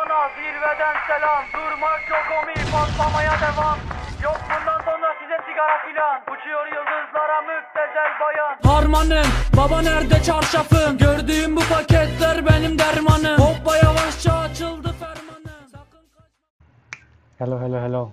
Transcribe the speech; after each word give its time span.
Ana 0.00 0.28
zirveden 0.36 0.96
selam. 1.08 1.44
Durmak 1.54 2.02
yok 2.10 2.26
omi 2.42 2.54
patlamaya 2.72 3.32
devam. 3.44 3.78
Yok 4.22 4.38
bundan 4.50 4.80
sonra 4.84 5.14
size 5.20 5.38
sigara 5.46 5.78
filan. 5.86 6.20
Uçuyor 6.32 6.66
yıldızlara 6.66 7.40
müptezel 7.40 8.10
bayan. 8.20 8.56
Harmanım 8.74 9.30
baba 9.56 9.82
nerede 9.82 10.22
çarşafın? 10.22 10.98
Gördüğüm 10.98 11.56
bu 11.56 11.60
paketler 11.60 12.46
benim 12.46 12.78
dermanım. 12.78 13.38
Hoppa 13.38 13.76
yavaşça 13.76 14.32
açıldı 14.32 14.92
fermanım. 15.00 15.68
Sakın 15.72 16.06
kaçma. 16.14 16.26
Hello 17.38 17.60
hello 17.60 17.80
hello. 17.80 18.10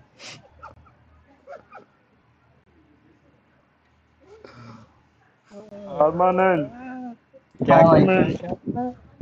Harmanın 5.97 6.69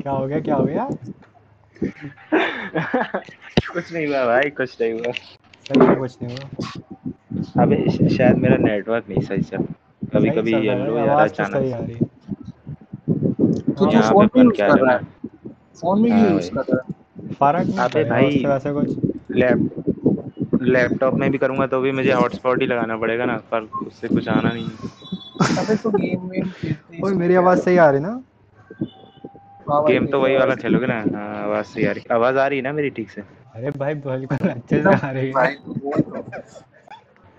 Kavga 0.03 0.43
kavga. 0.43 0.89
कुछ 3.73 3.93
नहीं 3.93 4.07
हुआ 4.07 4.25
भाई 4.25 4.49
कुछ 4.49 4.81
नहीं 4.81 4.93
हुआ। 4.93 5.11
सही 5.11 5.79
में 5.79 5.99
कुछ 5.99 6.17
नहीं 6.21 6.37
हुआ। 6.37 7.63
अबे 7.63 8.09
शायद 8.09 8.35
मेरा 8.35 8.57
नेटवर्क 8.57 9.05
नहीं 9.09 9.21
सही 9.21 9.41
चल 9.41 9.63
कभी 10.13 10.29
कभी 10.29 10.51
येलो 10.67 10.97
यार 10.97 11.09
आवाज़ 11.09 11.29
सही 11.29 11.71
आ 11.71 11.77
अचानक 11.77 11.87
रही 11.87 11.95
है। 11.95 12.03
तो 13.77 13.85
तू 13.85 14.01
फ़ोन 14.01 14.27
पे 14.27 14.39
भी 14.39 14.45
यूज़ 14.45 14.55
क्या 14.55 14.69
कर 14.69 14.79
रहा 14.79 14.95
है? 14.95 15.03
फ़ोन 15.75 16.01
में 16.01 16.11
भी 16.11 16.19
हाँ 16.19 16.31
यूज़ 16.31 16.49
कर 16.51 16.61
रहा 16.61 16.77
है? 16.77 17.33
फ़र्क 17.33 17.67
नहीं 17.67 17.79
अबे 17.79 18.03
भाई। 18.03 18.45
वैसे 18.45 18.73
कुछ। 18.73 19.35
लैप 19.35 20.61
लैपटॉप 20.61 21.13
में 21.13 21.31
भी 21.31 21.37
करूँगा 21.37 21.67
तो 21.67 21.81
भी 21.81 21.91
मुझे 21.91 22.11
हॉटस्पॉट 22.13 22.61
ही 22.61 22.67
लगाना 22.67 22.97
पड़ेगा 22.97 23.25
ना 23.25 23.37
पर 23.51 23.69
उससे 23.87 24.07
कुछ 24.07 24.27
आना 24.27 24.53
नहीं 24.53 24.65
है। 24.65 24.93
अबे 25.57 25.75
तो 25.75 25.91
गेम 25.91 26.29
खेलते 26.29 27.01
ओए 27.03 27.13
मेरी 27.13 27.35
आवाज़ 27.35 27.59
सही 27.59 27.77
आ 27.77 27.89
रही 27.89 27.99
ना? 27.99 28.09
हाँ 28.09 28.34
गेम 29.69 30.05
तो 30.07 30.19
वही 30.21 30.35
वाला 30.37 30.55
खेलोगे 30.55 30.87
ना? 30.87 30.99
हाँ 31.15 31.43
आवाज़ 31.43 31.65
सही 31.65 31.85
आ 31.85 31.91
रही। 31.91 32.03
आवाज़ 32.11 32.37
आ 32.37 32.47
रही 32.47 32.57
है 32.59 32.63
ना 32.63 32.71
मेरी 32.73 32.89
ठीक 32.89 33.09
से? 33.09 33.21
अरे 33.55 33.71
भाई 33.77 33.93
बिल्कुल 33.95 34.49
अच्छे 34.49 34.81
से 34.83 34.95
आ 34.95 35.11
रही 35.11 35.31
है। 35.37 35.53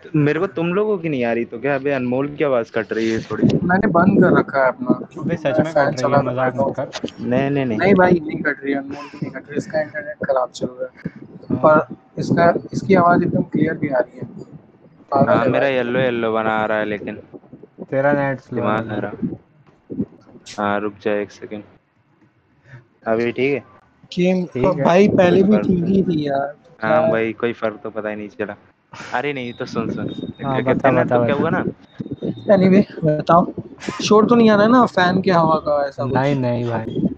तो। 0.04 0.18
मेरे 0.18 0.40
को 0.40 0.46
तुम 0.46 0.72
लोगों 0.74 0.96
की 0.98 1.08
नहीं 1.08 1.24
आ 1.24 1.32
रही 1.32 1.44
तो 1.44 1.58
क्या? 1.60 1.74
अबे 1.74 1.90
अनमोल 1.92 2.28
की 2.36 2.44
आवाज़ 2.44 2.72
कट 2.72 2.92
रही 2.92 3.10
है 3.10 3.20
थोड़ी। 3.20 3.44
मैंने 3.64 3.86
बंद 3.88 4.20
कर 4.22 4.38
रखा 4.38 4.62
है 4.62 4.68
अपना। 4.68 4.92
अबे 5.20 5.36
सच 5.36 5.60
में 5.60 5.72
कट 5.74 6.00
रही 6.00 6.12
है 6.12 6.22
मज़ाक 6.22 6.54
मत 6.56 6.74
कर। 6.76 6.90
नहीं 7.20 7.50
नहीं 7.50 7.64
नहीं। 7.64 7.78
नहीं 7.78 7.94
भाई 7.94 8.20
नहीं 8.26 8.40
कट 8.42 8.62
रही 8.64 8.72
है 8.72 8.78
अनमोल 8.78 9.08
की 9.08 9.18
नहीं 9.22 9.30
कट 9.30 9.48
रही 9.48 9.56
इसका 9.56 9.80
इंटरनेट 9.80 10.26
खराब 10.26 10.50
चल 10.50 10.66
रहा 10.66 10.86
है। 10.86 11.14
हाँ। 11.50 11.58
पर 11.64 12.20
इसका 12.20 12.52
इसकी 12.72 12.94
आवाज़ 12.94 13.22
एकदम 13.22 13.42
क्लियर 13.52 13.74
भी 13.74 13.88
आ 13.88 13.98
रही 13.98 14.18
है। 14.18 14.24
हाँ 15.26 15.44
मेरा 15.46 15.66
येलो 15.68 15.98
येलो 16.00 16.32
बना 16.32 16.56
आ 16.58 16.64
रहा 16.66 16.78
है 16.78 16.84
लेकिन 16.84 17.18
तेरा 17.90 18.12
नेट 18.12 18.40
स्लो 18.40 18.62
आ 18.62 18.78
रहा 18.80 19.12
हाँ 20.58 20.78
रुक 20.80 20.94
जा 21.02 21.12
एक 21.20 21.30
सेकंड 21.30 21.62
अभी 23.06 23.32
ठीक 23.32 23.54
है? 23.54 23.64
गेम 24.18 24.44
भाई 24.84 25.08
पहले 25.08 25.42
भी 25.42 25.58
ठीक 25.58 25.84
ही 25.84 26.02
थी 26.02 26.28
यार। 26.28 26.54
हाँ 26.82 27.10
भाई 27.10 27.32
कोई 27.32 27.52
फ़र्क 27.52 27.80
तो 27.82 27.90
पता 27.90 28.08
ही 28.08 28.16
नहीं 28.16 28.28
चला। 28.28 28.56
अरे 29.14 29.32
नहीं 29.32 29.52
तो 29.52 29.64
सुन 29.64 29.88
सुन। 29.88 30.06
हाँ, 30.44 30.62
क्या 30.62 30.74
बता, 30.74 30.90
बता, 30.90 31.18
तो 31.18 31.26
क्या 31.26 31.36
हुआ 31.36 31.50
ना? 31.50 31.64
एनीवे 32.54 32.86
बताओ। 33.04 33.52
शोर 34.02 34.26
तो 34.26 34.34
नहीं 34.34 34.50
आ 34.50 34.54
रहा 34.54 34.64
है 34.64 34.72
ना 34.72 34.86
फ़ैन 34.86 35.22
के 35.22 35.30
हवा 35.30 35.58
का 35.58 35.88
ऐसा 35.88 36.04
कुछ? 36.04 36.12
नहीं 36.12 36.34
नहीं 36.34 36.64
भाई। 36.64 37.08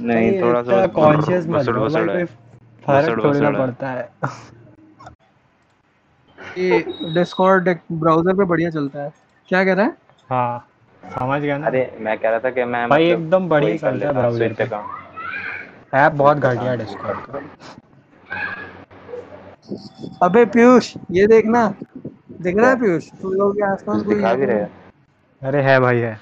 नहीं 0.00 0.42
थोड़ा 0.42 0.62
सा 0.62 0.86
कॉन्शियस 0.86 1.46
मत 1.46 1.68
हो। 1.68 1.88
भाई 1.88 2.08
है। 2.08 2.24
फ़र्क 2.24 3.24
थोड़ी 3.24 3.40
है। 3.40 3.52
पड़ता 3.52 3.88
है। 3.88 4.10
ये 6.58 6.84
डिस्कॉर्ड 7.02 7.78
ब्राउज़र 7.92 8.34
पे 8.34 8.44
बढ़िया 8.44 8.70
चलता 8.70 9.02
है। 9.02 9.12
क्या 9.48 9.64
कह 9.64 9.72
रहा 9.72 9.86
है? 9.86 9.96
हाँ 10.30 10.68
समझ 11.18 11.42
गया 11.42 11.58
ना? 11.58 11.66
अरे 11.66 11.96
मैं 12.00 12.18
कह 12.18 12.30
रहा 12.30 12.38
था 12.38 12.50
कि 12.50 12.64
मैं 12.64 12.88
भाई 12.88 13.10
मतलब 13.10 13.22
एकदम 13.22 13.48
बढ़िया 13.48 13.76
चलता 13.76 14.20
है 14.20 14.26
हूँ, 14.26 14.38
switch 14.38 14.56
पे। 14.56 14.64
account। 14.64 15.05
ऐप 15.96 16.12
बहुत 16.12 16.36
घटिया 16.36 16.74
डिस्कॉर्ड 16.76 17.18
का। 17.26 17.38
अबे 20.22 20.44
पीयूष 20.44 20.94
ये 21.10 21.26
देखना। 21.26 21.68
दिख 22.40 22.56
रहा 22.56 22.70
है 22.70 22.80
पीयूष? 22.80 23.10
तुम 23.12 23.32
लोगों 23.32 23.52
के 23.54 23.62
आसपास 23.64 24.02
कोई 24.02 24.14
दिखा 24.14 24.34
भी 24.34 24.44
रहे 24.44 24.60
हैं। 24.60 24.70
अरे 25.42 25.62
है 25.62 25.78
भाई 25.80 25.98
है। 25.98 26.20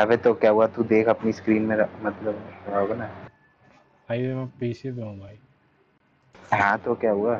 अबे 0.00 0.16
तो 0.16 0.32
क्या 0.34 0.50
हुआ? 0.50 0.66
तू 0.66 0.82
देख 0.82 1.08
अपनी 1.08 1.32
स्क्रीन 1.32 1.62
में 1.62 1.76
मतलब 2.02 2.42
होगा 2.74 2.94
ना। 2.94 3.06
भाई 4.08 4.22
मैं 4.22 4.46
पीसी 4.60 4.90
पे 4.90 5.02
हूँ 5.02 5.18
भाई। 5.18 5.38
हाँ 6.60 6.78
तो 6.78 6.94
क्या 6.94 7.10
हुआ? 7.10 7.36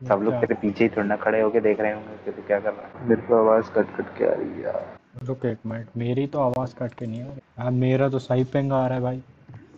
सब 0.00 0.20
लोग 0.22 0.34
तेरे 0.34 0.54
पीछे 0.54 0.84
ही 0.84 0.90
थोड़ा 0.90 1.06
ना 1.06 1.16
खड़े 1.16 1.40
होके 1.40 1.60
देख 1.60 1.80
रहे 1.80 1.92
होंगे 1.92 2.16
कि 2.24 2.32
तू 2.32 2.42
क्या 2.46 2.58
कर 2.60 2.72
रहा 2.72 2.98
है। 2.98 3.08
मेरे 3.08 3.22
को 3.22 3.34
आवाज़ 3.36 3.70
कट 3.70 3.96
कट 3.96 4.16
के 4.18 4.24
आ 4.24 4.34
रही 4.34 4.48
है। 4.48 4.62
यार 4.62 4.96
रुक 5.22 5.44
एक 5.46 5.58
मिनट 5.66 5.86
मेरी 5.96 6.26
तो 6.26 6.40
आवाज़ 6.40 6.74
कट 6.74 6.94
के 6.94 7.06
नहीं 7.06 7.22
आ 7.22 7.26
रही। 7.26 7.40
हाँ 7.58 7.70
मेरा 7.70 8.08
तो 8.08 8.18
सही 8.18 8.44
पिंग 8.44 8.72
आ 8.72 8.86
रहा 8.86 8.94
है 8.94 9.02
भाई। 9.02 9.22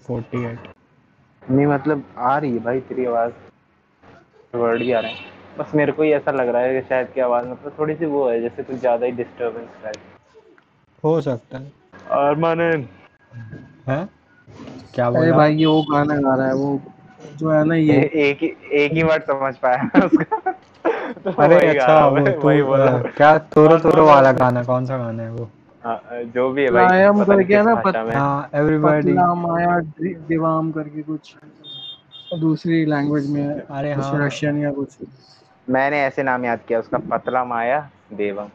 48 0.07 0.59
नहीं 1.51 1.67
मतलब 1.67 2.05
आ 2.19 2.39
रही 2.39 2.53
है 2.53 2.59
भाई 2.59 2.81
तेरी 2.81 3.05
आवाज़। 3.05 3.33
वर्ड 4.55 4.79
भी 4.79 4.93
आ 4.93 5.01
रहे 5.01 5.13
हैं। 5.13 5.19
बस 5.59 5.75
मेरे 5.75 5.93
को 5.93 6.03
ही 6.03 6.13
ऐसा 6.13 6.31
लग 6.31 6.49
रहा 6.49 6.63
है 6.63 6.81
कि 6.81 6.89
शायद 6.89 7.09
की 7.15 7.21
आवाज़ 7.21 7.47
मतलब 7.47 7.75
थोड़ी 7.79 7.95
सी 7.95 8.07
वो 8.07 8.29
है 8.29 8.41
जैसे 8.41 8.63
कुछ 8.63 8.77
ज़्यादा 8.77 9.07
ही 9.07 9.13
डिस्टरबेंस 9.13 9.69
है। 9.85 9.93
हो 11.05 11.21
सकता 11.21 11.59
है। 11.59 11.73
और 12.11 12.37
माने 12.37 12.65
हैं? 13.89 14.09
क्या 14.95 15.07
अरे 15.07 15.21
बोला? 15.21 15.37
भाई 15.37 15.55
ये 15.55 15.67
वो 15.67 15.83
गाना 15.83 16.17
गा 16.17 16.35
रहा 16.35 16.47
है 16.47 16.55
वो 16.55 16.81
जो 17.37 17.51
है 17.51 17.65
ना 17.65 17.75
ये। 17.75 18.11
एक 18.15 18.39
ही 18.43 18.57
एक 18.73 18.93
ही 18.93 19.03
वर्ड 19.03 19.23
समझ 19.23 19.57
पाया 19.57 20.07
उसका। 20.07 20.51
तो 21.25 21.31
अरे 21.31 21.69
अच्छा 21.69 22.07
वो 22.07 22.27
तू 22.27 22.41
वही 22.41 22.63
बोला। 22.63 22.99
क्या 22.99 23.39
तोरो 23.39 23.79
तोरो 23.79 24.07
वाला 24.07 24.33
गाना 24.33 24.63
कौन 24.63 24.87
सा 24.87 24.99
गाना 24.99 25.23
है 25.23 25.31
वो? 25.31 25.45
हाँ, 25.45 25.51
जो 25.87 26.51
भी 26.51 26.63
है 26.63 26.71
भाई 26.71 26.87
पता 26.87 27.35
नहीं 27.35 27.47
करके 27.47 27.63
ना, 27.63 28.19
हाँ 28.19 28.51
एवरीबॉडी 28.55 29.13
पतला 29.13 29.35
माया 29.35 29.79
दिवाम 30.29 30.71
करके 30.73 31.03
कुछ 31.03 31.37
दूसरी 32.39 32.85
लैंग्वेज 32.85 33.31
में 33.31 33.61
अरे 33.61 33.93
हाँ। 33.93 34.27
रशियन 34.27 34.59
या 34.59 34.73
कुछ। 34.73 34.97
मैंने 35.71 36.01
ऐसे 36.01 36.23
नाम 36.23 36.45
याद 36.45 36.61
किया 36.69 36.79
उसका 36.79 36.99
पतला 36.99 37.45
माया 37.45 37.91
देवम। 38.13 38.49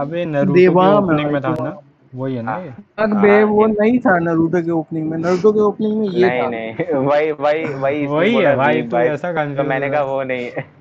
अबे 0.00 0.24
नरूटो 0.24 0.54
की 0.54 0.68
ओपनिंग 0.68 1.32
में 1.32 1.42
था 1.42 1.54
ना? 1.60 1.76
वही 2.14 2.36
है 2.36 2.42
ना 2.42 2.56
ये? 2.56 2.74
अग 2.98 3.12
हाँ, 3.12 3.22
बे 3.22 3.44
वो 3.44 3.66
नहीं 3.66 3.98
था 3.98 4.18
नारुतो 4.18 4.62
के 4.62 4.70
ओपनिंग 4.70 5.10
में। 5.10 5.18
नारुतो 5.18 5.52
के 5.52 5.60
ओपनिंग 5.60 5.98
में 5.98 6.08
ये 6.08 6.28
नहीं 6.28 6.42
था। 6.42 6.48
नहीं 6.50 6.74
वही 7.08 7.32
वही 7.32 7.64
वही 7.74 8.06
वही 8.06 8.34
है 8.34 8.56
भाई 8.56 8.82
तू 8.82 8.88
भाई, 8.88 9.06
ऐसा 9.06 9.32
तो 9.54 9.64
मैंने 9.64 9.90
कहा 9.90 10.02
वो 10.02 10.22
नहीं। 10.22 10.50
है 10.50 10.77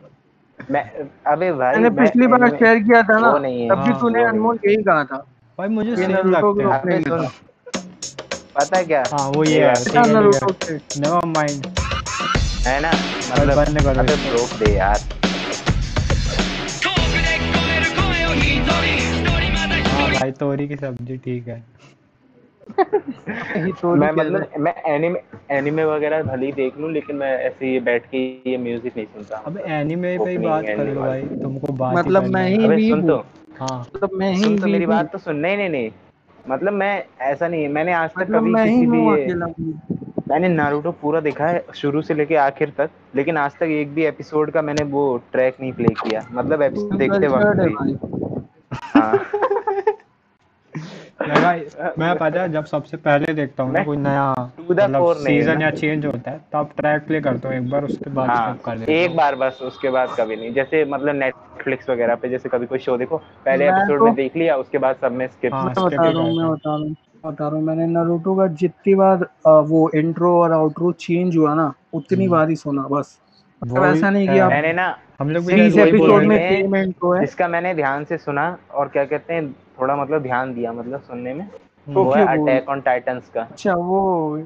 मैं 0.72 0.84
अबे 1.28 1.52
भाई 1.52 1.76
मैंने 1.76 1.90
मैं 1.90 2.06
पिछली 2.06 2.28
बार 2.28 2.50
शेयर 2.50 2.80
किया 2.80 3.02
था 3.04 3.20
ना 3.20 3.32
तब 3.32 3.84
भी 3.84 3.92
हाँ, 3.92 4.00
तूने 4.00 4.24
अनमोल 4.24 4.60
यही 4.66 4.76
कहा 4.76 5.04
था। 5.04 5.18
भाई 5.58 5.68
मुझे 5.68 5.96
सेम 5.96 6.12
लगते 6.12 6.64
हैं। 6.64 7.30
पता 8.56 8.78
है 8.78 8.86
क्या? 8.86 9.04
हाँ 9.14 9.30
वो 9.30 9.44
ये 9.44 9.68
है 9.68 9.74
के 9.76 10.00
नेवर 11.00 11.26
माइंड 11.26 11.66
है। 12.68 12.80
ना? 12.82 12.92
मतलब 13.32 13.58
अबे। 14.00 14.16
रोक 14.30 14.54
दे 14.60 14.76
यार। 14.78 15.00
हाँ 19.88 20.12
भाई 20.12 20.32
तोरी 20.32 20.68
की 20.68 20.76
सब्ज़ी 20.76 21.18
ठीक 21.18 21.48
है। 21.48 21.77
मैं 22.68 24.12
मतलब 24.12 24.48
मैं 24.60 24.74
एनिमे 24.86 25.20
एनिमे 25.52 25.84
वगैरह 25.86 26.24
भले 26.24 26.46
ही 26.46 26.52
देख 26.52 26.78
लूँ 26.80 26.92
लेकिन 26.92 27.16
मैं 27.16 27.32
ऐसे 27.40 27.72
ये 27.74 27.80
बैठ 27.80 28.06
के 28.06 28.18
ये 28.52 28.58
म्यूज़िक 28.58 28.98
नहीं 28.98 29.06
सुनता। 29.06 29.38
अब 29.38 29.58
एनीमे 29.58 30.18
पे 30.18 30.30
ही 30.32 30.38
बात 30.38 30.66
कर 30.66 30.88
लो 30.88 31.02
भाई 31.02 31.22
तुमको 31.22 31.74
बात 31.74 31.96
मतलब 31.98 32.24
मैं 32.34 32.48
ही। 32.50 32.68
भी 32.68 32.90
सुन 32.90 33.08
तो। 33.08 33.18
हाँ। 33.60 33.80
मतलब 33.80 34.10
मैं 34.14 34.32
ही 34.32 34.44
सुन 34.44 34.58
तो 34.60 34.68
मेरी 34.68 34.86
बात 34.86 35.12
तो 35.12 35.18
सुन। 35.18 35.36
नहीं 35.36 35.58
नहीं 35.58 35.70
नहीं। 35.70 35.92
मतलब 36.50 36.74
मैं 36.74 37.04
ऐसा 37.22 37.48
नहीं 37.48 37.64
है 37.64 37.70
मैंने 37.70 37.94
आज 37.94 38.10
तक 38.10 38.20
मतलब 38.22 38.40
कभी 38.40 38.54
किसी 38.64 38.86
भी 38.86 38.98
हूँ। 38.98 39.16
मैंने 40.30 40.48
नारुतो 40.50 40.92
पूरा 40.92 41.20
देखा 41.20 41.48
है 41.48 41.64
शुरू 41.76 42.02
से 42.02 42.14
लेके 42.14 42.36
आखिर 42.36 42.74
तक 42.78 42.90
लेकिन 43.16 43.38
आज 43.38 43.52
तक 43.60 43.64
एक 43.64 43.94
भी 43.94 44.06
एपिसोड 44.06 44.52
का 44.52 44.62
मैंने 44.62 44.84
वो 44.84 45.06
ट्रैक 45.32 45.56
नहीं 45.62 45.72
प्ले 45.74 45.94
किया। 46.04 46.26
मतलब 46.32 46.62
एपिसोड 46.62 46.98
देखते 46.98 47.28
वक्त 47.28 47.60
है 47.60 47.68
हाँ। 48.74 49.14
मैं 51.20 51.42
भाई 51.44 51.60
मैं 52.00 52.16
पता 52.18 52.42
है 52.42 52.52
जब 52.52 52.66
सबसे 52.66 52.98
पहले 52.98 53.34
देखता 53.34 53.64
हूँ 53.64 53.72
ना 53.74 53.84
कोई 53.84 53.98
नया 53.98 54.32
मतलब 54.62 55.14
सीज़न 55.18 55.62
या 55.62 55.70
चेंज 55.72 56.06
होता 56.06 56.32
है 56.32 56.40
तब 56.54 56.70
ट्रैक 56.78 57.06
प्ले 57.08 57.22
करता 57.22 57.50
हूँ 57.50 57.58
एक 57.58 57.70
बार 57.70 57.84
उसके 57.84 58.10
बाद 58.10 58.30
हाँ 58.30 58.56
कर 58.66 58.78
देता 58.78 58.92
एक 58.94 59.16
बार 59.16 59.36
बस 59.36 59.60
उसके 59.62 59.90
बाद 59.90 60.16
कभी 60.20 60.36
नहीं। 60.36 60.54
जैसे 60.54 60.84
मतलब 60.86 61.16
नेटफ्लिक्स 61.16 61.90
वगैरह 61.90 62.16
पे 62.16 62.30
जैसे 62.30 62.50
कभी 62.50 62.66
कोई 62.66 62.80
शो 62.80 62.98
देखो 62.98 63.18
पहले 63.46 63.68
एपिसोड 63.68 63.98
तो- 64.00 64.06
में 64.08 64.16
देख 64.16 64.36
लिया 64.36 64.56
उसके 64.56 64.78
बाद 64.78 64.96
सब 65.02 65.12
में 65.12 65.28
स्किप 65.28 65.54
हाँ 65.54 65.66
बता 65.66 65.88
रहा 65.88 66.22
हूँ 66.22 66.38
मैं 66.38 66.50
बता 66.52 66.70
रहा 66.70 66.78
हूँ 66.78 66.96
बता 67.26 67.48
रहा 67.48 67.56
हूँ 67.56 67.64
मैंने 67.64 67.86
नारुतो 67.88 68.36
का 68.36 68.48
जितनी 68.56 68.96
बार 68.96 69.28
वो 69.48 69.90
इंट्रो 69.96 70.38
और 70.42 70.52
आउट्रो 70.52 70.92
चेंज 70.92 71.38
हुआ 71.38 71.54
ना 71.56 71.74
उतनी 71.94 72.24
हम्म। 72.24 72.32
बार 72.32 72.50
ही 72.50 72.56
सुना 72.56 72.82
बस। 72.92 73.20
मतलब 73.62 73.84
ऐसा 73.86 74.10
नहीं 74.10 74.28
कि। 74.28 74.40
आप 74.40 74.52
मैंने 74.52 74.74
ना 74.74 74.98
हम 75.20 75.30
लोग 75.30 75.52
एपिसोड 75.52 76.24
में 76.24 76.38
हैं। 76.38 77.32
है 77.32 77.48
मैंने 77.48 77.74
ध्यान 77.74 78.04
से 78.04 78.18
सुना 78.18 78.58
और 78.74 78.88
क्या 78.88 79.06
कहते 79.06 79.34
हैं 79.34 79.56
थोड़ा 79.80 79.96
मतलब 79.96 80.22
ध्यान 80.22 80.54
दिया 80.54 80.74
मतलब 80.74 81.02
सुनने 81.02 81.34
में। 81.34 81.44
हम्म। 81.44 81.96
वो। 81.96 82.10
अटैक 82.12 82.70
ऑन 82.70 82.82
टाइटन्स 82.82 83.30
का। 83.30 83.42
अच्छा 83.42 83.74
वो 83.74 84.40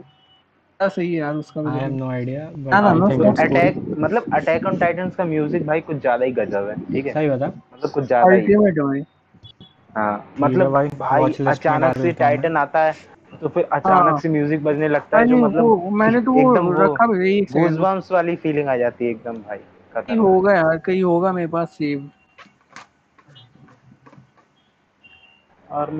सही 0.79 1.13
है 1.13 1.19
यार 1.19 1.35
उसका 1.35 1.61
I 1.71 1.79
have 1.79 1.91
no 1.93 3.17
good 3.17 3.39
attack 3.39 3.75
मतलब 3.97 4.25
अटैक 4.33 4.65
ऑन 4.65 4.77
टाइटन्स 4.77 5.15
का 5.15 5.25
म्यूज़िक 5.25 5.65
भाई 5.65 5.81
कुछ 5.81 5.97
ज़्यादा 5.97 6.25
ही 6.25 6.31
गजब 6.31 6.69
है 6.69 6.75
ठीक 6.93 7.05
है? 7.05 7.13
सही 7.13 7.29
बता 7.29 7.47
मतलब 7.47 7.89
कुछ 7.89 8.03
ज़्यादा 8.03 8.31
ही। 8.31 8.39
अल्टीमेट 8.39 8.77
है 8.77 8.83
भाई। 8.83 9.03
हाँ 9.95 10.33
मतलब 10.39 10.71
भाई, 10.71 10.87
भाई 10.87 11.33
अचानक 11.47 11.97
से। 11.97 12.11
टाइटन 12.11 12.57
आता 12.57 12.79
है 12.79 12.93
तो 13.41 13.47
फिर 13.47 13.63
अचानक 13.63 14.09
हाँ। 14.09 14.17
से 14.19 14.29
म्यूज़िक 14.29 14.63
बजने 14.63 14.87
लगता 14.87 15.19
है 15.19 15.27
जो 15.27 15.37
मतलब 15.37 15.63
वो 15.63 15.89
मैंने 15.89 16.21
तो 16.21 16.37
एकदम 16.39 16.71
रखा 16.73 17.07
भी 17.07 17.41
वाली 18.11 18.35
फीलिंग 18.35 18.67
आ 18.67 18.77
जाती 18.77 19.05
है 19.05 19.11
एकदम 19.11 19.37
भाई 19.37 19.57
कहीं 19.95 20.17
होगा 20.17 20.53
यार 20.53 20.77
कहीं 20.77 21.03
होगा 21.03 21.31
मेरे 21.31 21.47
पास 21.47 21.69
सेव 21.69 22.09
और 25.71 25.91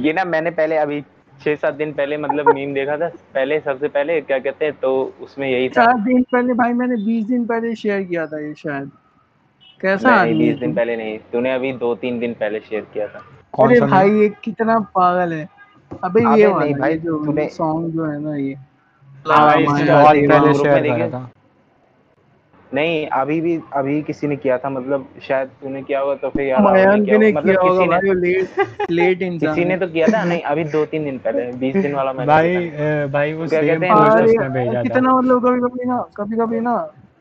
ये 0.00 0.12
ना 0.12 0.24
मैंने 0.24 0.50
पहले 0.50 0.76
अभी 0.76 1.00
छह 1.44 1.54
सात 1.54 1.74
दिन 1.74 1.92
पहले 1.92 2.16
मतलब 2.16 2.48
मीम 2.54 2.72
देखा 2.74 2.96
था। 2.96 3.08
पहले 3.34 3.58
सबसे 3.60 3.88
पहले 3.88 4.20
क्या 4.20 4.38
कहते 4.38 4.64
हैं 4.64 4.74
तो 4.82 4.90
उसमें 5.20 5.48
यही 5.48 5.68
था। 5.68 5.84
चार 5.84 5.98
दिन 6.00 6.22
पहले 6.32 6.54
भाई 6.54 6.72
मैंने 6.72 6.96
बीस 6.96 7.24
दिन 7.26 7.44
पहले 7.46 7.74
शेयर 7.74 8.02
किया 8.02 8.26
था 8.26 8.38
ये 8.40 8.54
शायद। 8.54 8.90
कैसा 9.80 10.10
नहीं 10.10 10.18
आदमी 10.20 10.38
बीस 10.38 10.58
दिन 10.58 10.74
पहले 10.74 10.96
नहीं। 10.96 11.18
तूने 11.32 11.52
अभी 11.54 11.72
दो 11.72 11.94
तीन 11.94 12.18
दिन 12.18 12.34
पहले 12.34 12.60
शेयर 12.60 12.86
किया 12.94 13.06
था। 13.08 13.22
कौन 13.52 13.68
अरे 13.68 13.80
भाई 13.80 14.10
ये 14.10 14.28
कितना 14.44 14.78
पागल 14.94 15.32
है। 15.32 15.48
अबे 16.04 16.20
ये 16.20 16.26
नहीं 16.26 16.44
वाला 16.44 16.78
भाई, 16.78 16.98
जो 16.98 17.48
सॉन्ग 17.48 17.92
जो 17.92 18.04
है 18.04 18.20
ना 18.22 18.36
ये। 18.36 18.54
नहीं 22.74 23.06
अभी 23.14 23.40
भी 23.40 23.58
अभी 23.72 24.00
किसी 24.02 24.26
ने 24.26 24.36
किया 24.36 24.56
था 24.58 24.68
मतलब 24.70 25.06
शायद 25.22 25.48
तूने 25.62 25.82
किया 25.82 26.00
होगा 26.00 26.14
तो 26.14 26.28
फिर 26.30 26.46
यार 26.46 26.60
किया 26.60 27.18
ने 27.18 27.30
होगा। 27.30 27.40
किया 27.40 27.62
मतलब 27.62 27.80
होगा 27.80 27.98
किसी 27.98 28.14
ने 28.14 28.20
लेट 28.20 28.90
लेट 28.90 29.22
इंसान 29.22 29.54
किसी 29.54 29.64
ने 29.64 29.76
तो 29.76 29.86
किया 29.88 30.06
था 30.08 30.24
नहीं 30.24 30.40
अभी 30.42 30.64
दो 30.74 30.84
तीन 30.86 31.04
दिन 31.04 31.18
पहले 31.18 31.46
बीस 31.58 31.76
दिन 31.76 31.94
वाला 31.94 32.12
मैंने 32.12 32.32
भाई 32.32 33.06
भाई 33.12 33.32
वो 33.32 33.46
सेम 33.46 33.80
पोस्ट 33.82 34.24
उसने 34.24 34.48
भेजा 34.48 34.78
था। 34.78 34.82
कितना 34.82 35.14
मतलब 35.14 35.46
कभी 35.46 35.60
कभी 35.60 35.88
ना 35.88 35.98
कभी 36.16 36.36
कभी 36.36 36.60
ना 36.60 36.76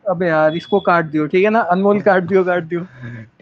अबे 0.05 0.27
यार 0.27 0.55
इसको 0.55 0.79
काट 0.89 1.05
दियो 1.05 1.25
ठीक 1.27 1.43
है 1.43 1.49
ना? 1.49 1.59
अनमोल 1.73 2.01
काट 2.01 2.23
दियो 2.23 2.43
काट 2.43 2.63
दियो। 2.63 2.81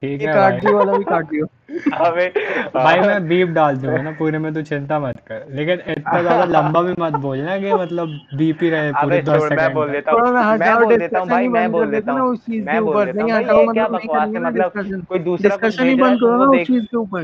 ठीक 0.01 0.21
है 0.21 0.33
काट 0.33 0.51
भाई। 0.51 0.59
दियो 0.59 0.77
वाला 0.77 0.97
भी 0.97 1.03
काट 1.03 1.25
दियो। 1.29 1.45
अबे 2.05 2.27
भाई 2.75 2.99
मैं 2.99 3.27
बीप 3.27 3.49
डाल 3.49 3.75
दूँगा 3.77 4.01
ना 4.01 4.11
पूरे 4.11 4.37
में 4.39 4.53
तू 4.53 4.61
चिंता 4.61 4.99
मत 4.99 5.19
कर। 5.27 5.45
लेकिन 5.55 5.79
इतना 5.91 6.21
ज़्यादा 6.21 6.45
लंबा 6.45 6.81
भी 6.81 6.93
मत 6.99 7.13
बोलना 7.25 7.57
कि 7.59 7.73
मतलब 7.73 8.17
बीप 8.37 8.63
ही 8.63 8.69
रहे 8.69 8.91
पूरे 8.93 9.17
अबे 9.17 9.21
दस 9.21 9.39
छोड़ 9.39 9.53
मैं 9.53 9.73
बोल 9.73 9.91
देता 9.91 10.11
हूँ। 10.11 10.57
मैं 10.59 10.75
बोल 10.81 10.97
देता 10.97 11.19
हूँ 11.19 11.27
भाई 11.29 11.47
मैं 11.47 11.71
बोल 11.71 11.91
देता 11.91 12.11
हूँ। 12.11 12.29
उस 12.31 12.39
चीज़ 12.45 12.65
के 12.65 12.71
मैं 12.71 12.83
बोल 12.83 12.95
ऊपर। 12.95 13.05
देता 13.05 13.23
नहीं 13.23 13.33
हटाओ 13.33 13.71
क्या 13.73 13.87
मतलब 13.87 13.99
बकवास 13.99 14.27
है? 14.27 14.41
मतलब 14.41 15.05
कोई 15.09 15.19
दूसरा 15.19 15.55
कुछ 15.55 15.61
डिस्कशन 15.63 15.89
ही 15.89 15.95
है 15.95 16.01
बंद 16.01 16.19
करो 16.21 16.37
ना 16.37 16.45
उस 16.45 16.57
देख 16.57 16.67
चीज़ 16.67 16.85
के 16.85 16.97
ऊपर। 16.97 17.23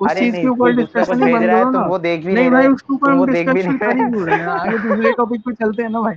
उस 0.00 0.18
चीज़ 0.18 0.36
के 0.36 0.48
ऊपर 0.48 0.72
डिस्कशन 0.72 1.22
ही 1.22 1.32
बंद 1.32 1.44
रहा 1.44 1.56
है 1.56 1.62
करो 1.62 1.70
ना। 1.70 1.86
वो 1.86 1.98
देख 1.98 2.24
भी 2.26 2.32
नहीं 2.32 2.36
नहीं 2.36 2.50
भाई 2.52 2.66
उसके 2.68 2.94
ऊपर 2.94 3.10
हम 3.10 3.18
वो 3.18 3.26
देख 3.26 3.48
भी 3.48 3.62
डिस्कशन 3.62 3.68
नहीं 3.68 3.78
कर 3.78 3.96
ही 3.96 4.24
रहे। 4.26 4.38
हैं 4.38 4.46
आगे 4.58 4.78
दूसरे 4.78 5.12
टॉपिक 5.12 5.40
पे 5.40 5.52
चलते 5.54 5.82
हैं 5.82 5.90
ना 5.90 6.00
भाई। 6.00 6.14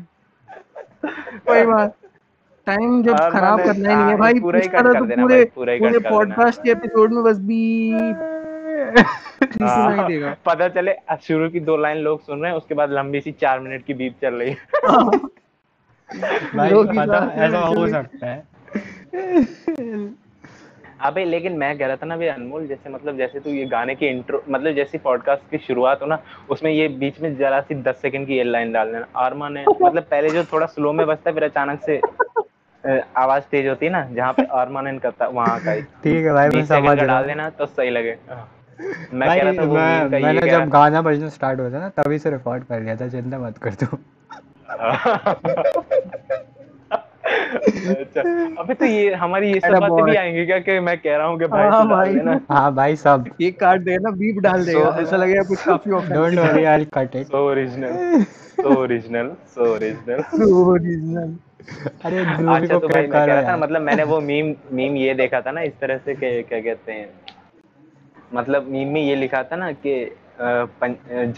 कोई 1.48 1.64
बात। 1.64 1.96
टाइम 2.70 3.04
जब 3.04 3.16
खराब 3.16 3.60
करना 3.60 3.72
ही 3.72 3.82
नहीं 3.82 3.96
है 3.96 4.04
हाँ, 4.04 4.18
भाई 4.18 4.34
पूरा 4.40 4.60
ही 4.60 4.68
कट 4.68 4.76
कर 4.76 5.00
तो 5.00 5.06
देना 5.06 5.24
पूरे 5.24 5.46
पूरा 5.56 5.74
ही 5.74 5.80
पॉडकास्ट 6.00 6.64
के 6.64 6.72
एपिसोड 6.72 7.14
में 7.14 7.24
बस 7.24 7.38
भी 7.40 7.92
सुनाई 9.44 9.98
हाँ, 9.98 10.08
देगा। 10.08 10.36
पता 10.46 10.68
चले 10.68 10.96
शुरू 11.28 11.50
की 11.50 11.60
दो 11.60 11.78
लाइन 11.78 11.98
लोग 11.98 12.22
सुन 12.22 12.42
रहे 12.42 12.52
हैं 12.52 12.58
उसके 12.58 12.76
बाद 12.76 12.92
लंबी 12.92 13.22
सी 13.22 13.32
चार 13.32 13.60
मिनट 13.60 13.86
की 13.86 13.94
बीप 13.94 14.16
चल 14.22 14.34
रही 14.34 14.50
है। 14.50 14.58
ही 16.10 17.00
ऐसा 17.42 17.60
हो 17.78 17.88
सकता 17.88 18.28
है। 18.28 18.44
अबे 21.02 21.26
लेकिन 21.26 21.54
मैं 21.54 21.78
कह 21.78 21.88
रहा 21.88 21.96
था 21.96 22.06
ना 22.06 22.18
भाई 22.18 22.28
अनमोल 22.28 22.68
जैसे 22.68 22.90
मतलब 22.90 23.18
जैसे 23.18 23.40
तू 23.40 23.50
ये 23.50 23.66
गाने 23.66 23.96
की 23.96 24.08
इंट्रो 24.08 24.44
मतलब 24.50 24.74
जैसे 24.74 24.98
पॉडकास्ट 24.98 25.52
की 25.52 25.58
शुरुआत 25.58 26.02
हो 26.02 26.08
ना 26.08 26.20
उसमें 26.50 26.72
ये 26.72 26.88
बीच 26.88 27.22
में 27.22 27.38
जरा 27.38 27.62
सी 27.62 27.76
दस 27.76 28.00
सेकंड 28.02 28.28
की 28.28 28.38
ये 28.38 28.44
लाइन 28.44 28.72
डाल 28.72 28.92
देना। 28.92 29.06
आरमा 29.16 29.50
ने 29.50 29.66
मतलब 29.82 30.04
पहले 30.04 30.30
जो 30.30 30.44
थोड़ा 30.44 30.66
स्लो 30.66 30.94
में 30.94 31.08
बजता 31.08 31.30
है 31.30 31.34
फिर 31.34 31.44
अचानक 31.44 31.82
से 31.82 32.02
आवाज़ 32.84 33.44
तेज 33.52 33.68
होती 33.68 33.86
है 33.86 33.92
ना 33.92 34.02
जहाँ 34.14 34.34
पे 34.34 34.44
आरमान 34.60 34.98
करता 35.00 35.28
वहाँ 35.28 35.60
का 35.60 35.80
ठीक 36.04 36.26
है 36.26 36.34
भाई 36.34 36.50
मैं 36.50 36.66
समझ 36.66 36.98
रहा 36.98 37.06
डाल 37.08 37.26
देना 37.28 37.50
तो 37.50 37.66
सही 37.66 37.90
लगे। 37.90 38.16
मैं 39.14 39.28
भाई 39.28 39.40
कह 39.40 39.44
रहा 39.44 39.54
था 39.54 39.64
वो 39.64 39.76
मैं 39.76 40.10
मैंने 40.10 40.40
कह 40.42 40.52
जब 40.52 40.70
गाना 40.70 41.02
बजना 41.02 41.30
स्टार्ट 41.30 41.60
हुआ 41.60 41.70
था 41.70 41.80
ना 41.80 41.90
तभी 41.98 42.20
से 42.20 42.30
रिकॉर्ड 42.32 42.64
कर 42.64 42.80
लिया 42.82 42.96
था 42.96 43.08
चिंता 43.08 43.40
मत 43.40 43.58
कर 43.58 43.74
तू। 43.84 43.98
अच्छा 47.90 48.22
अबे 48.62 48.74
तो 48.74 48.86
ये 48.86 49.14
हमारी 49.14 49.52
ये 49.54 49.60
सब 49.60 49.74
बातें 49.80 50.04
भी 50.06 50.16
आएँगी 50.16 50.46
क्या 50.46 50.60
कि 50.60 50.80
मैं 50.80 50.98
कह 51.00 51.18
रहा 51.18 51.28
हूँ 51.28 51.40
कि 51.40 51.46
भाई 51.48 51.68
हाँ 51.68 51.88
भाई। 51.88 52.16
हाँ 52.52 52.74
भाई 52.76 52.96
सब। 52.96 53.26
ये 53.42 53.52
काट 53.52 53.82
देगा 53.82 54.00
ना 54.04 54.16
बीप 54.16 54.40
डाल 54.44 54.66
देगा। 54.66 54.96
ऐसा 55.02 55.18
लगेगा 55.18 55.44
कुछ 55.48 55.64
काफ़ी 55.66 55.92
don't 56.14 56.40
worry 56.40 56.64
I 56.64 56.86
cut 56.94 57.16
it 57.16 57.28
so 57.28 57.46
original 57.50 58.24
so 58.62 58.76
original 58.82 59.32
so 59.56 59.74
original 59.74 60.24
original 60.54 61.38
अरे 61.60 62.20
अच्छा 62.56 62.76
को 62.76 62.80
तो 62.80 62.88
भाई 62.88 63.08
मैं 63.08 63.26
कह 63.26 63.34
रहा 63.34 63.42
था 63.50 63.58
मतलब 63.58 63.82
मैंने 63.82 64.04
वो 64.04 64.20
मीम 64.22 64.54
मीम 64.72 64.96
ये 64.98 65.14
देखा 65.14 65.42
था 65.42 65.52
ना 65.52 65.62
इस 65.62 65.74
तरह 65.82 65.98
से 65.98 66.16
कि 66.16 66.42
क्या 66.44 66.60
कहते 66.62 66.92
हैं। 66.92 67.10
मतलब 68.34 68.68
मीम 68.68 68.88
में 68.88 69.02
ये 69.02 69.16
लिखा 69.16 69.44
था 69.44 69.56
ना 69.56 69.72
कि 69.86 69.94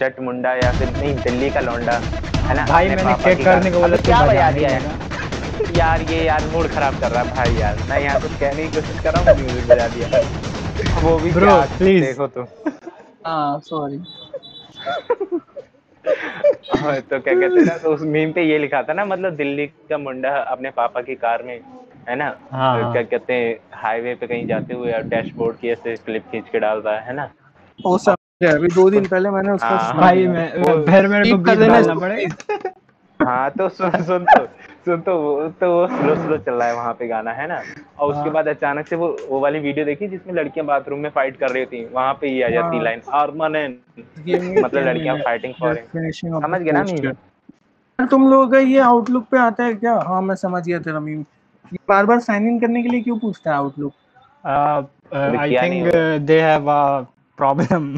जट 0.00 0.20
मुंडा 0.20 0.54
या 0.54 0.72
फिर 0.72 0.88
नहीं 0.88 1.14
दिल्ली 1.20 1.50
का 1.50 1.60
लौंडा 1.60 2.02
है 2.48 2.54
ना 2.56 2.66
भाई 2.66 2.88
मैंने 2.88 3.02
पापा 3.04 3.28
किक 3.28 3.36
की 3.38 3.44
करने 3.44 3.70
को 3.72 3.80
बोला 3.80 3.96
क्या 3.96 4.20
बजा 4.26 4.50
दिया 4.50 4.68
है 4.68 4.94
यार 5.70 6.02
ये 6.02 6.24
यार 6.24 6.44
मूड 6.44 6.68
खराब 6.68 6.98
कर 7.00 7.10
रहा 7.12 7.22
है 7.22 7.30
भाई 7.36 7.54
यार। 7.54 7.78
मैं 7.88 8.00
यहाँ 8.00 8.20
कुछ 8.20 8.34
कहने 8.40 8.62
की 8.62 8.74
कोशिश 8.74 8.98
कर 9.00 9.12
रहा 9.12 9.22
हूँ 9.22 9.38
म्यूज़िक 9.38 9.66
बजा 9.68 9.88
दिया। 9.88 11.00
वो 11.02 11.18
भी 11.20 11.32
क्या 11.32 11.66
देखो 11.76 12.26
तुम 12.26 12.46
हाँ 13.26 13.60
सॉरी 13.60 13.98
तो 16.06 17.18
क्या 17.20 17.34
कहते 17.34 17.44
हैं 17.44 17.64
ना 17.66 17.76
तो 17.78 17.92
उस 17.94 18.02
मीम 18.02 18.32
पे 18.32 18.42
ये 18.42 18.58
लिखा 18.58 18.82
था 18.82 18.92
ना 18.92 19.04
मतलब 19.04 19.36
दिल्ली 19.36 19.66
का 19.66 19.98
मुंडा 19.98 20.30
अपने 20.36 20.70
पापा 20.70 21.00
की 21.00 21.14
कार 21.14 21.42
में 21.42 21.60
है 22.08 22.16
ना? 22.16 22.24
हाँ, 22.52 22.78
तो 22.78 22.84
हाँ। 22.84 22.92
क्या 22.92 23.02
कहते 23.02 23.32
हैं 23.32 23.56
हाईवे 23.82 24.14
पे 24.14 24.26
कहीं 24.26 24.46
जाते 24.46 24.74
हुए 24.74 24.92
और 24.92 25.02
डैशबोर्ड 25.08 25.56
की 25.56 25.68
ऐसे 25.68 25.96
क्लिप 25.96 26.22
खींच 26.32 26.48
के 26.52 26.58
डाल 26.60 26.78
रहा 26.78 26.94
है 26.94 27.06
है 27.06 27.14
ना? 27.14 27.28
वो 27.78 27.98
सब 27.98 28.16
अभी 28.48 28.68
दो 28.68 28.88
दिन 28.90 29.06
पहले 29.06 29.30
मैंने 29.30 29.52
उसका 29.52 29.68
हाँ, 29.68 29.96
भाई। 29.96 30.26
मैं 30.26 30.84
फिर 30.86 31.06
मेरे 31.06 31.30
को 31.32 31.36
देना 31.36 31.66
डालना 31.66 31.94
पड़ेगा। 31.94 32.70
हाँ 33.20 33.50
तो 33.50 33.68
सुन 33.68 34.02
सुन 34.04 34.24
तो। 34.24 34.46
सुन 34.84 35.00
तो 35.00 35.16
वो 35.22 35.48
तो 35.60 35.70
वो 35.72 35.86
स्लो 35.86 36.14
स्लो 36.14 36.36
चल 36.38 36.54
रहा 36.54 36.68
है 36.68 36.74
वहाँ 36.74 36.92
पे 36.98 37.06
गाना 37.08 37.30
है 37.32 37.46
ना? 37.48 37.62
और 37.98 38.10
उसके 38.10 38.20
हाँ। 38.20 38.32
बाद 38.32 38.48
अचानक 38.48 38.86
से 38.86 38.96
वो 38.96 39.08
वो 39.28 39.40
वाली 39.40 39.58
वीडियो 39.58 39.84
देखी 39.86 40.08
जिसमें 40.08 40.34
लड़कियाँ 40.34 40.66
बाथरूम 40.66 40.98
में 40.98 41.10
फाइट 41.10 41.36
कर 41.36 41.50
रही 41.50 41.66
थी 41.66 41.84
वहाँ 41.84 42.14
पे 42.20 42.28
ये 42.28 42.42
आ 42.42 42.48
जाती 42.48 42.76
हाँ। 42.76 42.84
लाइन 42.84 43.02
आर्मनेन 43.12 43.78
मतलब 44.64 44.86
लड़कियाँ 44.88 45.16
फाइटिंग 45.16 45.54
फॉर 45.60 45.78
समझ 46.16 46.60
गए 46.60 46.72
ना 46.72 46.82
मीम 46.82 48.06
तुम 48.06 48.28
लोगों 48.30 48.48
का 48.48 48.58
ये 48.58 48.78
आउटलुक 48.78 49.26
पे 49.30 49.38
आता 49.38 49.64
है 49.64 49.74
क्या? 49.74 49.94
हाँ 50.06 50.22
मैं 50.22 50.34
समझ 50.34 50.64
गया 50.66 50.78
तेरा 50.78 51.00
meme 51.00 51.24
bar 51.88 52.06
bar 52.06 52.20
sign 52.20 52.48
in 52.48 52.58
करने 52.60 52.82
के 52.82 52.88
लिए 52.88 53.02
क्यों 53.02 53.18
पूछता 53.18 53.50
है 53.50 53.56
Outlook 53.56 53.92
I 54.46 55.52
think 55.52 55.94
they 56.22 56.40
have 56.40 56.70
a 56.70 57.00
problem 57.38 57.96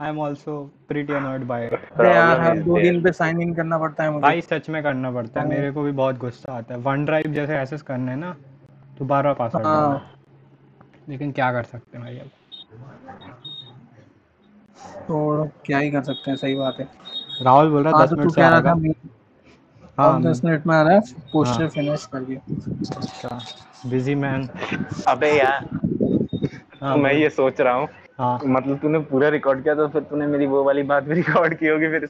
I 0.00 0.08
am 0.10 0.20
also 0.20 0.54
pretty 0.88 1.12
annoyed 1.14 1.44
by 1.46 1.64
it 1.66 2.00
यार 2.00 2.40
हर 2.40 2.58
दो 2.62 2.80
दिन 2.80 3.02
पे 3.02 3.12
साइन 3.12 3.40
इन 3.40 3.54
करना 3.54 3.78
पड़ता 3.78 4.04
है 4.04 4.10
मुझे। 4.10 4.22
भाई 4.22 4.40
सच 4.40 4.68
में 4.70 4.82
करना 4.82 5.10
पड़ता 5.10 5.40
है 5.40 5.46
हाँ। 5.46 5.54
मेरे 5.54 5.70
को 5.72 5.82
भी 5.82 5.92
बहुत 6.00 6.18
गुस्सा 6.18 6.52
आता 6.52 6.74
है। 6.74 6.80
वन 6.80 7.04
ड्राइव 7.04 7.32
जैसे 7.34 7.60
एक्सेस 7.60 7.82
करना 7.82 8.10
है 8.10 8.16
ना 8.16 8.34
तो 8.98 9.04
बार 9.04 9.24
बार 9.24 9.34
पासवर्ड 9.34 9.66
हाँ। 9.66 10.12
लेकिन 11.08 11.32
क्या 11.32 11.50
कर 11.52 11.62
सकते 11.64 11.98
हैं 11.98 12.06
भाई 12.06 12.18
अब? 12.18 12.30
तो 15.08 15.48
क्या 15.66 15.78
ही 15.78 15.90
कर 15.90 16.02
सकते 16.02 16.30
हैं 16.30 16.36
सही 16.36 16.54
बात 16.54 16.76
है। 16.80 16.88
राहुल 17.42 17.70
बोल 17.70 17.82
रहा 17.84 17.96
हाँ 17.96 18.04
दस 18.04 18.10
तो 18.10 18.16
तू 18.16 18.20
मिनट 18.20 18.34
से 18.34 18.40
रहा 18.40 18.56
आएगा। 18.56 18.74
हाँ 19.98 20.22
दस 20.22 20.40
मिनट 20.44 20.66
में 20.66 20.74
आ 20.76 20.82
रहा 20.82 20.92
है 20.92 21.00
पोस्टर 21.32 21.62
हाँ। 21.62 21.68
फिनिश 21.68 22.06
कर 22.12 22.20
दिया। 22.20 22.40
अच्छा 22.96 23.38
बिज़ी 23.90 24.14
मैन 24.14 24.48
अबे 25.08 25.30
यार 25.38 25.68
हाँ 26.82 26.96
मैं 26.96 27.12
ये 27.12 27.30
सोच 27.30 27.60
रहा 27.60 27.74
हूँ 27.74 27.88
हाँ। 28.18 28.38
मतलब 28.46 28.78
तूने 28.78 28.98
पूरा 29.08 29.28
रिकॉर्ड 29.28 29.62
किया 29.62 29.74
तो 29.74 29.88
फिर 29.88 30.02
तूने 30.02 30.26
मेरी 30.26 30.46
वो 30.46 30.62
वाली 30.64 30.82
बात 30.92 31.04
भी 31.04 31.14
रिकॉर्ड 31.14 31.54
की 31.54 31.66
होगी 31.66 31.88
फिर। 31.88 32.08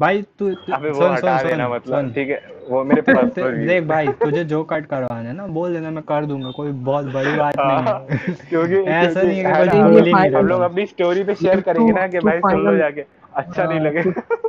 भाई 0.00 0.22
तू 0.38 0.48
तू- 0.54 0.74
अबे 0.74 0.88
वो 0.88 1.00
सुन 1.00 1.10
हटा 1.12 1.36
सुन 1.38 1.48
देना 1.48 1.66
सुन 1.66 1.74
मतलब 1.74 2.00
सुन। 2.00 2.12
ठीक 2.12 2.28
है 2.28 2.40
वो 2.70 2.82
मेरे 2.84 3.02
ते- 3.06 3.14
पर्सनल 3.16 3.66
देख 3.66 3.84
भाई 3.84 4.08
तुझे 4.22 4.44
जो 4.44 4.62
कट 4.64 4.86
करवाना 4.86 5.28
है 5.28 5.34
ना 5.36 5.46
बोल 5.46 5.72
देना 5.72 5.90
मैं 5.90 6.02
कर 6.02 6.24
दूँगा 6.26 6.50
कोई 6.50 6.72
बहुत 6.88 7.04
बड़ी 7.04 7.32
बात 7.36 7.54
नहीं 7.58 7.86
है। 7.86 8.34
क्योंकि 8.50 8.74
ऐसा 8.96 9.22
नहीं 9.22 9.38
है 9.38 9.68
कि 9.68 9.76
है 9.78 10.26
ही 10.26 10.34
हम 10.34 10.46
लोग 10.46 10.60
अपनी 10.60 10.86
स्टोरी 10.86 11.24
पे 11.24 11.34
शेयर 11.34 11.60
करेंगे 11.60 11.92
ना 11.92 12.06
कि 12.06 12.18
भाई 12.18 12.38
सुन 12.40 12.64
लो 12.66 12.76
जाके 12.76 13.04
अच्छा 13.34 13.64
नहीं 13.64 13.78
हाँ, 13.78 13.86
लगे। 13.86 14.02
तू 14.02 14.45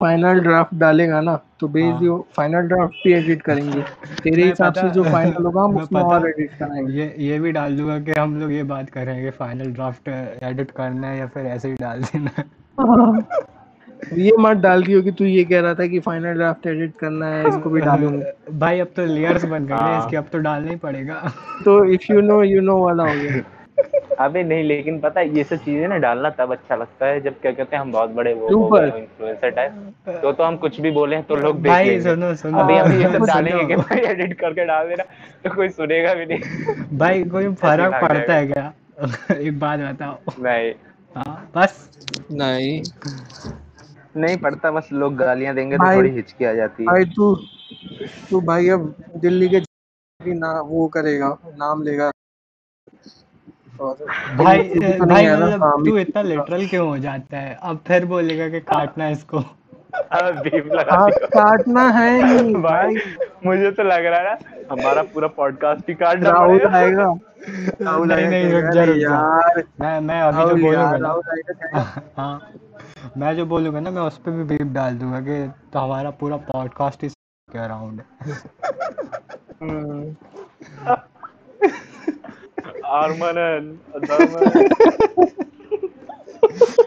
फाइनल 0.00 0.40
ड्राफ्ट 0.40 0.74
डालेगा 0.74 1.20
ना 1.20 1.34
तो 1.60 1.68
भेज 1.68 2.02
हाँ। 2.02 2.18
फाइनल 2.36 2.66
ड्राफ्ट 2.68 2.94
भी 3.04 3.12
एडिट 3.14 3.42
करेंगे। 3.42 3.82
तेरे 4.22 4.44
हिसाब 4.44 4.74
से 4.74 4.88
जो 4.90 5.04
फाइनल 5.04 5.44
होगा 5.44 5.62
हम 5.62 5.76
उसमें 5.78 6.00
और 6.00 6.28
एडिट 6.28 6.50
कराएँगे। 6.58 6.92
ये 6.92 7.14
ये 7.28 7.38
भी 7.40 7.52
डाल 7.52 7.76
दूँगा 7.76 7.98
कि 8.00 8.20
हम 8.20 8.36
लोग 8.40 8.52
ये 8.52 8.62
बात 8.64 8.90
कर 8.90 9.06
रहे 9.06 9.14
हैं 9.14 9.24
कि 9.24 9.30
फाइनल 9.38 9.72
ड्राफ्ट 9.72 10.08
एडिट 10.08 10.70
करना 10.70 11.08
है 11.08 11.18
या 11.18 11.26
फिर 11.26 11.46
ऐसे 11.46 11.68
ही 11.68 11.74
डाल 11.74 12.02
देना 12.02 12.30
है। 12.38 12.44
ये 14.18 14.32
मत 14.38 14.56
डाल 14.58 14.82
दियो 14.82 15.02
कि 15.02 15.10
तू 15.10 15.24
ये 15.24 15.44
कह 15.44 15.60
रहा 15.60 15.74
था 15.74 15.86
कि 15.86 16.00
फाइनल 16.00 16.34
ड्राफ्ट 16.34 16.66
एडिट 16.66 16.96
करना 16.98 17.26
है 17.26 17.48
इसको 17.48 17.70
भी 17.70 17.80
डालूँगा। 17.80 18.32
भाई 18.58 18.80
अब 18.80 18.92
तो 18.96 19.04
लेयर्स 19.06 19.44
बन 19.44 19.66
गए 19.66 19.74
हैं 19.74 19.80
हाँ। 19.80 19.98
इसके 19.98 20.16
अब 20.16 20.24
तो 20.32 20.38
डालना 20.38 20.70
ही 20.70 20.76
पड़ेगा। 20.76 21.14
तो 21.64 21.84
if 21.84 22.12
you 22.12 22.20
know 22.20 22.42
you 22.42 22.60
know 22.60 22.78
वाला 22.78 23.02
हो 23.02 23.14
गया। 23.20 23.42
अबे 24.20 24.42
नहीं 24.42 24.64
लेकिन 24.64 25.00
पता 25.00 25.20
है 25.20 25.36
ये 25.36 25.44
सब 25.44 25.56
चीज़ें 25.56 25.88
ना 25.88 25.96
डालना 25.96 26.30
तब 26.30 26.52
अच्छा 26.52 26.76
लगता 26.76 27.06
है 27.06 27.20
जब 27.20 27.40
क्या 27.40 27.52
कहते 27.52 27.76
हैं 27.76 27.80
हम 27.80 27.92
बहुत 27.92 28.10
बड़े 28.10 28.34
वो 28.34 28.78
इन्फ्लुएंसर 28.78 29.50
टाइप 29.50 29.94
तो 30.22 30.32
तो 30.32 30.44
हम 30.44 30.56
कुछ 30.56 30.80
भी 30.80 30.90
बोले 30.90 31.22
तो 31.22 31.36
लोग 31.36 31.56
देख 31.56 31.72
भाई 31.72 32.00
सुनो 32.00 32.34
सुनो। 32.34 32.58
अभी 32.58 32.76
हम 32.76 32.92
ये 32.92 33.12
सब 33.12 33.24
डालेंगे 33.26 33.64
कि 33.64 33.76
भाई 33.76 33.98
एडिट 33.98 34.38
करके 34.40 34.64
डाल 34.64 34.88
देना 34.88 35.02
तो 35.44 35.54
कोई 35.54 35.68
सुनेगा 35.68 36.14
भी 36.14 36.26
नहीं। 36.26 36.98
भाई 36.98 37.24
कोई 37.24 37.54
फ़र्क 37.54 37.94
पड़ता 38.02 38.32
है 38.34 38.46
क्या? 38.46 38.72
एक 39.36 39.58
बात 39.58 39.80
बताओ। 39.80 40.18
नहीं। 40.42 40.72
हाँ 41.16 41.52
बस। 41.56 41.90
नहीं। 42.32 42.82
नहीं 44.16 44.36
पड़ता 44.36 44.70
बस 44.70 44.88
लोग 44.92 45.16
गालियाँ 45.16 45.54
देंगे 45.54 45.78
तो 45.78 45.96
थोड़ी 45.96 46.10
हिचकी 46.10 46.44
आ 46.44 46.52
जाती 46.52 46.82
है। 46.82 46.88
भाई 46.88 47.04
तू 47.04 47.34
तू 48.30 48.40
भाई 48.40 48.68
अब 48.68 48.94
दिल्ली 49.16 49.48
के 49.48 49.62
ना 50.34 50.60
वो 50.60 50.88
करेगा 50.88 51.38
नाम 51.46 51.82
लेगा। 51.82 52.10
और 53.80 53.96
भाई 54.36 54.62
तो 54.68 55.06
भाई 55.06 55.26
ना, 55.26 55.36
मतलब 55.36 55.84
तू 55.86 55.96
इतना 55.98 56.22
लिटरल 56.22 56.66
क्यों 56.66 56.86
हो 56.88 56.98
जाता 56.98 57.36
है? 57.36 57.58
अब 57.62 57.78
फिर 57.86 58.04
बोलेगा 58.06 58.48
कि 58.48 58.60
काटना 58.60 59.04
है 59.04 59.12
इसको। 59.12 59.38
अब 59.38 60.38
बीप 60.42 60.66
लगा 60.74 60.96
दियो। 61.06 61.26
काटना 61.34 61.82
है 61.90 62.10
नहीं 62.22 62.54
भाई 62.62 62.96
मुझे 63.46 63.70
तो 63.70 63.82
लग 63.82 64.06
रहा 64.06 64.30
है 64.30 64.38
हमारा 64.70 65.02
पूरा 65.14 65.28
पॉडकास्ट 65.36 65.88
ही 65.88 65.94
काटना 65.94 66.30
राहुल 66.30 66.66
आएगा। 66.66 67.12
राहुल 67.82 68.08
नहीं 68.08 68.26
नहीं 68.28 68.52
रुक 68.52 68.70
जा 68.74 68.84
रुक 68.84 68.96
जा। 68.96 69.10
यार 69.10 69.62
मैं 69.80 70.00
मैं 70.00 70.20
अभी 70.22 70.48
जो 70.48 70.56
बोलूँगा 70.56 71.20
हाँ 72.16 72.40
मैं 73.18 73.34
जो 73.36 73.46
बोलूँगा 73.46 73.80
ना 73.80 73.90
मैं 73.90 74.02
उस 74.02 74.18
पर 74.18 74.30
भी 74.30 74.44
बीप 74.44 74.72
डाल 74.72 74.98
दूँगा 74.98 75.20
कि 75.20 75.36
तो 75.72 75.78
हमारा 75.78 76.10
पूरा 76.20 76.36
पॉडकास्ट 76.52 77.02
ही 77.04 77.08
अराउंड 77.58 78.00
है। 78.00 78.36
आर्मनन 82.94 83.64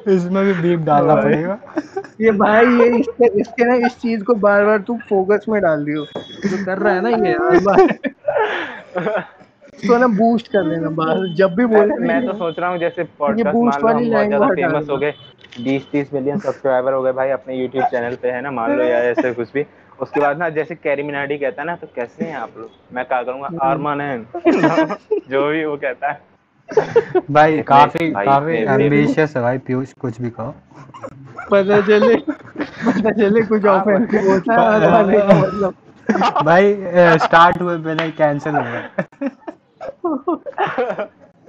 इसमें 0.13 0.43
भी 0.45 0.53
बीप 0.53 0.79
डालना 0.79 1.15
पड़ेगा। 1.15 1.57
ये 2.21 2.31
भाई 2.31 2.65
ये 2.65 2.85
इसके 2.99 3.27
इसके 3.41 3.65
ना 3.65 3.73
इस 3.87 3.97
चीज़ 4.01 4.23
को 4.23 4.33
बार 4.35 4.65
बार 4.65 4.77
तू 4.87 4.97
फोकस 5.09 5.45
में 5.49 5.61
डाल 5.61 5.83
दियो। 5.85 6.03
जो 6.05 6.65
कर 6.65 6.77
रहा 6.77 6.93
है 6.93 7.01
ना 7.01 7.09
ये 7.09 7.33
हर 7.33 7.59
बार। 7.63 7.79
इसको 9.73 9.97
ना 9.97 10.07
बूस्ट 10.07 10.47
कर 10.47 10.69
देना 10.69 10.89
बार 10.89 11.25
जब 11.35 11.55
भी 11.55 11.65
बोले 11.65 11.93
मैं, 11.93 12.07
मैं 12.07 12.25
तो। 12.27 12.33
सोच 12.33 12.59
रहा 12.59 12.69
हूँ 12.69 12.77
जैसे 12.79 13.03
पॉडकास्ट 13.19 13.55
boost 13.57 13.65
मान 13.65 13.81
लो 13.81 13.87
हम 13.87 13.93
वाली 13.93 14.09
बहुत 14.09 14.27
ज़्यादा 14.27 14.47
फ़ेमस 14.47 14.89
हो 14.89 14.97
गए 14.97 15.13
बीस 15.63 15.83
तीस 15.91 16.13
मिलियन 16.13 16.39
सब्सक्राइबर 16.39 16.93
हो 16.93 17.01
गए 17.01 17.11
भाई 17.11 17.29
अपने 17.29 17.55
यूट्यूब 17.55 17.83
चैनल 17.91 18.15
पे 18.21 18.31
है 18.31 18.41
ना? 18.41 18.51
मान 18.51 18.77
लो 18.77 18.83
या 18.83 18.97
ऐसे 19.03 19.33
कुछ 19.33 19.51
भी। 19.53 19.63
उसके 20.01 20.19
बाद 20.19 20.37
ना 20.37 20.49
जैसे 20.49 20.75
कैरी 20.75 21.03
मिनाडी 21.03 21.37
कहता 21.37 21.61
है 21.61 21.65
ना 21.67 21.75
तो 21.75 21.87
कैसे 21.95 22.25
हैं 22.25 22.35
आप 22.37 22.53
लोग? 22.57 22.69
मैं 22.93 23.05
क्या 23.05 23.21
करूँगा? 23.23 23.47
हम्म। 23.47 23.59
आरमान 23.63 24.01
है। 24.01 24.17
जो 25.29 25.47
भी 25.49 25.65
वो 25.65 25.77
कहता 25.77 26.11
है। 26.11 26.21
भाई 27.31 27.61
काफ़ी 27.61 28.11
काफ़ी 28.11 28.55
एम्बिशियस 28.57 29.35
है 29.37 29.41
भाई 29.41 29.57
पीयूष 29.57 29.93
कुछ 30.01 30.21
भी 30.21 30.29
कहो। 30.29 30.53
पता 31.51 31.79
चले 31.81 32.15
पता 32.15 33.11
चले 33.11 33.41
कुछ 33.41 33.65
ऑफेंसिव 33.65 34.31
होता 34.31 34.53
है 34.53 34.59
और 34.59 34.83
आने 34.83 35.17
का 35.19 35.39
मतलब 35.41 35.73
भाई 36.45 36.75
स्टार्ट 37.25 37.61
हुए 37.61 37.77
पहले 37.77 38.09
कैंसिल 38.11 38.55
हो 38.55 38.63
गया। 38.63 38.89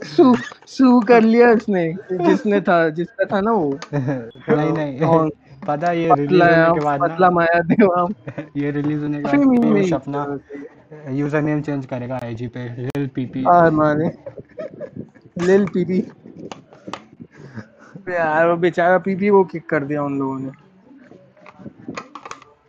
सू 0.04 0.34
सू 0.66 1.00
कर 1.00 1.20
लिया 1.22 1.48
उसने 1.50 1.84
जिसने 2.12 2.60
था 2.60 2.88
जिसका 2.88 3.24
था 3.24 3.40
ना 3.40 3.52
वो। 3.52 3.78
नहीं 3.94 4.72
नहीं। 4.72 5.00
और 5.00 5.30
पता 5.68 5.88
है 5.88 6.00
ये 6.00 6.14
रिलीज़ 6.14 6.42
होने 6.42 6.72
के 6.74 6.80
बाद 6.80 7.00
पतला 7.00 7.30
माया 7.30 7.60
देवा 7.72 8.06
ये 8.56 8.70
रिलीज़ 8.70 9.02
होने 9.02 9.18
के 9.22 9.24
बाद 9.24 9.92
अपना 9.94 11.10
यूज़र 11.12 11.42
नेम 11.42 11.60
चेंज 11.62 11.86
करेगा 11.86 12.18
आईजी 12.24 12.46
पे 12.56 12.68
लिल 12.78 13.06
पीपी 13.14 13.42
हार 13.44 13.70
माने 13.70 14.10
लिल 15.46 15.66
पीपी 15.74 15.98
यार 18.12 18.46
वो 18.48 18.56
बेचारा 18.56 18.98
पीपी 19.06 19.30
वो 19.30 19.42
किक 19.44 19.68
कर 19.68 19.84
दिया 19.84 20.02
उन 20.02 20.18
लोगों 20.18 20.38
ने। 20.38 20.50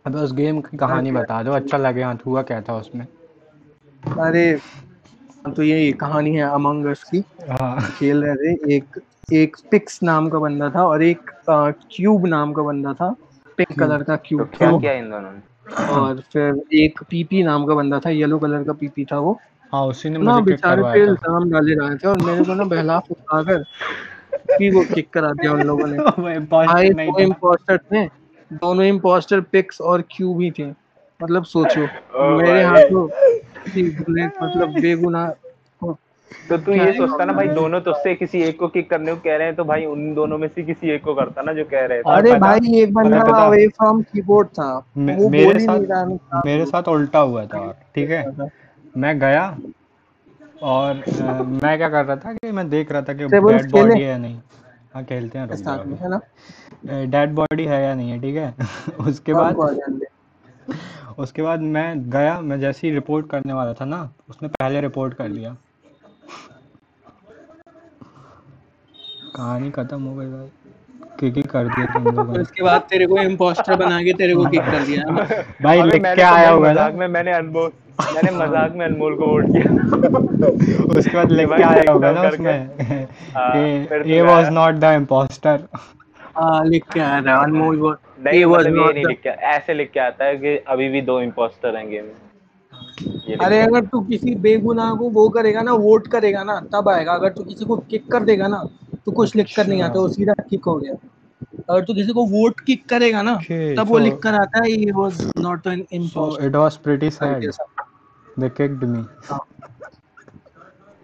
अब 0.06 0.14
उस 0.16 0.32
गेम 0.32 0.60
की 0.60 0.76
कहानी 0.76 1.12
बता 1.12 1.42
दो 1.42 1.52
अच्छा 1.52 1.78
लगे 1.78 2.02
हाँ 2.02 2.18
हुआ 2.26 2.42
क्या 2.42 2.60
था 2.68 2.76
उसमें? 2.76 3.06
अरे 4.26 4.44
तो 5.56 5.62
ये 5.62 5.92
कहानी 6.00 6.34
है 6.34 6.42
अमंग 6.50 6.86
अस 6.86 7.02
की। 7.04 7.22
हाँ। 7.50 7.80
खेल 7.98 8.22
रहे 8.24 8.34
थे 8.36 8.74
एक 8.76 9.00
एक 9.32 9.56
पिक्स 9.70 10.02
नाम 10.02 10.28
का 10.28 10.38
बंदा 10.38 10.68
था 10.70 10.84
और 10.86 11.02
एक 11.02 11.30
क्यूब 11.90 12.26
नाम 12.26 12.52
का 12.52 12.62
बंदा 12.62 12.92
था 12.92 13.14
पिंक 13.58 13.78
कलर 13.78 14.02
का 14.02 14.16
क्यूब 14.16 14.40
तो 14.40 14.56
क्या 14.58 14.70
किया 14.78 14.92
इन 14.92 15.10
दोनों 15.10 15.32
ने? 15.32 15.40
और 15.84 16.20
फिर 16.32 16.62
एक 16.74 17.02
पीपी 17.02 17.42
नाम 17.42 17.66
का 17.66 17.74
बंदा 17.74 17.98
था 17.98 18.10
येलो 18.10 18.38
कलर 18.38 18.64
का 18.64 18.72
पीपी 18.72 19.04
था 19.04 19.18
वो। 19.18 19.40
हाँ 19.72 19.84
उसी 19.86 20.08
ने 20.08 20.18
ना 20.18 20.24
मुझे 20.24 20.44
किक 20.44 20.44
बेचारे 20.44 20.82
पे 20.82 20.82
करवाया 20.82 21.06
था। 21.06 21.10
इल्ज़ाम 21.10 21.50
डाले 21.50 21.74
रहे 21.74 21.96
थे 21.96 22.08
और 22.08 22.22
मेरे 22.22 22.44
को 22.44 22.54
ना 22.54 22.64
बहला 22.64 22.98
कर 23.32 23.62
फिर 24.50 24.74
वो 24.74 24.84
किक 24.94 25.10
करा 25.10 25.32
दिया 25.32 25.52
उन 25.52 25.62
लोगों 25.62 25.86
ने। 25.86 25.96
भाई 26.40 26.90
दो 26.90 27.20
इम्पोस्टर 27.20 27.78
थे 27.78 28.06
दोनों 28.52 28.84
इम्पोस्टर 28.84 29.40
पिक्स 29.40 29.80
और 29.80 30.02
क्यूब 30.10 30.40
ही 30.40 30.50
थे। 30.50 30.70
मतलब 31.22 31.44
सोचो 31.44 31.80
मेरे 32.36 32.62
हाथों 32.62 33.04
मतलब 34.46 34.80
बेगुनाह 34.80 35.28
तो 36.48 36.56
तू 36.58 36.72
ये 36.72 36.92
सोचता 36.92 37.24
ना 37.24 37.32
भाई 37.32 37.48
दोनों 37.48 37.80
तुझसे 37.80 38.14
किसी 38.14 38.42
एक 38.42 38.58
को 38.58 38.68
किक 38.68 38.90
करने 38.90 39.14
को 39.14 39.20
कह 39.20 39.36
रहे 39.36 39.46
हैं 39.46 39.56
तो 39.56 39.64
भाई 39.64 39.84
उन 39.84 40.14
दोनों 40.14 40.38
में 40.38 40.48
से 40.48 40.62
किसी 40.62 40.90
एक 40.90 41.04
को 41.04 41.14
करता 41.14 41.42
ना 41.42 41.52
जो 41.52 41.64
कह 41.64 41.86
रहे 41.86 41.98
थे 41.98 42.10
अरे 42.10 42.34
भाई 42.34 42.74
एक 42.74 42.94
बंदा 42.94 43.20
अवे 43.46 43.66
फ्रॉम 43.68 44.02
कीबोर्ड 44.02 44.48
था। 44.48 44.86
मे- 44.96 45.30
मेरे 45.30 45.44
बोल 45.44 45.56
ही 45.56 45.66
साथ 45.66 45.78
नहीं 45.78 45.86
रहा 45.86 46.04
था। 46.16 46.42
मेरे 46.46 46.64
साथ 46.66 46.82
उल्टा 46.82 47.18
हुआ 47.18 47.44
था 47.46 47.72
ठीक 47.94 48.10
है? 48.10 48.50
मैं 48.96 49.18
गया 49.18 49.58
और 50.62 50.94
मैं 51.62 51.76
क्या 51.78 51.88
कर 51.88 52.04
रहा 52.04 52.16
था 52.16 52.32
कि 52.32 52.50
मैं 52.52 52.68
देख 52.70 52.92
रहा 52.92 53.02
था 53.02 53.12
कि 53.12 53.24
डेड 53.24 53.70
बॉडी 53.70 54.00
है 54.00 54.08
या 54.08 54.18
नहीं। 54.18 54.38
हाँ 54.94 55.04
खेलते 55.04 55.38
हैं 55.38 55.56
साथ 55.56 55.86
में 55.86 55.98
है 55.98 56.10
ना? 56.10 56.20
डेड 57.04 57.34
बॉडी 57.34 57.64
है 57.64 57.82
या 57.84 57.94
नहीं 57.94 58.10
है 58.10 58.20
ठीक 58.20 58.36
है? 58.36 58.54
उसके 59.08 59.34
बाद 59.34 59.60
आ 59.60 59.72
जाएँगे। 59.72 60.06
उसके 61.18 61.42
बाद 61.42 61.60
मैं 61.60 62.10
गया 62.10 62.40
मैं 62.40 62.60
जैसे 62.60 62.86
ही 62.88 62.94
रिपोर्ट 62.94 63.30
करने 63.30 63.52
वाला 63.52 63.72
था 63.72 63.84
ना 63.84 64.10
उसने 64.28 64.48
पहले 64.48 64.80
रिपोर्ट 64.80 65.14
कर 65.14 65.28
लिया। 65.28 65.56
कहानी 69.36 69.70
खत्म 69.70 70.02
हो 70.02 70.14
गई 70.14 70.26
भाई। 70.26 70.48
किक 71.20 71.36
ही 71.36 71.42
कर 71.42 71.68
दिया 71.68 71.86
तुम 71.86 72.04
लोगों 72.06 72.32
ने 72.32 72.40
उसके 72.40 72.62
बाद 72.62 72.80
तेरे 72.90 73.06
को 73.06 73.18
इम्पोस्टर 73.20 73.76
बना 73.76 74.02
के 74.02 74.12
तेरे 74.12 74.34
को 74.34 74.44
किक 74.46 74.62
कर 74.62 74.84
दिया। 74.84 75.02
है? 75.08 75.42
भाई 75.62 75.82
लिख 75.82 76.02
के 76.04 76.14
तो 76.16 76.22
आया 76.24 76.50
होगा 76.50 76.72
ना। 76.72 76.72
मज़ाक 76.72 76.94
में 76.94 77.06
मैंने 77.08 77.32
अनमोल 77.32 77.70
मैंने 78.14 78.30
मज़ाक 78.36 78.72
में 78.72 78.84
अनमोल 78.86 79.14
को 79.16 79.26
वोट 79.26 79.46
किया। 79.46 79.70
उसके 80.98 81.16
बाद 81.16 81.32
लिख 81.32 81.48
के 81.48 81.62
आया 81.62 81.92
होगा 81.92 82.10
ना 82.12 82.22
उसमें। 82.28 82.68
हाँ, 83.34 83.54
ये 84.06 84.20
तो 84.20 84.26
वाज 84.26 84.48
नॉट 84.52 84.74
द 84.74 84.92
इम्पोस्टर 84.94 85.68
हाँ 86.36 86.64
लिख 86.64 86.84
के 86.92 87.00
आया 87.00 87.20
था। 87.22 87.36
अनमोल 87.42 87.78
वो 87.78 87.90
नहीं 88.24 88.44
was 88.44 88.66
ये 88.66 88.72
not 88.72 88.94
नहीं 88.94 89.04
लिख 89.04 89.20
के 89.22 89.28
ऐसे 89.50 89.74
लिख 89.74 89.90
के 89.90 90.00
आता 90.00 90.24
है 90.24 90.36
कि 90.36 90.56
अभी 90.68 90.88
भी 90.88 91.00
दो 91.02 91.20
इम्पोस्टर 91.20 91.76
हैं 91.76 91.88
गेम 91.90 92.04
में। 92.04 92.29
अरे 93.40 93.60
अगर 93.60 93.84
तू 93.86 94.00
किसी 94.04 94.34
बेगुनाह 94.38 94.94
को 94.94 95.08
वो 95.10 95.28
करेगा 95.28 95.62
ना 95.62 95.72
वोट 95.82 96.06
करेगा 96.08 96.42
ना 96.44 96.58
तब 96.72 96.88
आएगा। 96.88 97.12
अगर 97.12 97.32
तू 97.32 97.44
किसी 97.44 97.64
को 97.64 97.76
किक 97.90 98.10
कर 98.12 98.24
देगा 98.24 98.48
ना 98.48 98.62
तो 99.06 99.12
कुछ 99.12 99.36
लिख 99.36 99.46
कर 99.56 99.66
नहीं 99.66 99.82
अच्छा। 99.82 99.90
आता 99.90 100.00
वो 100.00 100.08
सीधा 100.08 100.34
किक 100.50 100.64
हो 100.64 100.74
गया। 100.76 100.94
अगर 101.70 101.84
तू 101.84 101.94
किसी 101.94 102.12
को 102.12 102.24
वोट 102.28 102.60
किक 102.60 102.88
करेगा 102.88 103.22
ना 103.22 103.34
तब 103.76 103.86
वो 103.88 103.98
लिख 103.98 104.18
कर 104.22 104.34
आता 104.34 104.62
है 104.64 104.70
ये 104.72 104.92
was 104.92 105.22
not 105.38 105.66
an 105.66 105.86
impostor 105.92 106.44
it 106.46 106.56
was 106.56 106.76
pretty 106.78 107.10
sad 107.10 107.50
they 108.38 108.48
kicked 108.50 108.84
me 108.84 109.04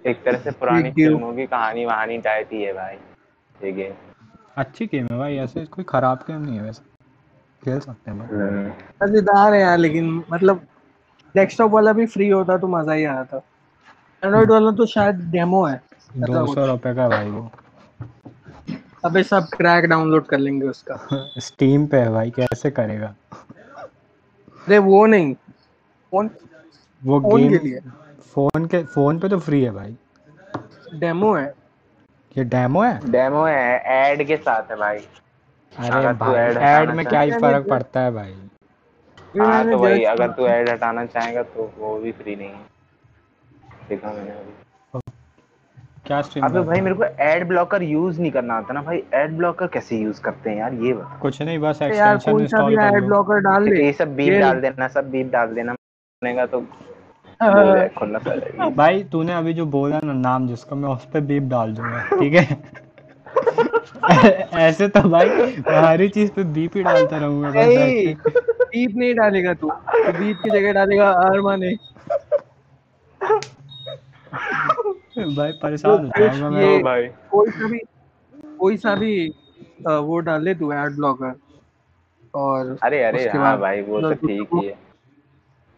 एक 0.04 0.22
तरह 0.24 0.38
से 0.38 0.50
पुरानी 0.52 0.90
फ़िल्मों 0.90 1.32
की 1.34 1.46
कहानी 1.46 1.84
वहानी 1.84 2.18
टाइप 2.26 2.48
ही 2.52 2.62
है 2.62 2.72
भाई 2.72 2.94
ये 3.56 3.72
गेम 3.72 3.94
अच्छी 4.58 4.86
गेम 4.86 5.06
है 5.12 5.18
भाई 5.18 5.36
ऐसे 5.38 5.64
कोई 5.66 5.84
खराब 5.84 6.24
गेम 6.28 6.40
नहीं 6.42 6.56
है 6.56 6.62
वैसे। 6.62 6.82
खेल 7.62 7.80
सकते 7.80 8.10
हैं 8.10 8.18
भाई 8.18 8.70
मज़ेदार 9.02 9.54
है 9.54 9.60
यार 9.60 9.78
लेकिन 9.78 10.22
मतलब 10.30 10.66
डेस्कटॉप 11.36 11.70
वाला 11.72 11.92
भी 11.92 12.06
फ्री 12.06 12.28
होता 12.28 12.56
तो 12.58 12.68
मज़ा 12.68 12.92
ही 12.92 13.04
आ 13.04 13.12
रहा 13.12 13.24
था 13.24 13.42
एंड्रॉइड 14.22 14.50
वाला 14.50 14.70
तो 14.72 14.86
शायद 14.86 15.16
डेमो 15.30 15.64
है। 15.64 15.80
दो 16.18 16.46
सौ 16.54 16.66
रुपए 16.66 16.94
का 16.94 17.08
भाई 17.08 17.30
वो। 17.30 17.50
अबे 19.04 19.22
सब 19.22 19.48
क्रैक 19.56 19.84
डाउनलोड 19.84 20.26
कर 20.26 20.38
लेंगे 20.38 20.66
उसका। 20.66 20.96
स्टीम 21.40 21.86
पे 21.86 22.00
है 22.00 22.10
भाई 22.12 22.30
कैसे 22.30 22.70
करेगा? 22.70 23.14
अरे 24.66 24.78
वो 24.78 25.04
नहीं 25.06 25.34
फ़ोन 25.34 26.30
वो 27.02 27.20
फ़ोन 27.20 27.40
गेम 27.40 27.50
के 27.50 27.58
लिए। 27.58 27.80
फ़ोन 28.34 28.66
के 28.66 28.82
फ़ोन 28.84 29.18
पे 29.18 29.28
तो 29.28 29.38
फ्री 29.40 29.62
है 29.62 29.70
भाई। 29.70 29.96
डेमो 30.94 31.34
है। 31.34 31.46
ये 32.36 32.44
डेमो 32.44 32.82
है? 32.82 33.10
डेमो 33.10 33.44
है 33.44 33.78
ऐड 33.94 34.26
के 34.26 34.36
साथ 34.36 34.70
है 34.70 34.76
भाई। 34.76 34.98
अरे 35.72 36.12
भाई 36.14 36.36
ऐड 36.64 36.90
में 36.90 37.06
क्या 37.06 37.20
ही 37.20 37.30
फ़र्क 37.32 37.66
पड़ता 37.70 38.00
है 38.00 38.12
भाई। 38.12 38.34
हाँ 39.36 39.64
तो 39.64 39.78
वही 39.78 40.04
अगर 40.04 40.30
तू 40.32 40.46
ऐड 40.46 40.68
हटाना 40.68 41.04
चाहेगा 41.06 41.42
तो 41.42 41.70
वो 41.78 41.96
भी 41.98 42.12
फ्री 42.12 42.36
नहीं 42.36 42.48
है। 42.48 42.60
देखा 43.88 44.12
मैंने 44.12 44.30
अभी। 44.30 45.00
क्या 46.06 46.20
स्ट्रीम 46.22 46.44
अबे 46.44 46.60
भाई 46.60 46.80
मेरे 46.80 46.94
को 46.94 47.04
एड 47.22 47.46
ब्लॉकर 47.48 47.82
यूज़ 47.82 48.20
नहीं 48.20 48.30
करना 48.32 48.54
आता 48.54 48.74
ना 48.74 48.82
भाई। 48.82 49.02
एड 49.14 49.36
ब्लॉकर 49.36 49.66
कैसे 49.66 49.96
यूज़ 49.98 50.20
करते 50.22 50.50
हैं 50.50 50.56
यार 50.58 50.74
ये 50.74 50.92
बता। 50.92 51.18
कुछ 51.22 51.40
नहीं 51.42 51.58
बस 51.58 51.82
एक्सटेंशन 51.82 52.40
इंस्टॉल 52.40 52.76
कर 52.76 52.96
एड 52.96 53.04
ब्लॉकर 53.04 53.40
डाल 53.40 53.64
ले। 53.64 53.84
ये 53.84 53.92
सब 53.92 54.14
बीप 54.16 54.40
डाल 54.40 54.60
देना 54.60 54.88
सब 54.88 55.10
बीप 55.10 55.30
डाल 55.32 55.54
देना। 55.54 55.72
बनेगा 55.72 56.46
तो 56.46 56.64
रहा 57.42 57.72
है, 57.72 58.70
भाई 58.70 59.02
तूने 59.04 59.32
अभी 59.32 59.52
जो 59.54 59.66
बोला 59.66 60.00
ना 60.04 60.12
नाम 60.12 60.46
जिसका 60.48 60.76
मैं 60.76 60.88
उस 60.88 61.04
पे 61.12 61.20
बीप 61.20 61.42
डाल 61.42 61.74
दूँगा 61.74 62.00
ठीक 62.10 62.34
है? 62.34 62.56
ऐसे 64.58 64.88
तो 64.88 65.00
भाई 65.08 65.28
हर 65.68 66.06
चीज़ 66.08 66.30
पे 66.32 66.42
बीप 66.54 66.76
ही 66.76 66.82
डालता 66.82 67.16
रहूँगा 67.16 67.48
नहीं। 67.50 68.14
दीप 68.14 68.96
नहीं 68.96 69.14
डालेगा 69.14 69.54
तू। 69.54 69.70
तू 69.70 70.12
दीप 70.12 70.36
की 70.44 70.50
जगह 70.50 70.72
डालेगा 70.72 71.10
आरमा 71.24 71.56
ने 71.56 71.74
भाई 75.16 75.52
परेशान 75.62 75.90
हो 76.06 76.10
जाऊँगा 76.18 76.50
मैं। 76.50 76.82
भाई। 76.82 77.06
कोई 77.30 77.50
सा 77.50 77.68
भी 77.68 77.78
कोई 78.58 78.76
सा 78.76 78.94
भी 78.94 79.12
वो 79.86 80.18
डाल 80.20 80.42
ले 80.44 80.54
तू 80.54 80.72
एड 80.72 80.96
ब्लॉकर 80.96 81.34
और 82.34 82.76
अरे 82.82 83.02
अरे 83.04 83.28
हाँ 83.28 83.58
भाई 83.60 83.80
वो 83.82 84.00
तो 84.00 84.10
मतलब 84.10 84.28
ठीक 84.28 84.48
ही 84.54 84.66
है। 84.66 84.74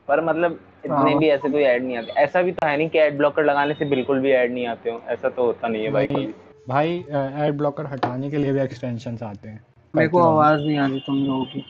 पर 0.08 0.24
मतलब 0.24 0.58
इतने 0.84 0.96
हाँ। 0.96 1.18
भी 1.18 1.28
ऐसे 1.28 1.48
कोई 1.50 1.62
ऐड 1.62 1.84
नहीं 1.84 1.96
आते। 1.98 2.12
ऐसा 2.22 2.42
भी 2.42 2.52
तो 2.52 2.66
है 2.66 2.76
नहीं 2.76 2.88
कि 2.88 2.98
एड 2.98 3.16
ब्लॉकर 3.18 3.44
लगाने 3.44 3.74
से 3.74 3.84
बिल्कुल 3.84 4.20
भी 4.20 4.30
ऐड 4.32 4.52
नहीं 4.52 4.66
आते 4.66 4.90
हो। 4.90 5.00
ऐसा 5.08 5.28
तो 5.28 5.44
होता 5.44 5.68
नहीं 5.68 5.84
है 5.84 5.90
भाई 5.90 6.32
भाई 6.68 6.96
एड 7.42 7.56
ब्लॉकर 7.58 7.86
हटाने 7.86 8.30
के 8.30 8.36
लिए 8.36 8.52
भी 8.52 8.60
एक्सटेंशंस 8.60 9.22
आते 9.22 9.48
हैं। 9.48 9.60
मेरे 9.94 10.08
को 10.08 10.22
आवाज़ 10.22 10.60
नहीं 10.60 10.78
आ 10.78 10.86
रही 10.86 11.00
तुम 11.00 11.16
लोगों 11.16 11.44
की। 11.44 11.64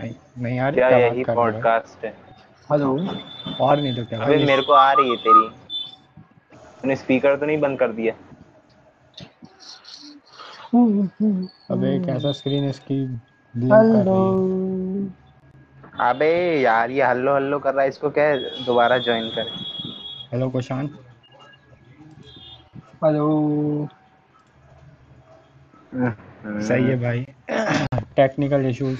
नहीं 0.00 0.12
नहीं 0.38 0.56
यार 0.56 0.74
क्या 0.74 0.88
क्या 0.88 0.98
यही 0.98 1.08
बात 1.08 1.26
कर 1.26 1.32
रहे 1.32 1.36
पॉडकास्ट 1.36 2.04
है? 2.04 2.10
हेलो 2.70 2.90
और 3.60 3.80
नहीं 3.80 3.94
तो 3.96 4.04
क्या 4.04 4.20
अबे 4.24 4.36
मेरे 4.44 4.62
को 4.62 4.72
आ 4.72 4.92
रही 4.92 5.10
है 5.10 5.16
तेरी। 5.16 5.48
तूने 6.82 6.96
स्पीकर 6.96 7.36
तो 7.36 7.46
नहीं 7.46 7.58
बंद 7.60 7.78
कर 7.78 7.92
दिया। 7.92 8.14
अबे 11.74 11.94
एक 11.96 12.08
ऐसा 12.08 12.32
स्क्रीन 12.32 12.68
इसकी? 12.68 13.00
हेलो 13.54 14.16
अबे 16.10 16.32
यार 16.60 16.90
ये 16.90 17.02
हल्लो 17.02 17.34
हल्लो 17.34 17.58
कर 17.58 17.74
रहा 17.74 17.82
है। 17.82 17.88
इसको 17.88 18.10
क्या 18.10 18.34
दोबारा 18.64 18.98
ज्वाइन 18.98 19.28
कर? 19.36 19.52
हेलो 20.32 20.50
कुशान 20.50 20.90
हेलो 23.04 23.26
सही 25.96 26.88
है 26.88 26.96
भाई। 27.02 27.24
टेक्निकल 28.16 28.66
इश्यूज़ 28.66 28.98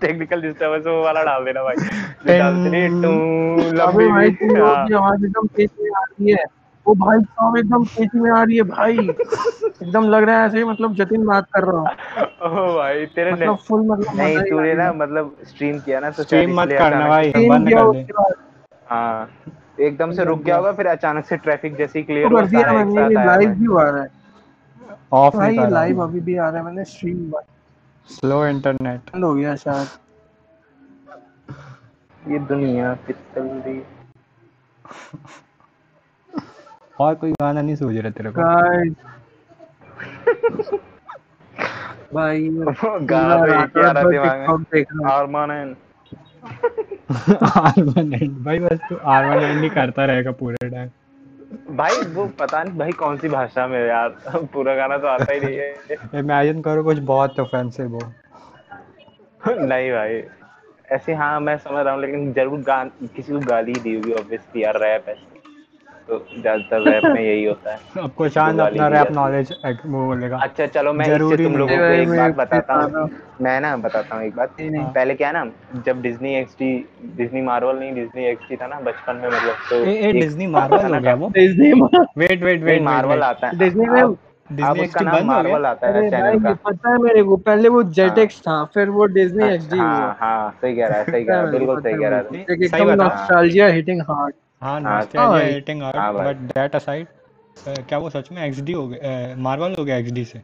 टेक्निकल 0.00 0.42
डिस्टर्बेंस 0.42 0.86
वो 0.86 1.02
वाला 1.02 1.22
डाल 1.24 1.44
देना 1.44 1.62
भाई। 1.62 1.76
डालते 2.38 2.88
टू 3.02 3.10
लंबी 3.70 4.06
भाई 4.08 4.30
हाँ। 4.30 4.86
की 4.86 4.94
आवाज़ 4.94 5.24
एकदम 5.24 5.46
तेज 5.46 5.70
में 5.80 5.90
आ 5.90 6.02
रही 6.02 6.30
है। 6.32 6.44
वो 6.86 6.94
भाई 6.94 7.18
साहब 7.20 7.56
एकदम 7.56 7.84
तेज़ी 7.86 8.20
में 8.20 8.30
आ 8.30 8.42
रही 8.42 8.56
है 8.56 8.62
भाई। 8.62 9.08
एकदम 9.82 10.08
लग 10.10 10.22
रहा 10.22 10.40
है 10.40 10.46
ऐसे 10.46 10.58
ही 10.58 10.64
मतलब 10.64 10.94
जतिन 10.94 11.24
बात 11.26 11.46
कर 11.52 11.64
रहा 11.64 11.80
हूँ। 11.80 11.88
ओ 12.42 12.74
भाई 12.76 13.06
तेरे 13.06 13.32
मतलब 13.32 13.56
फुल 13.68 13.80
मतलब 13.80 14.20
नहीं 14.20 14.38
तूने 14.50 14.74
ना 14.74 14.92
मतलब 14.92 15.36
स्ट्रीम 15.44 15.78
किया 15.80 16.00
ना 16.00 16.10
तो 16.10 16.22
स्ट्रीम 16.22 16.60
मत 16.60 16.68
करना 16.78 17.08
भाई 17.08 17.32
बंद 17.48 17.70
कर 17.70 17.90
दे। 17.92 18.06
हाँ 18.86 19.30
एकदम 19.80 20.12
से 20.12 20.24
रुक 20.24 20.38
गया 20.38 20.56
होगा 20.56 20.72
फिर 20.72 20.86
अचानक 20.86 21.24
से 21.26 21.36
ट्रैफ़िक 21.36 21.76
जैसे 21.76 21.98
ही 21.98 22.04
क्लियर 22.04 22.28
तो 22.28 22.46
साथ 22.46 22.50
ये 22.54 22.64
आया 22.64 23.26
लाइव। 23.26 23.48
भी 23.50 23.76
आ 23.80 23.90
रहा 23.90 24.02
है। 24.02 24.19
ऑफ़ 25.12 25.36
भाई 25.36 25.48
नहीं 25.48 25.58
ये 25.58 25.64
कर 25.64 25.70
लाइव 25.70 26.02
अभी 26.02 26.20
भी 26.20 26.36
आ 26.36 26.48
रहा 26.48 26.58
है 26.58 26.64
मैंने 26.64 26.84
स्ट्रीम 26.84 27.30
बंद 27.30 27.44
स्लो 28.08 28.46
इंटरनेट 28.46 29.00
बंद 29.00 29.24
हो 29.24 29.34
गया 29.34 29.56
शायद। 29.56 29.88
ये 32.32 32.38
दुनिया 32.38 32.94
दी। 33.38 33.84
और 37.00 37.14
कोई 37.14 37.32
गाना 37.32 37.62
नहीं 37.62 37.76
सूझ 37.76 37.96
रहा 37.96 38.10
तेरे 38.10 38.30
को। 38.30 38.40
भाई 42.14 42.48
गाना 43.02 43.66
तो 43.66 43.80
ही 43.80 43.86
आ 43.86 43.90
रहा 43.90 44.10
दिमाग 44.10 44.38
में। 44.38 44.48
TikTok 44.48 44.64
देख 44.74 44.88
रहा 44.92 45.18
हूँ। 45.18 45.76
भाई 48.44 48.58
बस 48.58 48.78
तू 48.88 48.96
आर 48.96 49.54
नहीं 49.54 49.70
करता 49.70 50.04
रहेगा 50.04 50.32
पूरे 50.32 50.70
टाइम 50.70 50.90
भाई 51.50 51.96
वो 52.14 52.26
पता 52.38 52.62
नहीं 52.64 52.78
भाई 52.78 52.92
कौन 52.92 53.16
सी 53.18 53.28
भाषा 53.28 53.66
में 53.66 53.78
यार। 53.88 54.08
पूरा 54.52 54.74
गाना 54.74 54.98
तो 54.98 55.06
आता 55.06 55.32
ही 55.32 55.40
नहीं 55.40 55.56
है। 55.56 56.20
इमेजिन 56.20 56.60
करो 56.62 56.84
कुछ 56.84 56.98
बहुत 56.98 57.40
ऑफेंसिव 57.40 57.94
हो। 57.94 58.12
नहीं 59.48 59.90
भाई। 59.92 60.22
ऐसे 60.92 61.14
हाँ 61.14 61.40
मैं 61.40 61.56
समझ 61.56 61.84
रहा 61.84 61.94
हूँ 61.94 62.00
लेकिन 62.00 62.32
ज़रूर 62.32 62.60
गान 62.60 62.90
किसी 63.16 63.32
को 63.32 63.40
गाली 63.40 63.72
दी 63.72 63.94
होगी 63.94 64.12
ऑब्वियसली 64.12 64.62
यार 64.64 64.78
रैप 64.80 65.08
है। 65.08 65.14
तो 66.10 66.18
ज़्यादातर 66.40 66.90
रैप 66.90 67.04
में 67.04 67.20
यही 67.22 67.44
होता 67.44 67.72
है। 67.72 68.08
कुशान 68.16 68.56
गाली 68.56 68.78
अपना 68.78 68.88
रैप 68.88 69.10
नॉलेज 69.12 69.52
वो 69.86 70.04
बोलेगा। 70.06 70.36
अच्छा 70.42 70.66
चलो 70.66 70.92
मैं 70.92 71.06
इससे 71.08 71.36
तुम 71.36 71.56
लोगों 71.56 71.76
को 71.76 71.92
एक 71.92 72.08
बात 72.08 72.34
बताता 72.36 72.76
बता 72.76 73.00
हूँ 73.00 73.10
मैं 73.40 73.60
ना 73.60 73.76
बताता 73.76 74.16
हूँ 74.16 74.24
एक 74.24 74.34
बात। 74.36 74.54
नहीं, 74.60 74.70
नहीं। 74.70 74.86
पहले 74.86 75.14
क्या 75.14 75.32
ना 75.32 75.44
जब 75.86 76.02
डिज्नी 76.02 76.34
एक्सटी 76.34 76.72
डिज्नी 77.16 77.42
मार्वल 77.42 77.76
नहीं 77.76 77.92
डिज्नी 77.94 78.24
एक्सटी 78.24 78.56
था 78.56 78.66
ना 78.66 78.80
बचपन 78.80 79.16
में 79.16 79.28
मतलब 79.28 79.56
तो 79.70 79.84
ए 79.84 80.12
डिज्नी 80.12 80.46
मार्वल 80.46 80.94
हो 80.94 81.00
गया 81.00 81.14
वो। 81.14 81.28
Disney 81.28 81.72
wait 82.18 82.42
wait 82.42 82.62
wait 82.62 82.82
Marvel 82.82 83.22
आता 83.22 83.46
है। 83.46 83.58
डिज्नी 83.58 83.88
में 83.88 84.02
डिज्नी 84.50 84.80
उसका 84.80 84.82
एक्सटी 84.82 85.04
बंद 85.06 85.30
हो 85.30 85.42
गया? 85.42 85.56
आता 85.70 85.86
है 85.88 86.10
चैनल 86.10 86.38
का। 86.38 86.52
पता 86.64 86.90
है 86.90 86.98
मेरे 86.98 87.22
को 87.22 87.36
पहले 87.36 87.68
वो 87.68 87.82
जेटेक्स 87.92 88.40
था 88.40 88.62
फिर 88.64 88.88
वो 88.88 89.04
डिज्नी 89.06 89.44
एक्सडी 89.44 89.78
हाँ 89.78 90.16
हाँ 90.20 90.50
सही 90.50 90.76
कह 90.76 90.86
रहा 90.86 90.98
है 90.98 91.04
सही 91.04 91.24
कह 91.24 91.32
रहा 91.32 91.42
है 91.42 91.52
बिल्कुल 91.52 91.80
सही 91.80 91.94
कह 91.94 92.08
रहा 92.08 92.18
है। 92.18 92.24
सही 92.24 92.64
एकदम 92.64 92.84
बता। 92.84 93.04
नॉस्टैल्जिया 93.04 93.66
हिटिंग 93.68 94.00
हार्ड 94.00 94.34
हाँ 94.62 94.80
हाँ, 94.80 94.80
नॉस्टैल्जिया 94.96 95.26
हाँ 95.26 95.82
आउट 95.82 96.16
बट 96.16 96.36
दैट 96.52 96.74
असाइड 96.76 97.06
क्या 97.88 97.98
वो 97.98 98.10
सच 98.10 98.30
में 98.32 98.42
एक्सडी 98.44 98.72
हो 98.72 98.86
गया 98.88 99.36
मार्वल 99.38 99.74
हो 99.78 99.84
गया 99.84 99.96
एक्सडी 99.96 100.24
से? 100.24 100.42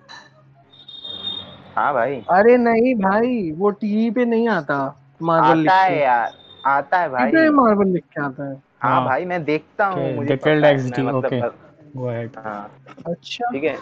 हाँ 1.76 1.92
भाई। 1.94 2.14
अरे 2.30 2.56
नहीं 2.56 2.94
भाई 2.94 3.50
वो 3.52 3.70
टीवी 3.70 4.10
पे 4.10 4.24
नहीं 4.24 4.48
आता 4.48 4.78
मार्वल 5.22 5.68
आता 5.68 5.74
है 5.80 5.98
यार 6.00 6.32
आता 6.66 6.98
है 6.98 7.08
भाई। 7.08 7.30
टीवी 7.30 7.48
मार्वल 7.50 7.88
लिख 7.88 8.04
के 8.04 8.22
आता 8.22 8.48
है? 8.50 8.54
हाँ 8.82 8.90
हाँ। 8.92 9.04
भाई 9.04 9.24
मैं 9.24 9.42
देखता 9.44 9.86
हूँ 9.86 10.14
मुझे 10.14 10.36
है, 10.64 10.74
मैं 10.82 11.02
मतलब 11.02 11.96
गो 11.96 12.06
अहेड 12.06 12.36
हाँ। 12.36 12.82
अच्छा। 13.06 13.50
ठीक 13.52 13.64
है। 13.64 13.76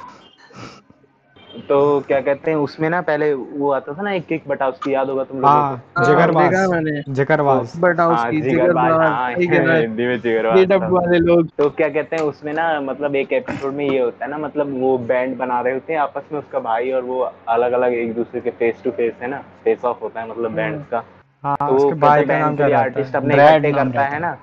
तो 1.54 2.00
क्या 2.00 2.20
कहते 2.20 2.50
हैं 2.50 2.58
उसमें 2.58 2.88
ना 2.90 3.00
पहले 3.00 3.32
वो 3.34 3.70
आता 3.72 3.92
था 3.92 4.02
ना 4.02 4.12
एक 4.12 4.32
एक 4.32 4.42
बटा 4.48 4.68
उसकी 4.68 4.94
याद 4.94 5.08
होगा 5.08 5.24
तुम 5.24 5.40
लोगों 5.40 5.50
हाँ 5.50 5.76
को? 5.76 6.00
हाँ, 6.00 6.06
जिगरबाज 6.06 6.50
देखा 6.50 6.66
मैंने। 6.68 7.02
जिगरबाज। 7.08 7.72
बट 7.76 8.00
हाउस 8.00 8.18
हाँ 8.18 8.30
की 8.30 8.40
जिगरबाज। 8.40 8.86
जिगरबाज। 8.86 9.10
हाँ 9.12 9.34
सही 9.34 9.46
कह 9.46 9.64
रहा 9.64 9.74
है। 9.74 9.80
हिंदी 9.80 10.02
में 10.02 10.12
ये 10.12 10.18
जिगरबाज 10.18 10.64
डब 10.64 10.82
था। 10.82 10.88
वाले 10.88 11.18
लोग। 11.18 11.48
तो 11.58 11.68
क्या 11.70 11.88
कहते 11.88 12.16
हैं 12.16 12.22
उसमें 12.22 12.52
ना 12.52 12.80
मतलब 12.80 13.16
एक 13.16 13.32
एपिसोड 13.32 13.72
में 13.72 13.90
ये 13.90 14.00
होता 14.00 14.24
है 14.24 14.30
ना 14.30 14.38
मतलब 14.38 14.80
वो 14.80 14.96
बैंड 14.98 15.36
बना 15.36 15.60
रहे 15.60 15.72
होते 15.74 15.92
हैं 15.92 16.00
आपस 16.00 16.22
में 16.32 16.38
उसका 16.38 16.58
भाई 16.58 16.90
और 16.90 17.02
वो 17.02 17.20
अलग 17.48 17.72
अलग 17.72 17.92
एक 17.92 18.14
दूसरे 18.14 18.40
के 18.40 18.50
फेस 18.50 18.82
टू 18.84 18.90
फेस 18.90 19.14
है 19.22 19.28
ना 19.28 19.42
फेस 19.64 19.84
ऑफ़ 19.84 20.00
होता 20.02 20.20
है 20.20 20.30
मतलब 20.30 20.52
बैंड 20.52 20.84
का। 20.90 21.04
हाँ 21.44 21.56
तो 21.60 21.90
भाई 21.90 22.24
का 22.24 22.38
नाम 22.38 22.50
के 22.50 22.56
क्या 22.56 22.66
लिए 22.66 22.74
रहता 22.76 22.84
आर्टिस्ट 22.84 23.16
अपने 23.16 23.34
इकट्ठे 23.34 23.72
करता 23.72 24.02
है 24.02 24.18
ना? 24.20 24.36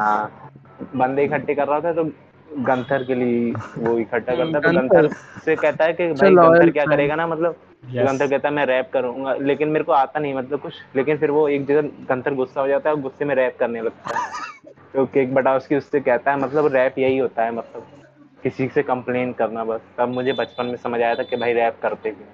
हाँ। 0.00 0.50
बंदे 0.96 1.24
इकट्ठे 1.24 1.54
कर 1.54 1.68
रहा 1.68 1.80
था 1.80 1.92
तो 1.92 2.04
गंथर 2.50 3.04
के 3.04 3.14
लिए 3.14 3.52
वो 3.78 3.98
इकट्ठा 3.98 4.34
करता 4.36 4.68
है 4.68 4.74
तो 4.74 4.80
गंथर। 4.80 5.08
से 5.44 5.56
कहता 5.56 5.84
है 5.84 5.92
कि 5.92 6.06
भाई 6.12 6.34
गंथर 6.34 6.70
क्या 6.70 6.84
करेगा 6.86 7.14
ना 7.14 7.26
मतलब 7.26 7.56
Yes. 7.86 8.04
गंथर 8.06 8.26
कहता 8.26 8.48
है 8.48 8.54
मैं 8.54 8.66
रैप 8.66 8.90
करूँगा। 8.92 9.34
लेकिन 9.34 9.68
मेरे 9.68 9.84
को 9.84 9.92
आता 9.92 10.20
नहीं 10.20 10.34
मतलब 10.34 10.60
कुछ 10.60 10.74
लेकिन 10.96 11.18
फिर 11.18 11.30
वो 11.30 11.48
एक 11.48 11.66
जगह 11.66 11.82
गंथर 11.82 12.34
गुस्सा 12.34 12.60
हो 12.60 12.68
जाता 12.68 12.90
है 12.90 12.96
और 12.96 13.02
गुस्से 13.02 13.24
में 13.24 13.34
रैप 13.34 13.56
करने 13.60 13.80
लगता 13.80 14.18
है। 14.18 14.30
तो 14.94 15.06
केक 15.06 15.34
बटा 15.34 15.56
उसकी 15.56 15.76
उससे 15.76 16.00
कहता 16.00 16.30
है 16.30 16.38
मतलब 16.38 16.74
रैप 16.74 16.98
यही 16.98 17.18
होता 17.18 17.42
है 17.42 17.54
मतलब 17.54 17.86
किसी 18.42 18.68
से 18.68 18.82
कंप्लेन 18.82 19.32
करना 19.32 19.64
बस। 19.64 19.80
तब 19.98 20.08
मुझे 20.08 20.32
बचपन 20.32 20.66
में 20.66 20.76
समझ 20.76 21.02
आया 21.02 21.14
था 21.14 21.22
कि 21.22 21.36
भाई 21.36 21.52
रैप 21.52 21.76
करते 21.82 22.10
क्यों? 22.10 22.26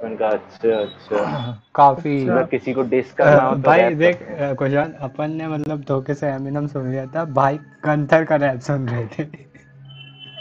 तो 0.00 0.06
उनका 0.06 0.28
अच्छा 0.28 0.78
अच्छा। 0.80 1.60
काफ़ी। 1.74 2.16
अच्छा। 2.20 2.42
किसी 2.50 2.72
को 2.72 2.82
डिस 2.92 3.12
करना 3.12 3.42
हो 3.42 3.54
तो 3.56 3.62
भाई 3.62 3.94
देख 3.94 4.22
हैं। 4.30 4.54
कुशान 4.56 4.92
अपन 5.02 5.30
ने 5.32 5.48
मतलब 5.48 5.80
धोखे 5.88 6.14
से 6.14 6.28
एमिनम 6.28 6.66
सुन 6.66 6.90
लिया 6.90 7.06
था। 7.06 7.24
भाई 7.34 7.56
कंथर 7.84 8.24
का 8.24 8.36
रैप 8.36 8.60
सुन 8.60 8.88
रहे 8.88 9.06
थे। 9.18 9.22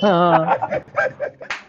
हाँ। 0.03 0.39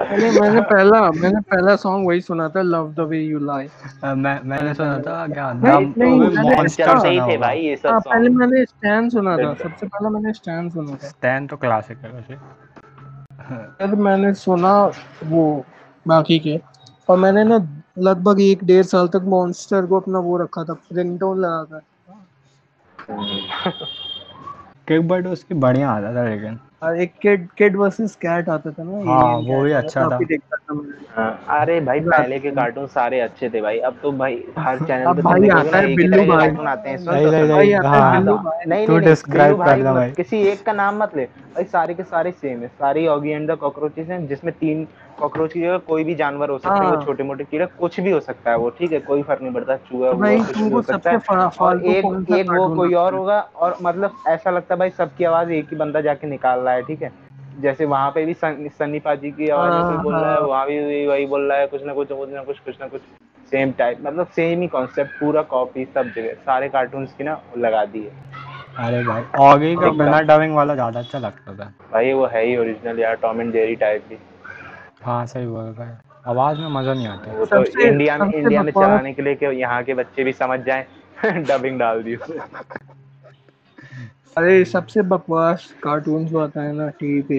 मैंने 0.02 0.30
मैंने 0.40 0.60
पहला 0.60 1.00
मैंने 1.12 1.40
पहला 1.50 1.74
सॉन्ग 1.76 2.06
वही 2.08 2.20
सुना 2.20 2.48
था 2.48 2.62
love 2.62 2.92
the 2.94 3.00
way 3.10 3.20
you 3.20 3.38
lie 3.38 3.68
मैं 4.04 4.38
मैंने 4.44 4.74
सुना 4.74 4.98
था 4.98 5.26
क्या 5.26 5.52
नहीं, 5.52 5.92
दम 5.92 6.02
नहीं, 6.02 6.18
मैंने 6.20 7.08
ही 7.10 7.20
थे। 7.20 7.36
भाई 7.38 7.58
ये 7.58 7.74
हाँ 7.86 7.98
सब 7.98 8.10
पहले 8.10 8.26
सॉन्ग 8.26 8.38
मैंने 8.38 8.64
स्टैंड 8.64 9.10
सुना 9.12 9.36
था। 9.36 9.52
सबसे 9.54 9.86
पहले 9.86 10.08
मैंने 10.08 10.32
स्टैंड 10.32 10.72
सुना 10.72 10.94
था। 10.94 11.08
स्टैन 11.08 11.46
तो 11.46 11.56
क्लासिक 11.56 11.98
है 11.98 12.10
वैसे। 12.12 12.36
फिर 13.78 13.94
मैंने 13.98 14.32
सुना 14.34 14.74
वो 15.24 15.44
बाकी 16.06 16.38
के। 16.38 16.60
और 17.08 17.16
मैंने 17.18 17.44
ना 17.44 17.56
लगभग 18.00 18.40
एक 18.40 18.64
डेढ़ 18.64 18.84
साल 18.84 19.08
तक 19.08 19.22
मॉन्स्टर 19.28 19.86
को 19.86 20.00
अपना 20.00 20.18
वो 20.20 20.36
रखा 20.38 20.64
था 20.64 20.76
रिंगटोन 20.92 21.40
लगा 21.40 21.62
कर 21.72 21.82
किक 24.88 25.06
बट 25.08 25.26
उसकी 25.26 25.54
बढ़िया 25.56 25.90
आता 25.90 26.14
था 26.14 26.28
लेकिन 26.28 26.58
और 26.82 26.96
एक 27.00 27.12
किड 27.22 27.46
किड 27.58 27.76
वर्सेस 27.76 28.14
कैट 28.16 28.48
आता 28.48 28.70
था 28.70 28.82
ना 28.82 29.12
हाँ, 29.12 29.36
वो 29.38 29.60
भी 29.62 29.72
अच्छा 29.72 30.02
था। 30.02 30.18
देखता 30.20 30.56
था 30.58 30.74
हाँ, 31.14 31.60
अरे 31.60 31.78
भाई 31.80 32.00
पहले 32.02 32.38
के 32.38 32.50
कार्टून 32.50 32.86
सारे 32.88 33.20
अच्छे 33.20 33.48
थे 33.50 33.60
भाई 33.60 33.78
अब 33.88 33.96
तो 34.02 34.12
भाई 34.12 34.36
हर 34.58 34.78
चैनल 34.80 35.12
पे 35.14 35.22
भाई 35.22 35.48
आता 35.50 35.76
है 35.78 35.94
बिल्लू 35.96 36.24
भाई। 36.24 36.38
कार्टून 36.38 36.66
आते 36.68 36.90
हैं 36.90 36.98
सुन 36.98 37.06
तो। 37.06 37.30
भाई 37.30 37.46
नहीं 37.48 37.74
आता 37.74 37.88
है 37.88 38.00
हाँ 38.00 38.12
बिल्लू 38.16 38.34
हाँ, 38.34 38.44
भाई 38.44 38.66
नहीं 38.66 38.86
तू 38.86 38.98
नहीं 38.98 39.08
describe 39.08 39.64
कर 39.64 39.76
दे 39.76 39.92
भाई। 39.92 40.10
किसी 40.12 40.42
एक 40.48 40.64
का 40.66 40.72
नाम 40.74 41.02
मत 41.02 41.16
ले 41.16 41.24
भाई 41.54 41.64
सारे 41.66 41.94
के 41.94 42.02
सारे 42.04 42.30
सेम 42.34 42.60
है 42.60 42.68
सारे 42.76 43.06
ऑगी 43.08 43.30
एंड 43.30 43.50
द 43.50 43.56
कॉकरोचेस 43.58 44.08
हैं 44.08 44.26
जिसमें 44.28 44.52
तीन 44.54 44.86
कॉकरोच 45.18 45.52
की 45.52 45.60
जगह 45.60 45.78
कोई 45.78 46.04
भी 46.04 46.14
जानवर 46.14 46.50
हो 46.50 46.58
सकता 46.58 46.74
है 46.74 46.80
हाँ। 46.80 46.96
वो 46.96 47.04
छोटे 47.04 47.22
मोटे 47.22 47.44
कीड़ा 47.44 47.66
कुछ 47.78 47.98
भी 48.00 48.10
हो 48.10 48.20
सकता 48.20 48.50
है 48.50 48.56
वो 48.56 48.70
ठीक 48.70 48.92
है 48.92 48.98
कोई 49.00 49.22
फ़र्क 49.22 49.42
नहीं 49.42 49.52
पड़ता 49.52 49.76
चूहा 49.76 50.12
भाई 50.12 50.38
कुछ 50.38 50.54
तुमको 50.54 50.76
हो 50.76 50.82
सकता 50.82 51.16
सबसे 51.16 51.34
है। 51.34 51.46
और 51.60 51.84
एक 51.84 52.04
एक 52.30 52.50
वो 52.50 52.68
कोई 52.76 52.94
और 52.94 53.14
होगा 53.14 53.40
और 53.56 53.76
मतलब 53.82 54.16
ऐसा 54.26 54.50
लगता 54.50 54.74
है 54.74 54.78
भाई 54.78 54.90
सबकी 54.90 55.24
आवाज़ 55.24 55.52
एक 55.52 55.68
ही 55.70 55.76
बंदा 55.76 56.00
जाके 56.00 56.26
निकाल 56.26 56.60
रहा 56.60 56.74
है 56.74 56.82
ठीक 56.82 57.02
है। 57.02 57.12
जैसे 57.54 57.84
वहाँ 57.84 58.10
पे 58.10 58.24
भी 58.24 58.34
सन, 58.34 58.68
सन्नी 58.78 58.98
पाजी 58.98 59.30
की 59.30 59.48
आवाज़ 59.48 59.72
हाँ, 59.72 60.02
बोल 60.02 60.14
रहा 60.14 60.30
है 60.30 60.38
हाँ। 60.40 60.46
वहाँ 60.46 60.66
भी 60.66 60.78
वही 60.84 61.06
वही 61.06 61.26
बोल 61.26 61.48
रहा 61.48 61.58
है 61.58 61.66
कुछ 61.66 61.82
ना 61.84 61.94
कुछ 61.94 62.08
कुछ 62.08 62.30
ना 62.30 62.42
कुछ 62.42 62.58
कुछ 62.58 62.80
ना 62.80 62.86
कुछ 62.86 63.00
सेम 63.52 63.72
टाइप 63.72 63.98
मतलब 64.02 64.26
सेम 64.26 64.60
ही 64.62 64.68
कॉन्सेप्ट 64.68 65.18
पूरा 65.20 65.42
कॉपी 65.42 65.84
सब 65.84 66.12
जगह 66.16 66.34
सारे 66.46 66.68
कार्टून्स 66.68 67.12
की 67.12 67.24
ना 67.24 67.40
लगा 67.58 67.84
दी 67.84 68.00
है। 68.00 68.86
अरे 68.86 69.02
भाई 69.04 69.22
ऑगी 69.40 69.74
का 69.76 69.90
बिना 69.90 70.20
डबिंग 70.20 70.54
वाला 70.54 70.74
ज़्यादा 70.74 71.00
अच्छा 71.00 71.18
लगता 71.18 71.54
था। 71.54 71.72
भाई 71.92 72.12
वो 72.12 72.26
है 72.26 72.44
ही 72.46 72.56
ओरिजिनल 72.56 72.98
यार 73.00 73.14
टॉम 73.14 73.40
एंड 73.40 73.52
जेरी 73.52 73.74
टाइप 73.76 74.04
भी। 74.08 74.18
हाँ 75.06 75.24
सही 75.26 75.46
बोल 75.46 75.72
भाई 75.72 75.88
आवाज़ 76.26 76.58
में 76.58 76.68
मज़ा 76.68 76.94
नहीं 76.94 77.06
आता। 77.08 77.44
तो 77.44 77.64
इंडिया 77.82 78.16
में 78.18 78.30
इंडिया 78.32 78.62
में 78.62 78.72
चलाने 78.72 79.12
के 79.12 79.22
लिए 79.22 79.34
कि 79.34 79.46
यहाँ 79.46 79.82
के 79.84 79.94
बच्चे 79.94 80.24
भी 80.24 80.32
समझ 80.32 80.58
जाएँ 80.60 80.84
डबिंग 81.46 81.78
डाल 81.78 82.02
दी 82.02 82.14
अरे 84.38 84.64
सबसे 84.64 85.02
बकवास 85.02 85.74
कार्टून 85.82 86.24
जो 86.26 86.38
आता 86.38 86.62
है 86.62 86.72
ना 86.72 86.88
टीवी 87.00 87.20
पे 87.22 87.38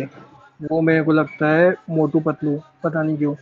वो 0.71 0.81
मेरे 0.81 1.03
को 1.03 1.11
लगता 1.11 1.49
है 1.49 1.73
मोटू 1.89 2.19
पतलू 2.19 2.53
पता 2.83 3.03
नहीं 3.03 3.17
क्यों। 3.17 3.35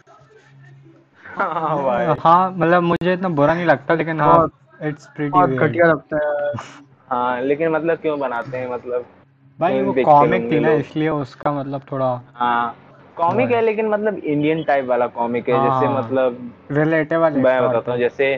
हाँ 1.23 2.15
हाँ 2.19 2.51
मतलब 2.51 2.83
मुझे 2.83 3.13
इतना 3.13 3.29
बुरा 3.29 3.53
नहीं 3.53 3.65
लगता 3.65 3.93
लेकिन 3.93 4.19
हाँ 4.21 4.49
इट्स 4.81 5.07
प्रीटी 5.07 5.31
बहुत 5.31 5.49
घटिया 5.49 5.87
लगता 5.87 6.17
है। 6.17 6.51
हाँ 7.09 7.41
लेकिन 7.41 7.69
मतलब 7.69 7.97
क्यों 7.97 8.19
बनाते 8.19 8.57
हैं 8.57 8.67
मतलब 8.71 9.05
भाई 9.59 9.81
वो 9.81 9.93
कॉमिक 10.05 10.51
थी 10.51 10.59
ना 10.59 10.71
इसलिए 10.73 11.09
उसका 11.09 11.51
मतलब 11.51 11.81
थोड़ा 11.91 12.09
हाँ। 12.33 12.75
कॉमिक 13.17 13.51
है 13.51 13.61
लेकिन 13.61 13.87
मतलब 13.89 14.17
इंडियन 14.17 14.63
टाइप 14.63 14.85
वाला 14.85 15.07
कॉमिक 15.15 15.49
है 15.49 15.55
जैसे 15.55 15.85
हाँ। 15.85 15.97
मतलब 15.97 16.51
रिलेटेबल 16.71 17.33
मैं 17.39 17.61
बताता 17.63 17.91
हूँ 17.91 17.99
जैसे 17.99 18.37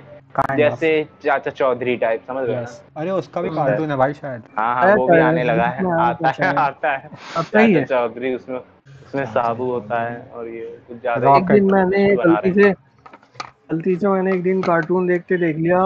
जैसे 0.57 0.89
चाचा 1.23 1.51
चौधरी 1.51 1.95
टाइप 1.97 2.23
समझ 2.27 2.47
रहे 2.47 2.57
हो 2.57 2.65
अरे 2.97 3.11
उसका 3.11 3.41
भी 3.41 3.49
कार्टून 3.49 3.91
है 3.91 3.95
भाई 3.97 4.13
शायद। 4.13 4.43
हाँ 4.57 4.73
हाँ 4.75 4.95
वो 4.95 5.07
भी 5.07 5.19
आने 5.19 5.43
लगा 5.43 5.65
है। 5.67 5.85
आता 5.99 6.03
आता 6.03 6.45
है 6.45 6.55
आता 6.57 6.91
है। 6.91 7.09
आता 7.37 7.59
ही। 7.59 7.73
चाचा 7.73 7.79
है। 7.79 7.85
चौधरी 7.85 8.33
उसमें 8.35 8.57
उसमें 8.57 9.25
साबू 9.27 9.71
होता 9.71 10.01
है 10.01 10.19
और 10.35 10.47
ये 10.47 10.65
कुछ 10.87 10.99
ज़्यादा 10.99 11.35
एक 11.37 11.45
दिन 11.45 11.71
मैंने 11.71 12.05
गलती 12.15 12.51
से 12.53 12.71
गलती 13.71 13.95
से 13.95 14.07
मैंने 14.07 14.33
एक 14.33 14.43
दिन 14.43 14.61
कार्टून 14.61 15.07
देखते 15.07 15.37
देख 15.37 15.57
लिया 15.57 15.83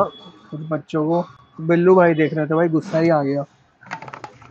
कुछ 0.49 0.67
बच्चों 0.69 1.05
को। 1.05 1.23
बिल्लू 1.61 1.95
भाई 1.95 2.13
देख 2.13 2.33
रहे 2.33 2.45
थे 2.45 2.53
भाई 2.55 2.67
गुस्सा 2.69 2.99
ही 2.99 3.09
आ 3.09 3.21
गया। 3.23 3.43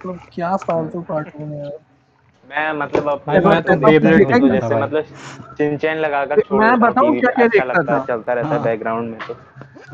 तो 0.03 0.12
क्या 0.33 0.57
फालतू 0.57 1.03
कार्टून 1.03 1.53
है 1.53 1.59
यार। 1.59 1.79
मैं 2.51 2.73
मतलब 2.73 3.05
भाई, 3.27 3.39
मैं 3.39 3.63
तो 3.63 3.75
देखता 3.75 4.39
तो 4.39 4.49
जैसे 4.49 4.75
मतलब 4.77 5.05
चिनचैन 5.59 5.99
लगाकर 5.99 6.37
मैं 6.37 6.43
छोड़ 6.43 6.65
हूँ 6.65 6.79
बताऊँ 6.81 7.19
क्या-क्या 7.21 7.45
अच्छा 7.47 7.65
देखता 7.67 7.83
था? 7.83 8.05
चलता 8.05 8.33
रहता 8.33 8.49
है 8.49 8.55
हाँ। 8.55 8.63
बैकग्राउंड 8.65 9.11
में 9.11 9.19
तो। 9.29 9.35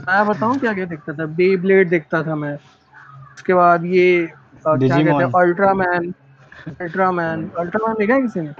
मैं 0.06 0.26
बताऊँ 0.26 0.58
क्या 0.58 0.72
क्या 0.72 0.84
देखता 0.84 1.12
था? 1.12 1.26
बे 1.26 1.56
ब्लेड 1.56 1.88
देखता 1.88 2.22
था 2.22 2.34
मैं। 2.34 2.54
उसके 2.54 3.54
बाद 3.54 3.84
ये 3.86 4.06
क्या 4.66 4.76
कहते 4.88 5.10
हैं 5.10 5.30
अल्ट्रामैन 5.40 6.12
अल्ट्रामैन 6.80 7.50
अल्ट्रामैन 7.58 7.94
देखा 7.98 8.14
है 8.14 8.22
किसी 8.22 8.40
ने? 8.40 8.50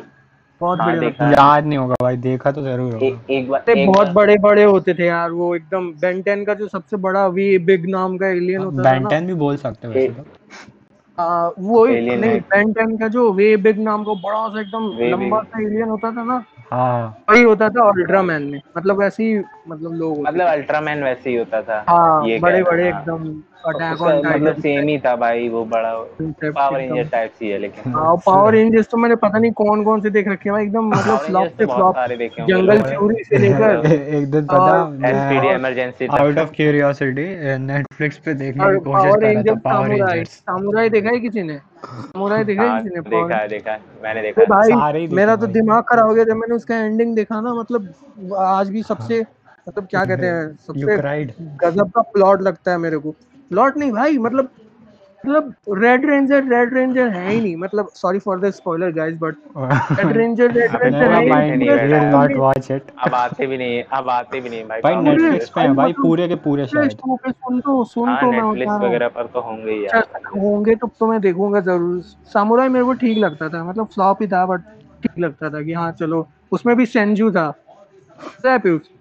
बहुत 0.61 0.81
हाँ, 0.81 0.93
है। 0.93 1.33
याद 1.33 1.67
नहीं 1.67 1.79
होगा 1.79 1.95
भाई 2.03 2.17
देखा 2.17 2.51
तो 2.53 2.63
ज़रूर 2.63 2.93
होगा। 2.93 3.07
एक 3.07 3.31
एक 3.31 3.49
बार 3.49 3.65
बहुत 3.87 4.09
बड़े 4.11 4.37
बड़े 4.41 4.63
होते 4.65 4.95
थे 4.95 5.07
यार 5.07 5.31
वो 5.31 5.55
एकदम 5.57 5.91
बेंटेन 6.01 6.45
का 6.45 6.55
जो 6.55 6.69
सबसे 6.69 6.97
बड़ा 7.07 7.27
वी 7.29 7.57
बिग 7.67 7.87
नाम 7.91 8.17
का 8.19 8.29
एलियन 8.29 8.63
होता 8.63 8.83
था 8.85 8.93
बेंटेन 8.93 9.27
भी 9.27 9.35
बोल 9.35 9.57
सकते 9.57 9.87
हो 9.89 9.93
वैसे 9.95 10.09
तो। 10.09 10.25
आ, 11.21 11.49
वो 11.59 11.87
नहीं। 11.87 12.41
बेंटेन 12.41 12.97
का 12.97 13.09
जो 13.09 13.33
वे 13.33 13.57
बिग 13.57 13.79
नाम 13.79 14.05
का 14.05 14.13
बड़ा 14.15 14.49
सा 14.49 14.61
एकदम 14.61 14.89
लंबा 15.13 15.41
सा 15.43 15.61
एलियन 15.63 15.89
होता 15.89 16.11
था 16.11 16.25
ना 16.25 16.45
हाँ। 16.73 17.25
वही 17.31 17.43
होता 17.43 17.69
था 17.69 17.89
अल्ट्रामैन 17.89 18.43
में। 18.43 18.61
मतलब 18.77 19.03
ऐसे 19.03 19.25
ही 19.25 19.39
मतलब 19.69 19.93
लोग 19.93 20.21
मतलब 20.21 20.47
अल्ट्रामैन 20.47 21.03
वैसे 21.05 21.31
ही 21.31 21.37
होता 21.37 21.63
था। 21.63 21.85
हाँ 21.89 22.29
ये 22.29 22.39
बड़े 22.39 22.63
बड़े। 22.63 22.89
एकदम 22.89 23.29
अटैक 23.67 24.01
ऑन 24.01 24.27
मतलब 24.27 24.55
सेम 24.55 24.89
ही 24.89 24.99
था 24.99 25.17
भाई 25.17 25.49
वो 25.49 25.65
बड़ा 25.65 25.93
पावर। 26.57 26.79
रेंजर 26.79 27.09
टाइप 27.09 27.33
सी 27.33 27.49
है 27.49 27.59
लेकिन। 27.59 27.93
हाँ 27.93 28.17
पावर 28.17 28.53
रेंजर्स 28.53 28.87
तो 28.87 28.97
मैंने 28.97 29.17
पता 29.17 29.39
नहीं 29.39 29.53
कौन 29.53 29.85
कौन 29.85 30.01
से 30.01 30.11
देख 30.11 30.29
रखे 30.29 30.49
हैं 30.49 30.53
भाई 30.53 30.65
एकदम 30.65 30.89
मतलब 30.89 31.19
फ्लॉप 31.19 31.49
से 31.49 31.67
तो 31.67 31.75
फ्लॉप 31.75 31.95
सारे 31.95 32.17
देखे 32.17 32.43
होंगे 32.43 32.55
जंगल 32.55 32.83
फ्यूरी 32.83 33.25
से 33.25 33.39
लेकर 33.39 33.87
एक 33.93 34.31
दिन 34.31 34.47
पता 34.47 35.09
SPD 35.09 35.49
emergency 35.49 36.07
out 36.07 36.39
of 36.39 36.51
curiosity 36.51 37.27
Netflix 37.59 38.19
पे 38.19 38.35
देखने 38.35 38.65
की 38.65 38.85
कोशिश 38.85 39.15
कर 39.15 39.33
रहा 39.33 39.43
था 39.43 39.55
पावर 39.55 39.89
सामुराई 39.89 39.99
रेंजर्स 39.99 40.31
सामुराई 40.31 40.91
देखा 40.91 41.11
है 41.11 41.21
किसी 41.21 41.43
ने? 41.43 41.59
सामुराई 41.87 42.45
देखा 42.45 42.63
है 42.63 42.69
हाँ 42.69 42.83
किसी 42.83 42.95
ने 42.95 43.01
देखा 43.01 43.37
है 43.37 43.49
देखा 43.49 43.73
है। 43.73 43.81
मैंने 44.03 44.23
देखा 44.23 44.45
तो 44.45 44.55
भाई 44.55 45.07
मेरा 45.07 45.37
तो 45.37 45.47
दिमाग 45.47 45.83
खराब 45.83 46.09
हो 46.09 46.15
गया 46.15 46.25
जब 46.25 46.37
मैंने 46.37 46.55
उसका 46.55 46.77
एंडिंग 46.77 47.17
देखा 47.17 47.41
ना 47.41 47.55
मतलब 47.55 48.35
आज 48.39 48.71
भी 48.71 48.83
सबसे 48.83 49.23
मतलब 49.67 49.87
क्या 49.87 50.05
कहते 50.05 50.27
हैं 50.27 50.57
सबसे 50.67 51.25
गजब 51.65 51.91
का 51.91 52.03
प्लॉट 52.03 52.43
लगता 52.43 52.71
है 52.71 52.79
मेरे 52.79 52.99
को। 52.99 53.11
प्लॉट 53.51 53.77
नहीं 53.77 53.93
भाई 53.93 54.19
मतलब 54.19 54.49
मतलब 55.25 55.55
रेड 55.83 56.05
रेंजर 56.07 56.45
रेड 56.45 56.75
रेंजर 56.75 57.09
है 57.09 57.31
ही 57.31 57.41
नहीं। 57.41 57.57
मतलब 57.57 57.89
sorry 57.95 58.19
for 58.19 58.41
the 58.41 58.51
spoiler 58.51 58.91
guys 58.93 59.17
but 59.19 59.37
red 59.99 60.17
ranger 60.17 60.51
red 60.51 60.77
ranger 60.83 61.13
है 61.13 61.23
ही 61.23 61.57
नहीं। 61.57 62.11
नॉट 62.11 62.33
वॉच 62.33 62.71
इट 62.71 62.91
अब 63.07 63.15
आते 63.15 63.47
भी 63.47 63.59
नहीं 63.59 63.83
अब 63.83 64.09
आते 64.09 64.41
भी 64.41 64.49
नहीं 64.49 64.65
भाई। 64.65 64.81
भाई 64.81 64.97
नेटफ्लिक्स 64.97 65.49
पे 65.49 65.61
है 65.61 65.73
भाई 65.75 65.93
पूरे 65.93 66.29
के 66.29 66.35
पूरे 66.35 66.67
शायद 66.67 66.91
सुन 66.91 67.61
तो 67.61 67.85
सुन 67.85 68.15
तो 68.17 68.31
मैं 68.31 68.43
नेटफ्लिक्स 68.43 68.85
वगैरह 68.85 69.09
पर 69.09 69.27
तो 69.27 69.41
होंगे 69.41 69.73
ही 69.73 69.85
अच्छा 69.87 69.99
यार 69.99 70.39
होंगे 70.41 70.75
तो 70.75 70.91
तो 71.01 71.07
मैं 71.07 71.21
देखूँगा 71.21 71.61
ज़रूर। 71.61 72.01
सामुराई 72.33 72.69
मेरे 72.69 72.85
को 72.85 72.93
ठीक 72.93 73.19
लगता 73.19 73.49
था 73.49 73.65
मतलब 73.65 73.87
फ्लॉप 73.87 74.23
ही 74.23 74.29
था 74.29 74.47
बट 74.47 74.61
ठीक 75.03 75.19
लगता 75.19 75.51
था 75.51 75.63
कि 75.63 75.73
हाँ 75.73 75.93
चलो 75.93 76.27
उसमें 76.53 76.77
भी 76.77 76.87
सेंजू 76.87 77.31
था। 77.31 77.51
पता 78.19 78.53
है 78.53 78.59
पीयूष? 78.59 78.81
हाँ 78.81 78.96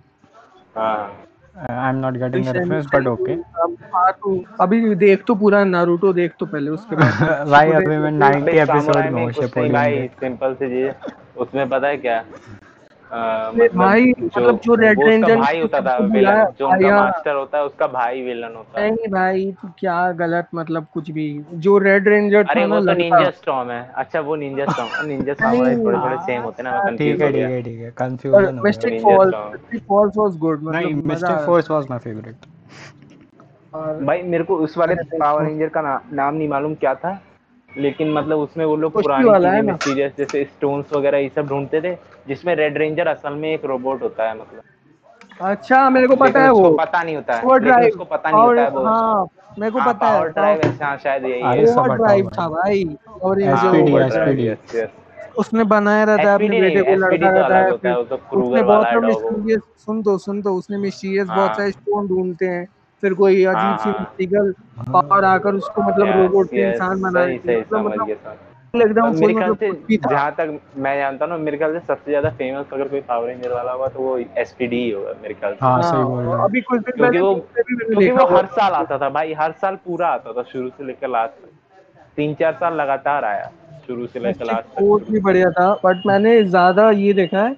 I 0.78 1.90
am 1.90 1.96
not 1.96 2.14
getting 2.14 2.46
the 2.46 2.56
reference 2.56 2.86
but 2.96 3.08
okay 3.08 3.34
अब 3.34 4.46
अभी 4.62 4.96
देख 4.96 5.24
तो 5.28 5.36
पूरा 5.36 5.64
नारुतो 5.64 6.14
देख 6.14 6.34
तो 6.40 6.46
पहले 6.46 6.72
उसके 6.72 6.96
बाद। 6.96 7.48
भाई 7.52 7.72
अभी 7.72 7.98
मैं 7.98 8.12
90 8.20 8.54
एपिसोड 8.60 8.98
में 8.98 9.22
हूँ 9.24 9.32
हूँ 9.58 9.70
भाई 9.72 10.08
सिंपल 10.20 10.54
सी 10.54 10.68
चीज़। 10.68 11.12
उसमें 11.38 11.70
पता 11.70 11.88
है 11.88 11.98
क्या? 11.98 12.24
अ, 13.12 13.52
मतलब 13.56 13.78
भाई, 13.78 14.14
मतलब 14.20 14.60
जो 14.60 14.76
Red 14.76 14.98
वो 14.98 15.08
उसका 15.08 15.28
Ranger 15.28 15.38
भाई 15.40 15.60
होता 15.62 15.80
था 15.82 15.98
विलन 15.98 16.46
जो 16.60 16.68
उनका 16.70 16.96
मास्टर 16.96 17.36
होता 17.36 17.58
है 17.58 17.64
उसका 17.66 17.88
भाई 17.88 18.22
विलन 18.22 18.56
होता। 18.56 18.82
है 18.82 18.90
नहीं 18.92 19.08
भाई 19.12 19.52
तू 19.62 19.68
क्या 19.80 20.12
गलत 20.12 20.48
मतलब 20.56 20.88
कुछ 20.94 21.12
भी। 21.12 21.28
जो 21.66 21.78
रेड 21.78 22.08
रेंजर 22.08 22.44
अरे 22.44 22.62
था 22.62 22.68
वो 22.68 22.80
तो 22.82 22.94
निंजा 22.94 23.30
स्टॉर्म 23.32 23.70
है। 23.72 23.92
अच्छा 23.96 24.20
वो 24.22 24.36
निंजा 24.36 24.66
स्टॉर्म 24.66 25.06
निंजा 25.08 25.34
सामुराई 25.34 25.76
थोड़े 25.76 25.98
थोड़े 25.98 26.18
सेम 26.18 26.42
होते 26.42 26.64
हैं 26.64 26.70
ना 26.72 26.82
मैं 26.84 26.98
ठीक 26.98 27.22
कंफ्यूज 27.22 27.22
है 27.22 27.28
हो 27.28 27.32
ठीक 27.32 27.52
है 27.52 27.62
ठीक 27.64 27.80
है 27.80 27.92
कंफ्यूजन 27.98 28.58
हो 28.58 28.64
Mystic 28.64 29.02
Force 29.02 29.36
Mystic 29.54 29.84
Force 29.90 30.18
was 30.18 30.38
good 30.38 30.64
मतलब 30.64 30.90
मज़ा 31.08 31.28
Mystic. 31.30 31.46
Force 31.46 31.72
was 31.72 31.88
my 31.90 32.00
favourite 32.00 32.46
भाई 34.02 34.22
मेरे 34.24 34.44
को 34.44 34.56
उस 34.58 34.78
वाले 34.78 34.96
पावर 35.20 35.44
रेंजर 35.46 35.70
का 35.70 35.82
नाम 36.14 36.36
नहीं 36.36 36.48
मालूम 36.50 36.76
क्या 36.76 36.96
था 36.96 37.20
लेकिन 37.78 38.12
मतलब 38.14 38.38
उसमें 38.38 38.66
वो 38.66 38.76
लोग 38.76 38.94
पुरानी 38.94 39.46
है? 39.46 39.62
मिस्टीरियस 39.62 40.12
जैसे 40.18 40.44
स्टोन्स 40.44 40.94
वगैरह 40.94 41.18
ये 41.18 41.30
सब 41.36 41.48
ढूंढते 41.48 41.82
थे 41.82 41.96
जिसमें 42.28 42.56
रेड 42.56 42.78
रेंजर 42.78 43.08
असल 43.08 43.34
में 43.34 43.54
एक 43.54 43.66
रोबोट 43.66 44.02
होता 44.02 44.30
है 44.30 44.36
मतलब। 44.36 44.62
अच्छा 45.42 45.90
मेरे 45.90 46.08
को 46.08 46.16
पता 46.16 46.40
है 46.40 46.52
वो। 46.52 46.70
पता 46.72 47.04
नहीं 47.04 47.16
होता 47.16 47.34
है। 47.34 47.42
उसको 47.88 48.04
पता 48.04 48.30
नहीं 48.30 48.42
होता 48.42 48.62
है 48.62 48.70
वो 48.70 48.84
हाँ 48.86 49.28
मेरे 49.60 49.72
को 49.72 49.80
हाँ, 49.80 49.94
पता 49.94 50.08
है। 50.08 50.30
ड्राइव 50.30 50.62
हाँ 50.84 50.98
शायद 50.98 51.26
यही 51.26 51.42
है। 51.42 51.66
ओवर 51.66 51.96
ड्राइव 51.96 52.30
था 52.30 52.48
भाई 52.50 52.98
और 53.22 53.42
हाँ, 53.44 53.74
जो। 53.74 54.88
उसने 55.38 55.64
बनाया 55.64 56.04
रहता 56.04 56.30
है 56.30 56.36
अपने 56.36 56.48
बेटे 56.62 56.82
को 56.82 56.92
लड़का 56.96 57.32
तो 57.32 57.38
रहता 57.38 57.58
है 57.58 57.96
है, 57.96 58.04
तो 58.04 58.16
उसने 58.16 58.64
बहुत 58.64 58.86
है। 58.88 59.00
मिस्टीरियस 59.00 59.62
सुन 59.86 60.04
तो 60.04 60.18
सुन 60.18 60.42
तो 60.42 60.54
उसने 60.56 60.78
मिस्टीरियस 60.78 61.28
हाँ। 61.28 61.38
बहुत 61.38 61.58
सारे 61.58 61.72
स्टोन 61.72 62.08
ढूंढते 62.08 62.46
हैं। 62.46 62.68
फिर 63.06 63.14
कोई 63.14 63.44
अजीब 63.46 63.58
हाँ, 63.58 63.78
सी 63.78 63.90
हाँ। 63.90 64.00
मिस्टिकल 64.00 64.54
पावर 64.90 65.24
आकर 65.26 65.56
उसको 65.56 65.82
मतलब 65.84 66.08
रोबोट 66.18 66.48
yes, 66.48 66.60
इंसान 66.66 67.02
बना 67.02 67.22
सही 67.22 67.38
देती 67.38 67.50
है 67.50 67.64
सही 67.64 67.84
मतलब 67.84 68.08
जहाँ 70.04 70.32
तक 70.38 70.60
मैं 70.78 70.96
जानता 70.98 71.26
हूँ 71.26 71.38
मेरे 71.40 71.58
ख्याल 71.58 71.74
से 71.74 71.80
सबसे 71.80 72.12
ज़्यादा 72.12 72.30
फ़ेमस 72.40 72.74
अगर 72.74 72.88
कोई 72.88 73.02
पावर 73.10 73.28
रेंजर 73.28 73.52
वाला 73.52 73.72
होगा 73.72 73.88
तो 73.88 74.00
वो 74.00 74.18
एसपीडी 74.38 74.80
ही 74.84 74.90
होगा 74.92 75.14
मेरे 75.22 75.34
ख्याल 75.34 75.54
से। 75.54 75.60
हाँ 75.62 75.72
हाँ 75.74 75.92
सही 75.92 76.04
बोल 76.04 76.24
रहे 76.24 76.44
अभी 76.44 76.62
कुछ 76.62 76.82
दिन 76.82 76.96
क्योंकि 76.98 77.20
वो 77.20 77.34
क्योंकि 77.58 78.12
वो 78.12 78.26
हर 78.36 78.46
साल 78.56 78.74
आता 78.74 78.98
था 78.98 79.10
भाई 79.10 79.34
हर 79.34 79.52
साल 79.62 79.76
पूरा 79.86 80.08
आता 80.10 80.34
था 80.34 80.44
शुरू 80.52 80.70
से 80.70 80.86
लेकर 80.86 81.10
लास्ट 81.10 81.34
तक। 81.36 81.50
तीन 82.18 82.34
चार 82.34 82.54
साल 82.54 82.74
लगातार 82.74 83.26
आया 83.26 83.50
शुरू 83.88 84.08
से 84.08 84.20
लेकर 84.20 84.46
लास्ट 84.46 84.80
फोर्स 84.80 85.06
तक। 85.06 85.12
भी 85.12 85.20
बढ़िया 85.22 85.50
था 85.52 85.72
बट 85.86 86.06
मैंने 86.08 86.42
ज़्यादा 86.46 86.90
ये 87.00 87.14
देखा 87.14 87.44
है 87.44 87.56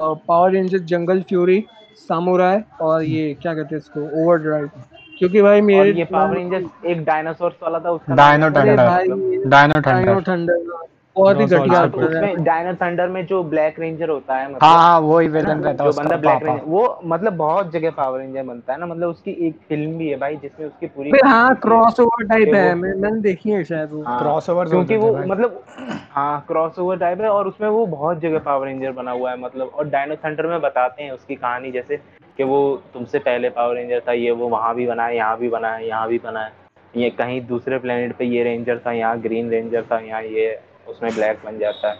Power 0.00 0.50
Ranger 0.50 0.78
Jungle 0.90 1.22
Fury 1.28 1.58
Samurai 2.00 2.60
और 2.80 3.02
ये 3.04 3.32
क्या 3.42 3.54
कहते 3.54 3.74
हैं 3.74 3.80
इसको 3.80 4.00
ओवर 4.22 4.38
ड्राइव 4.38 4.70
क्योंकि 5.18 5.42
भाई 5.42 5.58
और 5.58 5.66
मेरे 5.66 5.92
ये 5.92 6.04
पावर 6.06 6.36
रेंजर्स 6.36 6.84
एक 6.86 7.04
डायनासोर 7.04 7.56
वाला 7.62 7.78
था 7.78 7.90
उसका 7.90 8.14
डायनो 8.14 8.50
थंडर 8.50 9.48
डायनो 9.48 9.80
थंडर 10.22 10.86
बहुत 11.18 11.40
ही 11.40 11.46
घटिया 11.46 11.80
से 11.82 11.88
तो 11.88 12.00
होता 12.00 12.18
है। 12.18 12.32
उसमें 12.32 12.44
डायनो 12.44 12.72
थंडर 12.74 13.08
में 13.08 13.24
जो 13.26 13.42
ब्लैक 13.44 13.78
रेंजर 13.80 14.08
होता 14.08 14.36
है 14.36 14.46
मतलब 14.46 14.62
हाँ 14.62 14.78
हाँ 14.78 14.98
वही 15.00 15.26
है 15.26 15.32
विलन 15.32 15.48
ना, 15.48 15.68
रहता 15.68 15.84
है 15.84 15.90
बंदा 15.92 16.16
ब्लैक 16.16 16.42
रेंजर 16.42 16.64
वो 16.64 17.00
मतलब 17.04 17.32
बहुत 17.32 17.70
जगह 17.72 17.90
पावर 17.90 18.18
रेंजर 18.18 18.42
बनता 18.42 18.72
है 18.72 18.78
ना 18.80 18.86
मतलब 18.86 19.08
उसकी 19.08 19.30
एक 19.48 19.56
फ़िल्म 19.68 19.96
भी 19.98 20.08
है 20.08 20.16
भाई 20.16 20.36
जिसमें 20.36 20.66
उसकी 20.66 20.86
पूरी 20.86 21.12
फिर 21.12 21.26
हाँ 21.26 21.54
क्रॉस 21.56 22.00
ओवर 22.00 22.26
टाइप 22.26 22.54
है 22.54 22.74
वो- 22.74 22.76
मैंने 22.76 23.20
देखी 23.20 23.50
है 23.50 23.62
शायद 23.64 23.90
वो। 23.90 24.02
हाँ, 24.04 24.20
Crossovers 24.22 24.70
क्योंकि 24.70 24.96
वो 24.96 25.12
मतलब 25.16 25.62
हाँ 26.10 26.44
क्रॉस 26.48 26.78
ओवर 26.78 26.96
टाइप 26.98 27.20
है 27.20 27.28
और 27.28 27.48
उसमें 27.48 27.68
वो 27.68 27.86
बहुत 27.86 28.20
जगह 28.20 28.38
पावर 28.38 28.66
रेंजर 28.66 28.92
बना 28.92 29.10
हुआ 29.10 29.30
है 29.30 29.38
मतलब 29.40 29.70
और 29.74 29.88
डायनो 29.88 30.16
थंडर 30.16 30.46
में 30.46 30.60
बताते 30.60 31.02
हैं 31.02 31.10
उसकी 31.10 31.34
कहानी 31.34 31.70
जैसे 31.70 31.96
कि 32.36 32.44
वो 32.44 32.60
तुमसे 32.94 33.18
पहले 33.18 33.48
पावर 33.50 33.74
रेंजर 33.74 34.00
था 34.08 34.12
ये 34.12 34.30
वो 34.30 34.48
वहाँ 34.48 34.74
भी 34.74 34.86
बना 34.86 35.06
है 35.06 35.16
यहाँ 35.16 35.38
भी 35.38 35.48
बना 35.48 35.72
है 35.74 35.86
यहाँ 35.88 36.08
भी 36.08 36.18
बना 36.18 36.40
है 36.40 36.52
ये 36.96 37.10
कहीं 37.10 37.40
दूसरे 37.46 37.78
प्लेनेट 37.78 38.16
पे 38.16 38.24
ये 38.24 38.42
रेंजर 38.44 38.78
था 38.86 38.92
यहाँ 38.92 39.18
ग्रीन 39.20 39.50
रेंजर 39.50 39.82
था 39.82 39.98
यहाँ 40.00 40.22
ये 40.22 40.58
उसमें 40.88 41.14
ब्लैक 41.14 41.38
बन 41.44 41.58
जाता 41.58 41.88
है। 41.88 41.96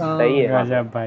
हाँ। 0.00 0.18
सही 0.18 0.40
है। 0.40 0.48
भाई 0.52 0.66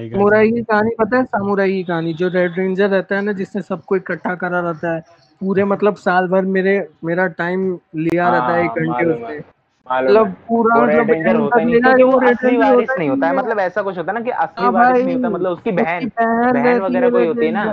सामुराई 0.09 0.51
की 0.51 0.61
कहानी 0.61 0.91
पता 0.99 1.17
है 1.17 1.23
सामुराई 1.23 1.71
की 1.73 1.83
कहानी 1.83 2.13
जो 2.13 2.27
रेड 2.27 2.57
रेंजर 2.57 2.89
रहता 2.89 3.15
है 3.15 3.21
ना 3.21 3.31
जिसने 3.31 3.61
सबको 3.61 3.95
इकट्ठा 3.95 4.35
करा 4.35 4.59
रहता 4.59 4.93
है 4.95 5.01
पूरे 5.41 5.63
मतलब 5.63 5.95
साल 5.95 6.27
भर 6.27 6.41
मेरे 6.41 6.87
मेरा 7.03 7.27
टाइम 7.27 7.79
लिया 7.95 8.29
रहता 8.29 8.53
है 8.53 8.63
एक 8.65 8.69
हाँ, 8.69 8.77
घंटे 8.77 9.05
उससे 9.05 9.39
मतलब 9.87 10.33
पूरा 10.47 10.75
वो 10.75 10.85
रेड 10.85 10.95
मतलब 10.95 11.09
रेंजर 11.09 11.29
end 11.29 11.39
होता 11.39 11.55
नहीं 11.57 12.57
होता 12.73 12.95
नहीं 12.95 13.09
होता 13.09 13.27
है। 13.27 13.35
मतलब 13.35 13.59
ऐसा 13.59 13.81
कुछ 13.81 13.97
होता 13.97 14.11
है 14.11 14.17
ना 14.19 14.25
कि 14.25 14.31
असली 14.31 14.65
हाँ 14.65 14.71
वारिस 14.71 15.05
नहीं 15.05 15.15
होता 15.15 15.29
मतलब 15.29 15.51
उसकी 15.51 15.71
बहन 15.71 16.11
बहन 16.53 16.79
वगैरह 16.79 17.09
कोई 17.09 17.27
होती 17.27 17.45
है 17.45 17.51
ना। 17.51 17.63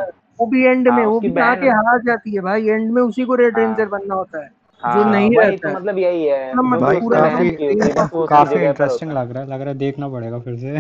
वो 0.41 0.47
भी 0.47 0.65
एंड 0.67 0.89
में 0.89 1.05
वो 1.05 1.21
भी 1.21 1.31
जाके 1.31 1.69
हार 1.69 1.99
जाती 1.99 2.35
है 2.35 2.41
भाई 2.41 2.69
एंड 2.69 2.91
में 2.91 3.03
उसी 3.03 3.25
को 3.25 3.35
रेड। 3.35 3.59
रेंजर 3.59 3.89
बनना 3.89 4.15
होता 4.15 4.45
है। 4.45 4.60
हाँ, 4.83 4.95
जो 4.97 5.11
नहीं 5.11 5.31
रहता 5.31 5.69
तो 5.69 5.75
मतलब 5.75 5.99
यही 5.99 6.25
है। 6.27 6.55
मतलब 6.55 6.81
भाई 6.81 7.01
काफ़ी 7.01 7.49
है। 7.49 7.93
काफ़ी 8.29 8.65
इंटरेस्टिंग 8.65 9.13
लग 9.13 9.33
रहा 9.33 9.43
है 9.43 9.49
लग 9.49 9.61
रहा 9.61 9.69
है 9.69 9.79
देखना 9.79 10.09
पड़ेगा 10.09 10.39
फिर 10.39 10.57
से। 10.57 10.77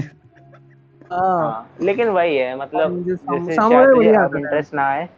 हाँ 1.13 1.39
हाँ, 1.41 1.71
लेकिन 1.83 2.09
वही 2.09 2.37
है 2.37 2.57
मतलब 2.57 3.03
जैसे 3.05 3.55
शायद 3.57 3.89
है। 3.97 4.25
इंटरेस्ट 4.39 4.75
ना 4.75 4.87
आए 4.87 5.09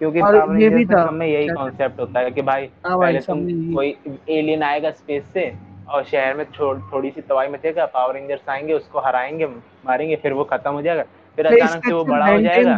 क्योंकि 0.00 0.20
और 0.20 0.60
ये 0.60 0.68
भी 0.70 0.84
था, 0.84 1.04
सब 1.06 1.12
में 1.12 1.26
यही 1.26 1.48
कॉन्सेप्ट 1.48 2.00
होता 2.00 2.20
है 2.20 2.30
कि 2.30 2.42
भाई 2.42 2.68
हाँ 2.86 2.98
पहले 2.98 3.20
तुम 3.20 3.44
कोई 3.74 3.96
एलियन 4.28 4.62
आएगा 4.62 4.90
स्पेस 4.90 5.24
से 5.32 5.52
और 5.88 6.04
शहर 6.04 6.36
में 6.36 6.44
थो, 6.46 6.74
थोड़ी 6.92 7.10
सी 7.10 7.20
तबाही 7.20 7.48
मचेगा 7.50 7.86
पावर 7.86 8.14
रेंजर्स 8.14 8.48
आएँगे 8.48 8.72
उसको 8.72 9.00
हराएँगे 9.00 9.46
मारेंगे 9.86 10.16
फिर 10.16 10.32
वो 10.32 10.44
खत्म 10.44 10.72
हो 10.72 10.82
जाएगा 10.82 11.02
फिर 11.38 11.46
अचानक 11.46 11.84
से 11.84 11.92
वो 11.92 12.04
बड़ा 12.04 12.26
हो 12.26 12.40
जाएगा। 12.40 12.76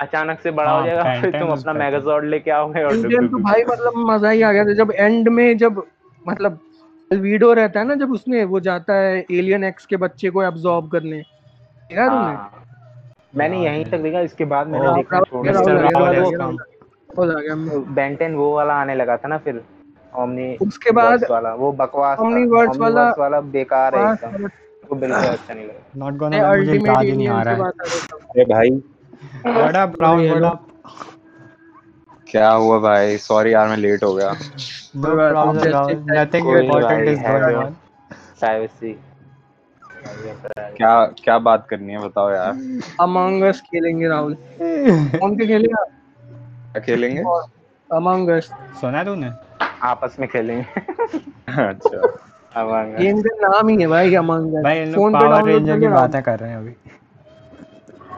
अचानक 0.00 0.40
से 0.40 0.50
बड़ा 0.50 0.70
हाँ, 0.70 0.80
हो 0.80 0.86
जाएगा 0.86 1.20
फिर 1.20 1.38
तुम 1.40 1.48
अपना. 1.50 1.72
मेगाजॉर्ड 1.72 2.24
लेके 2.24 2.50
आओगे 2.50 2.82
और 2.84 2.96
तो 2.96 3.38
भाई 3.38 3.64
मतलब 3.70 3.92
मज़ा 4.10 4.30
ही 4.30 4.42
आ 4.42 4.52
गया 4.52 4.64
था। 4.64 4.72
जब 4.74 4.92
एंड 4.94 5.28
में 5.28 5.56
जब 5.58 5.82
मतलब 6.26 6.58
वीडियो 7.10 7.52
रहता 7.52 7.80
है 7.80 7.86
ना 7.86 7.94
जब 7.94 8.12
उसने 8.12 8.44
वो 8.44 8.60
जाता 8.60 8.94
है 8.94 9.18
एलियन 9.30 9.64
एक्स 9.64 9.86
के 9.86 9.96
बच्चे 9.96 10.30
को 10.30 10.42
एब्जॉर्ब 10.42 10.90
करने। 10.90 11.16
देखा 11.18 12.06
तुमने? 12.08 12.34
हाँ, 12.34 12.64
मैंने 13.36 13.58
यहीं 13.64 13.84
तक 13.84 13.98
देखा 13.98 14.20
इसके 14.20 14.44
बाद 14.44 14.68
मैंने 14.68 14.88
ओ, 14.88 14.94
देखना 14.94 15.20
छोड़ 15.20 15.46
बेंटेन 17.94 18.34
वो 18.34 18.52
वाला 18.54 18.74
आने 18.74 18.94
लगा 18.94 19.16
था 19.16 19.28
ना 19.28 19.38
फिर 19.38 19.60
ओमनी 20.14 20.56
उसके 20.62 20.90
बाद 20.90 21.24
वाला 21.30 21.54
वो 21.54 21.72
बकवास 21.72 22.18
Omniverse 22.18 22.76
वाला- 22.78 23.18
वाला 23.18 23.40
बेकार 23.56 23.96
है 23.96 24.12
एकदम। 24.12 24.44
वो 24.90 24.96
बिल्कुल 24.96 25.24
अच्छा 25.24 25.54
नहीं 25.54 25.64
लगा। 25.64 26.04
नॉट 26.04 26.14
गोना 26.18 26.36
मुझे 26.56 26.76
याद 26.86 27.02
ही 27.04 27.12
नहीं 27.12 27.28
आ 27.28 27.42
रहा 27.42 27.54
है। 27.54 27.60
अरे 27.70 28.44
भाई 28.44 28.70
अप 29.36 29.88
ब्राउन 29.88 30.42
अप 30.42 30.64
क्या 32.30 32.50
हुआ 32.50 32.78
भाई? 32.78 33.16
सॉरी 33.18 33.52
यार 33.54 33.68
मैं 33.68 33.76
लेट 33.76 34.02
हो 34.04 34.14
गया. 34.14 34.30
Nothing 34.96 36.48
important 36.56 37.08
is 37.08 37.20
going 37.20 37.56
on 37.56 37.74
privacy 38.40 38.98
क्या 40.76 41.04
क्या 41.24 41.38
बात 41.38 41.66
करनी 41.70 41.92
है 41.92 41.98
बताओ 41.98 42.30
यार। 42.30 42.52
अमंग 43.00 43.42
अस 43.42 43.60
खेलेंगे 43.60 44.08
राहुल। 44.08 44.36
कौन 44.62 45.36
के 45.36 45.46
खेलेगा? 45.46 45.84
क्या 46.72 46.80
खेलेंगे? 46.80 47.22
अमंग 47.90 48.28
अस 48.28 48.50
सुना 48.80 49.04
तूने? 49.04 49.30
आपस 49.82 50.16
में 50.20 50.28
खेलेंगे। 50.28 50.64
अच्छा। 51.68 52.18
आएँगे। 52.56 53.04
गेम 53.04 53.20
का 53.22 53.48
नाम 53.48 53.68
ही 53.68 53.76
है 53.80 53.86
भाई 53.86 54.14
अमंग 54.14 54.54
अस 54.54 54.62
भाई 54.64 54.82
इन 54.82 54.86
लोग 54.86 54.94
फ़ोन 54.94 55.12
पे 55.12 55.18
पावर 55.18 55.30
डाउनलोड 55.30 55.54
रेंजर 55.54 55.80
की 55.80 55.86
बातें 55.88 56.22
कर 56.22 56.38
रहे 56.38 56.50
हैं 56.50 56.56
अभी। 56.56 56.87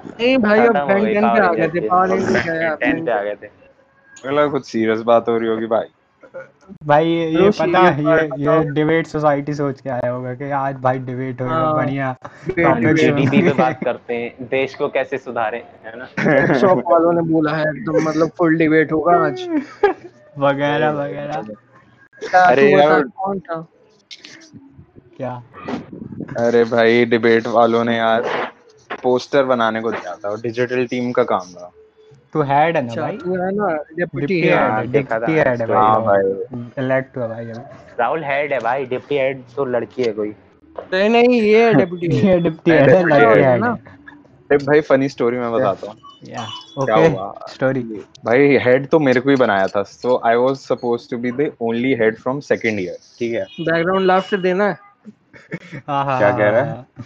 नहीं 0.06 0.38
भाई 0.38 0.60
अब 0.60 0.76
बैंक 0.76 1.04
गई 1.04 1.14
10 1.14 1.22
पे 1.34 1.40
आ 1.40 1.52
गए 1.52 1.68
थे 1.68 1.80
पावर 1.80 2.08
10 2.08 3.04
पे 3.06 3.10
आ 3.12 3.22
गए 3.22 3.34
थे। 3.34 4.48
कुछ 4.48 4.66
सीरियस 4.66 5.00
बात 5.00 5.28
हो 5.28 5.38
रही 5.38 5.48
होगी 5.48 5.66
भाई। 5.66 5.84
भाई 6.86 7.06
ये 7.06 7.28
ये 7.30 7.50
पता 7.50 7.88
ये 7.88 8.12
ये 8.12 8.58
ये 8.58 8.70
डिबेट 8.70 9.06
सोसाइटी 9.06 9.54
सोच 9.54 9.80
के 9.80 9.90
आया 9.90 10.10
होगा 10.10 10.34
कि 10.34 10.50
आज 10.50 10.74
भाई 10.74 10.98
डिबेट 10.98 11.40
होगा 11.40 11.52
हाँ, 11.52 11.74
बढ़िया 11.76 12.16
जीडीपी 12.92 13.42
पे 13.42 13.52
बात 13.52 13.84
करते 13.84 14.14
हैं 14.14 14.46
देश 14.48 14.74
को 14.74 14.88
कैसे 14.88 15.18
सुधारें 15.18 15.62
है 15.84 15.92
ना? 15.96 16.54
शॉप 16.54 16.82
वालों 16.92 17.12
ने 17.12 17.22
बोला 17.22 17.52
है 17.52 17.62
एकदम 17.62 18.08
मतलब 18.08 18.28
फुल 18.28 18.56
डिबेट 18.56 18.92
होगा 18.92 19.16
आज। 19.26 19.48
वगैरह 20.38 20.90
वगैरह। 20.90 21.42
अरे 22.46 22.70
यार। 22.72 23.02
कौन 23.02 23.40
था? 23.40 23.66
क्या? 25.16 25.42
अरे 26.46 26.64
भाई 26.64 27.04
डिबेट 27.04 27.46
वालों 27.46 27.84
ने 27.84 27.96
यार 27.96 28.22
पोस्टर 29.02 29.44
बनाने 29.44 29.80
को 29.80 29.92
दिया 29.92 30.14
था 30.14 30.28
और 30.28 30.40
डिजिटल 30.40 30.86
टीम 30.86 31.12
का 31.12 31.22
काम 31.24 31.52
था। 31.52 31.72
तू 32.32 32.42
हेड 32.42 32.76
है 32.76 32.82
ना 32.82 32.88
अच्छा 32.88 33.02
भाई? 33.02 33.16
तू 33.16 33.34
है 33.34 33.50
ना 33.54 33.76
डिप्टी 33.96 34.40
है 34.40 34.56
हाँ, 34.56 34.80
हेड 34.80 34.90
डिप्टी 34.92 35.32
हेड 35.32 35.48
है 35.48 35.56
story। 35.56 35.76
हाँ 35.76 36.02
भाई 36.02 36.22
भाई। 36.22 36.84
इलेक्ट 36.84 37.16
हुआ 37.16 37.26
भाई 37.26 37.44
राहुल 38.00 38.24
हेड 38.24 38.52
है 38.52 38.60
भाई 38.60 38.86
डिप्टी 38.86 39.18
हेड 39.18 39.42
तो 39.56 39.64
लड़की 39.64 40.02
है 40.02 40.12
कोई। 40.12 40.34
नहीं 40.92 41.08
नहीं 41.10 41.42
ये 41.42 41.74
डिप्टी 41.74 42.16
ये 42.26 42.38
डिप्टी 42.38 42.70
हेड 42.70 42.90
है 42.90 43.02
लड़की 43.02 43.26
head 43.26 43.44
हेड 43.44 43.60
ना। 43.60 43.76
है। 44.52 44.58
भाई 44.58 44.80
फनी 44.80 45.08
स्टोरी 45.08 45.38
मैं 45.38 45.52
बताता 45.52 45.86
हूँ। 45.86 45.96
या 46.24 46.46
ओके 46.78 47.52
स्टोरी 47.52 47.82
भाई 48.24 48.56
हेड 48.56 48.86
तो 48.88 48.98
मेरे 48.98 49.20
को 49.20 49.30
ही 49.30 49.36
बनाया 49.36 49.66
था। 49.66 49.82
So 49.82 50.20
I 50.26 50.34
was 50.34 50.56
suppose 50.56 51.10
to 51.10 51.18
be 51.18 51.30
the 51.30 51.52
only 51.60 51.94
head 51.94 52.16
from 52.16 52.40
second 52.40 52.80
year 52.80 52.96
ठीक 53.18 53.32
है? 53.34 53.46
बैकग्राउंड 53.60 54.20
से 54.22 54.36
देना। 54.36 54.64
है 54.64 54.78
हाँ 55.88 56.04
हाँ 56.04 56.18
क्या 56.18 56.30
कह 56.30 56.48
रहा 56.50 56.64
हाँ, 56.64 56.86
है? 56.98 57.04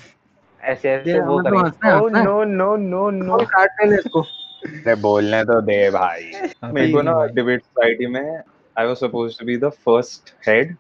ऐसे 0.65 0.91
ऐसे 0.91 1.21
वो 1.21 1.39
करेंगे। 1.43 2.23
नो 2.25 2.43
नो 2.45 2.77
नो 2.77 3.09
नो 3.11 3.39
काटने 3.53 3.87
दे 3.91 3.97
इसको? 3.97 4.21
अरे 4.21 4.95
बोलने 5.01 5.43
तो 5.45 5.61
दे 5.61 5.79
भाई। 5.91 6.31
मेरे 6.65 6.93
को 6.93 7.03
ना 7.03 7.15
डिबेट 7.35 7.63
सोसाइटी 7.63 8.07
में 8.07 8.41
I 8.79 8.87
was 8.87 8.97
suppose 8.97 9.39
to 9.41 9.47
be 9.47 9.57
the 9.57 9.69
first 9.85 10.35
head 10.49 10.77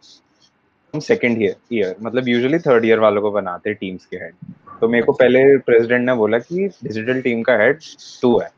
second 0.94 1.42
year 1.42 1.56
year 1.72 1.96
मतलब 2.02 2.28
यूजुअली 2.28 2.58
थर्ड 2.58 2.84
ईयर 2.84 2.98
वालों 2.98 3.22
को 3.22 3.30
बनाते 3.30 3.70
हैं 3.70 3.76
टीम्स 3.80 4.06
के 4.06 4.16
हेड 4.16 4.34
तो 4.80 4.88
मेरे 4.88 5.04
को 5.06 5.12
पहले 5.12 5.56
प्रेसिडेंट 5.56 6.06
ने 6.06 6.14
बोला 6.14 6.38
कि 6.38 6.68
डिजिटल 6.84 7.20
टीम 7.20 7.42
का 7.42 7.56
हेड 7.56 7.78
तू 8.22 8.38
है। 8.38 8.48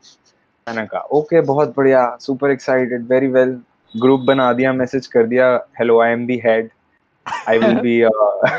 मैंने 0.67 0.85
कहा 0.85 1.01
ओके 1.01 1.41
बहुत 1.41 1.73
बढ़िया 1.77 2.17
super 2.21 2.51
excited 2.51 3.07
very 3.09 3.27
well 3.27 3.61
group 3.93 4.21
बना 4.21 4.51
दिया 4.53 4.73
मैसेज 4.73 5.07
कर 5.07 5.27
दिया 5.27 5.53
hello 5.79 5.99
I 6.01 6.11
am 6.11 6.25
the 6.27 6.41
head 6.45 6.69
I 7.49 7.57
will 7.57 7.79
be 7.79 8.01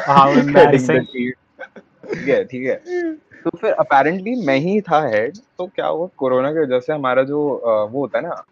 How 0.07 0.25
embarrassing. 0.41 1.07
ठीक 2.09 2.29
है 2.29 2.45
ठीक 2.45 2.67
है। 2.67 2.77
तो 3.45 3.51
फिर 3.59 3.73
अपेरेंटली 3.73 4.35
मैं 4.47 4.57
ही 4.59 4.81
था 4.81 5.01
हेड 5.07 5.37
तो 5.59 5.67
क्या 5.67 5.87
हुआ? 5.87 6.09
कोरोना 6.17 6.53
की 6.53 6.59
वजह 6.59 6.81
से 6.81 6.93
हमारा 6.93 7.23
जो 7.25 7.41
uh, 7.59 7.93
वो 7.93 8.01
होता 8.01 8.19
है 8.19 8.25
ना 8.27 8.43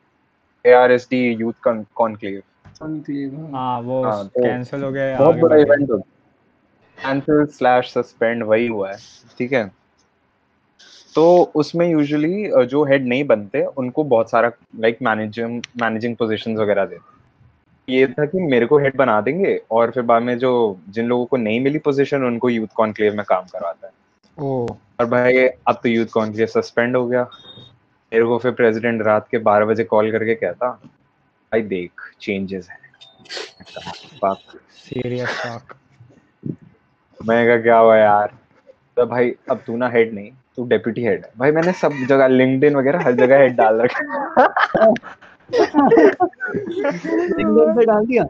A 0.65 0.73
R 0.73 0.93
S 0.93 1.07
D 1.11 1.23
youth 1.41 1.53
conclave 1.95 2.43
वो 2.83 4.03
कैंसिल 4.37 4.83
हो 4.83 4.91
गया 4.93 5.19
बहुत 5.19 5.37
बड़ा 5.37 5.57
इवेंट 5.57 5.91
हो 5.91 5.99
कैंसिल 6.99 7.45
स्लैश 7.47 7.93
सस्पेंड 7.93 8.43
वही 8.43 8.67
हुआ 8.67 8.91
है 8.93 8.99
ठीक 9.39 9.53
है। 9.53 9.65
तो 11.15 11.53
उसमें 11.55 11.87
यूजुअली 11.89 12.67
जो 12.67 12.85
हेड 12.85 13.07
नहीं 13.07 13.25
बनते 13.25 13.65
उनको 13.79 14.05
बहुत 14.05 14.31
सारा 14.31 14.51
लाइक 14.81 14.99
मैनेजिंग 15.03 15.63
मैनेजिंग 15.83 16.17
पोजीशंस 16.17 16.59
वगैरह 16.59 16.85
देते। 16.85 17.16
ये 17.89 18.07
था 18.07 18.25
कि 18.27 18.41
मेरे 18.41 18.67
को 18.67 18.79
हेड 18.79 18.97
बना 18.97 19.21
देंगे 19.21 19.61
और 19.71 19.91
फिर 19.91 20.03
बाद 20.03 20.23
में 20.23 20.39
जो 20.39 20.81
जिन 20.89 21.07
लोगों 21.07 21.27
को 21.27 21.37
नहीं 21.37 21.61
मिली 21.61 21.79
पोजीशन 21.79 22.25
उनको 22.25 22.49
यूथ 22.49 22.67
कॉन्क्लेव 22.75 23.15
में 23.15 23.25
काम 23.29 23.43
करवाता 23.43 23.87
है। 23.87 23.93
ओ। 24.39 24.67
और 25.01 25.07
भाई 25.07 25.47
अब 25.47 25.73
तो 25.73 25.89
यूथ 25.89 26.07
कॉन्क्लेव 26.07 26.47
सस्पेंड 26.47 26.97
हो 26.97 27.07
गया। 27.07 27.23
मेरे 28.13 28.25
को 28.25 28.39
फिर 28.39 28.53
प्रेसिडेंट 28.53 29.03
रात 29.03 29.29
के 29.31 29.39
बारह 29.39 29.67
बजे 29.67 29.85
कॉल 29.85 30.13
करके 30.13 30.35
कहता 30.35 30.69
भाई 31.53 31.63
देख 31.63 31.91
चेंजेस 32.21 32.69
है। 32.71 32.79
सीरियस 34.71 35.29
शॉक 35.29 35.77
मैं 37.25 37.47
कहा 37.49 37.57
क्या 37.57 37.79
हुआ 37.79 37.97
यार? 37.97 38.35
तो 38.97 39.07
भाई 39.07 39.35
अब 39.51 39.63
तू 39.67 39.77
ना 39.77 39.89
हेड 39.89 40.15
नहीं 40.15 40.31
तू 40.57 40.67
डेप्यूटी 40.67 41.03
हेड 41.03 41.25
है। 41.25 41.31
भाई 41.39 41.51
मैंने 41.51 41.73
सब 41.73 41.93
जगह 42.09 42.27
लिंक्डइन 42.27 42.77
वगैरह 42.77 43.05
हर 43.05 43.13
जगह 43.13 43.39
हेड 43.39 43.57
डाल 43.57 43.81
रखा 43.81 44.95
लिंक्डइन 45.53 47.77
पे 47.77 47.85
डाल 47.85 48.07
दिया। 48.07 48.25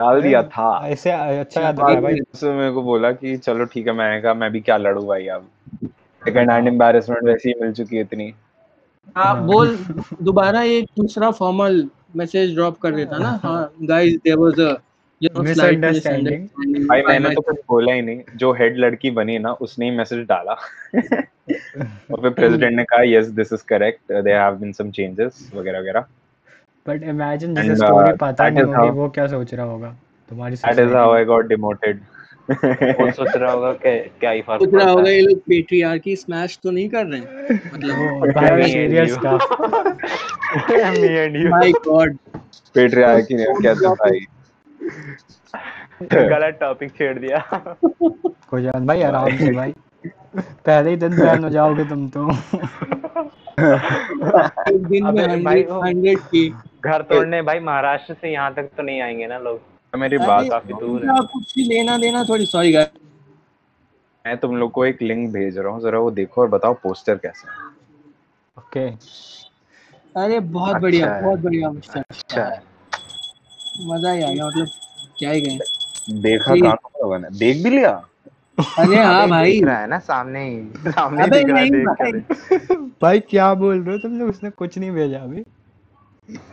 डाल 0.00 0.22
दिया 0.22 0.42
था। 0.42 0.88
ऐसे 0.88 1.10
अच्छा 1.10 1.60
याद 1.60 1.80
आया 1.80 2.00
भाई। 2.00 2.18
उसने 2.34 2.52
मेरे 2.52 2.72
को 2.72 2.82
बोला 2.82 3.12
कि 3.12 3.36
चलो 3.36 3.64
ठीक 3.64 3.86
है 3.86 3.92
मैंने 3.92 4.22
कहा 4.22 4.34
मैं 4.34 4.52
भी 4.52 4.60
क्या 4.60 4.76
लड़ू 4.76 5.06
भाई 5.06 5.26
अब? 5.26 5.48
सेकंड 6.24 6.50
हैंड 6.50 6.68
एम्बैरेसमेंट 6.68 7.24
वैसे 7.24 7.48
ही 7.48 7.54
मिल 7.62 7.72
चुकी 7.72 7.96
है 7.96 8.02
इतनी। 8.02 8.34
हाँ 9.16 9.46
बोल 9.46 9.78
दोबारा 10.22 10.62
एक 10.62 10.84
दूसरा 10.84 11.30
फॉर्मल 11.30 11.88
मैसेज 12.16 12.54
ड्रॉप 12.54 12.78
कर 12.78 12.94
देता 12.94 13.18
ना। 13.18 13.40
हाँ 13.44 13.74
guys 13.82 14.14
there 14.14 14.36
was 14.36 14.60
a 14.60 14.76
misunderstanding 15.36 16.40
भाई 16.88 17.02
मैंने 17.02 17.30
तो 17.30 17.40
कुछ 17.40 17.56
बोला 17.68 17.92
ही 17.92 18.02
नहीं। 18.02 18.22
जो 18.36 18.52
हेड 18.52 18.76
लड़की 18.76 19.10
बनी 19.10 19.38
ना 19.38 19.52
उसने 19.52 19.90
ही 19.90 19.96
मैसेज 19.96 20.26
डाला। 20.26 20.52
और 22.10 22.20
फिर 22.20 22.30
प्रेसिडेंट 22.30 22.76
ने 22.76 22.84
कहा 22.84 23.02
yes 23.02 23.26
this 23.26 23.52
is 23.52 23.64
correct 23.64 24.12
there 24.12 24.40
have 24.40 24.54
been 24.54 24.72
some 24.72 24.90
changes 24.90 25.50
वगैरह 25.54 25.80
वगैरह। 25.80 26.04
बट 26.88 27.02
इमेजिन 27.02 27.54
जिसे 27.54 27.68
uh, 27.68 27.76
स्टोरी 27.76 28.12
पता 28.12 28.48
नहीं 28.48 28.64
होगी 28.64 28.90
वो 28.90 29.08
क्या 29.08 29.26
सोच 29.26 29.54
रहा 29.54 29.66
होगा? 29.66 29.96
तुम्हारी 30.30 30.56
that 30.56 30.78
is 30.78 30.94
how 30.94 31.14
I 31.14 31.24
got 31.24 31.46
demoted 31.46 32.00
वो 32.50 33.10
सोच 33.10 33.36
रहा 33.36 33.52
होगा 33.52 33.72
कि 33.72 34.10
क्या 34.20 34.30
ही 34.30 34.40
फ़र्क 34.40 34.60
सोच 34.60 34.74
रहा 34.74 34.78
पड़ता 34.78 34.92
होगा 34.92 35.08
है। 35.08 35.14
ये 35.14 35.22
लोग 35.22 35.38
पेट्रियार्की 35.38 36.16
स्मैश 36.16 36.58
तो 36.62 36.70
नहीं 36.70 36.88
कर 36.88 37.06
रहे 37.06 37.20
हैं? 37.20 37.60
मतलब 37.74 37.96
वो 37.96 38.32
भाई 38.32 38.62
serious 38.62 39.12
stuff 39.12 39.54
Me 40.80 41.24
and 41.24 41.36
you. 41.36 41.50
My 41.50 41.72
god 41.72 42.16
patriarchy 42.74 43.34
ने 43.34 43.44
कैसे 43.62 43.88
भाई 43.88 44.26
गलत 46.02 46.58
टॉपिक 46.60 46.90
छेड़ 46.90 47.18
दिया। 47.18 47.38
कोई 48.50 48.62
जान 48.62 48.86
भाई 48.86 49.02
आराम 49.02 49.36
से 49.36 49.52
भाई। 49.52 49.74
पहले 50.36 50.90
ही 50.90 50.96
दिन 50.96 51.10
बैन 51.10 51.44
हो 51.44 51.50
जाओगे 51.50 51.84
तुम 51.84 52.08
तो। 52.08 52.30
एक 52.30 52.36
दिन 54.86 55.04
में 55.04 55.10
अबे 55.10 55.26
भाई 55.26 55.36
हंड्रेड 55.36 55.70
वो- 55.70 55.86
हंड्रेड 55.86 56.18
की 56.18 56.54
घर 56.80 57.02
तोड़ने 57.02 57.40
भाई 57.42 57.58
महाराष्ट्र 57.60 58.14
से 58.14 58.32
यहाँ 58.32 58.54
तक 58.54 58.70
तो 58.76 58.82
नहीं 58.82 59.00
आएँगे 59.02 59.26
ना 59.26 59.38
लोग। 59.38 59.60
मेरी 59.92 60.18
बात 60.18 60.46
काफ़ी 60.50 60.74
दूर 60.74 61.04
है। 61.04 61.20
कुछ 61.26 61.54
भी 61.54 61.64
लेना 61.64 61.96
देना 61.98 62.24
थोड़ी 62.24 62.46
सॉरी 62.46 62.72
गाइस 62.72 62.88
मैं 64.24 64.36
तुम 64.36 64.56
लोग 64.56 64.70
को 64.72 64.84
एक 64.84 65.02
लिंक 65.02 65.32
भेज 65.32 65.58
रहा 65.58 65.72
हूँ 65.72 65.80
जरा 65.82 65.98
वो 65.98 66.10
देखो 66.10 66.40
और 66.40 66.48
बताओ 66.48 66.74
पोस्टर 66.74 67.16
कैसे 67.16 67.48
है। 67.48 67.54
ओके। 68.56 68.88
अरे 70.14 70.40
बहुत 70.40 70.74
अच्छा 70.74 70.80
बढ़िया 70.80 71.06
बहुत 71.20 71.40
बढ़िया 71.40 71.70
मिस्टर 71.70 72.00
अच्छा 72.00 72.44
मज़ा 73.86 74.12
ही 74.12 74.22
आ 74.22 74.30
गया 74.30 74.46
मतलब 74.46 74.68
क्या 75.18 75.30
ही 75.30 75.40
गए 75.40 75.58
देखा। 76.20 76.54
कहाँ 76.56 77.18
ने। 77.18 77.28
देख 77.38 77.62
भी 77.64 77.70
लिया? 77.70 77.90
अरे 78.78 78.96
हाँ 78.96 79.28
भाई। 79.28 79.52
दिख 79.52 79.64
रहा 79.64 79.78
है 79.78 79.86
ना 79.86 79.98
सामने 79.98 80.44
ही 80.48 80.90
सामने 80.90 81.24
ही 81.24 81.30
दिख 81.30 81.48
रहा 81.48 81.60
है 81.60 82.12
भाई। 83.02 83.20
क्या 83.20 83.52
बोल 83.54 83.82
रहे 83.82 83.94
हो? 83.94 83.98
तुम 83.98 84.18
लोग 84.18 84.28
उसने 84.28 84.50
कुछ 84.50 84.78
नहीं 84.78 84.90
भेजा 84.90 85.18
अभी। 85.18 85.44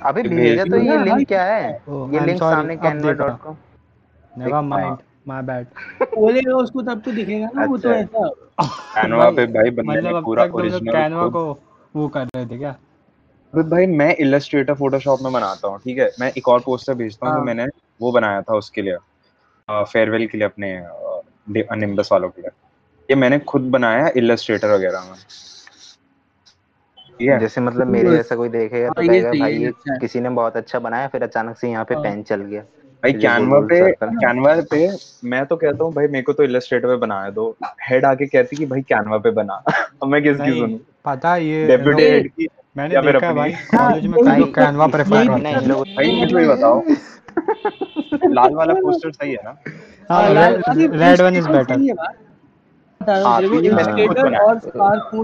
अबे 0.06 0.24
भेज 0.24 0.60
तो 0.72 0.78
ये 0.78 0.98
लिंक 1.04 1.28
क्या 1.28 1.44
है? 1.44 1.72
ये 1.90 2.26
लिंक 2.26 2.40
सामने 2.40 2.76
canva.com 2.78 3.56
never 4.32 4.62
mind 4.62 4.98
my 5.28 5.42
bad 5.42 5.68
बोलेगा 6.16 6.56
उसको 6.56 6.82
तब 6.82 7.02
तो 7.06 7.12
दिखेगा 7.12 7.50
ना 7.56 7.66
वो 7.66 7.78
तो 7.78 7.90
अच्छा। 7.90 8.20
ऐसा। 8.20 8.66
कैनवा 8.96 9.30
पे 9.38 9.46
भाई 9.46 9.70
बंदे 9.70 9.98
मतलब 9.98 10.16
ने 10.16 10.22
पूरा 10.22 10.46
तक 10.46 10.52
तुम 10.52 10.60
लोग 10.62 10.72
ओरिजिनल 10.72 10.94
कैनवा 10.94 11.28
को 11.30 11.44
वो 11.96 12.08
कर 12.08 12.26
रहे 12.26 12.46
थे 12.46 12.58
क्या? 12.58 12.76
भाई 13.54 13.86
मैं 13.86 14.16
इलस्ट्रेटर 14.16 14.74
फोटोशॉप 14.74 15.20
में 15.22 15.32
बनाता 15.34 15.68
हूँ 15.68 15.80
ठीक 15.80 15.98
है? 15.98 16.10
मैं 16.20 16.32
एक 16.38 16.48
और 16.48 16.60
पोस्टर 16.60 16.94
भेजता 16.94 17.28
हूँ 17.28 17.34
जो 17.36 17.40
हाँ। 17.40 17.46
मैंने 17.46 17.66
वो 18.02 18.12
बनाया 18.12 18.42
था 18.42 18.56
उसके 18.56 18.82
लिए। 18.82 18.98
फेयरवेल 19.70 20.28
के 20.28 20.38
लिए 20.38 20.48
अपने 20.48 20.70
निम्बस 21.78 22.10
वालों 22.12 22.30
के 22.30 22.42
लिए। 22.42 22.52
ये 23.10 23.16
मैंने 23.16 23.40
खुद 23.40 23.62
बनाया 23.72 24.10
इलस्ट्रेटर 24.18 24.72
वगैरह 24.72 25.02
में। 25.02 25.18
है। 27.26 27.40
जैसे 27.40 27.62
मतलब 27.62 27.88
मेरे 27.88 28.12
जैसा 28.12 28.36
कोई 28.36 28.50
देखेगा 28.50 28.90
तो 28.90 29.02
हाँ, 29.02 29.08
कहेगा 29.08 29.32
भाई 29.32 29.54
ये 29.54 29.68
अच्छा 29.68 29.94
है। 29.94 30.00
किसी 30.00 30.20
ने 30.20 30.30
बहुत 30.30 30.58
अच्छा 30.58 30.80
बनाया 30.80 31.08
फिर 31.08 31.24
अचानक 31.24 31.58
से 31.58 31.70
यहाँ 31.70 31.86
पे 31.86 31.96
हाँ। 31.96 32.04
पेन 32.04 32.24
चल 32.24 32.42
गया। 32.42 32.62
भाई 33.04 33.14
कैनवा 33.14 33.60
पे 33.60 33.92
कैनवा 34.04 34.56
पे 34.72 34.88
मैं 35.24 35.46
तो 35.46 35.56
कहता 35.56 35.84
हूँ 35.84 35.94
भाई 35.94 36.08
मेरे 36.08 36.22
को 36.22 36.34
तो 36.34 36.44
इलस्ट्रेटर 36.44 36.88
पे 36.88 36.96
बनाया 36.96 37.30
दो। 37.30 37.56
हेड 37.90 38.06
आके 38.06 38.26
कहती 38.26 38.56
कि 38.56 38.66
भाई 38.66 38.82
कैनवा 38.82 39.18
पे 39.18 39.32
बना। 39.32 39.54
अब 40.04 40.08
मैं 40.08 40.24
किसकी 40.24 40.52
सुनूं? 40.52 40.78
पता 41.06 41.34
है 41.34 41.46
ये 41.46 41.68
डेप्यूटी 41.68 42.04
हेड 42.04 42.28
की 42.32 42.48
मैंने 42.78 43.02
देखा 43.02 43.28
है 43.28 43.34
भाई 43.34 43.52
कॉलेज 43.52 44.06
में 44.06 44.20
कुछ 44.20 44.28
लोग 44.28 44.56
कैनवा 44.56 44.88
प्रेफर 44.88 45.28
करते 45.28 45.50
हैं। 45.50 45.70
भाई 45.70 46.20
मुझे 46.20 46.40
ये 46.42 46.48
बताओ। 46.48 46.84
लाल 48.34 48.54
वाला 48.54 48.74
पोस्टर 48.74 49.12
सही 49.12 49.32
है 49.32 49.40
ना? 49.44 49.56
हाँ 50.12 50.30
रेड 50.30 51.22
वन 51.22 51.36
इज़ 51.36 51.50
बेटर 51.50 51.78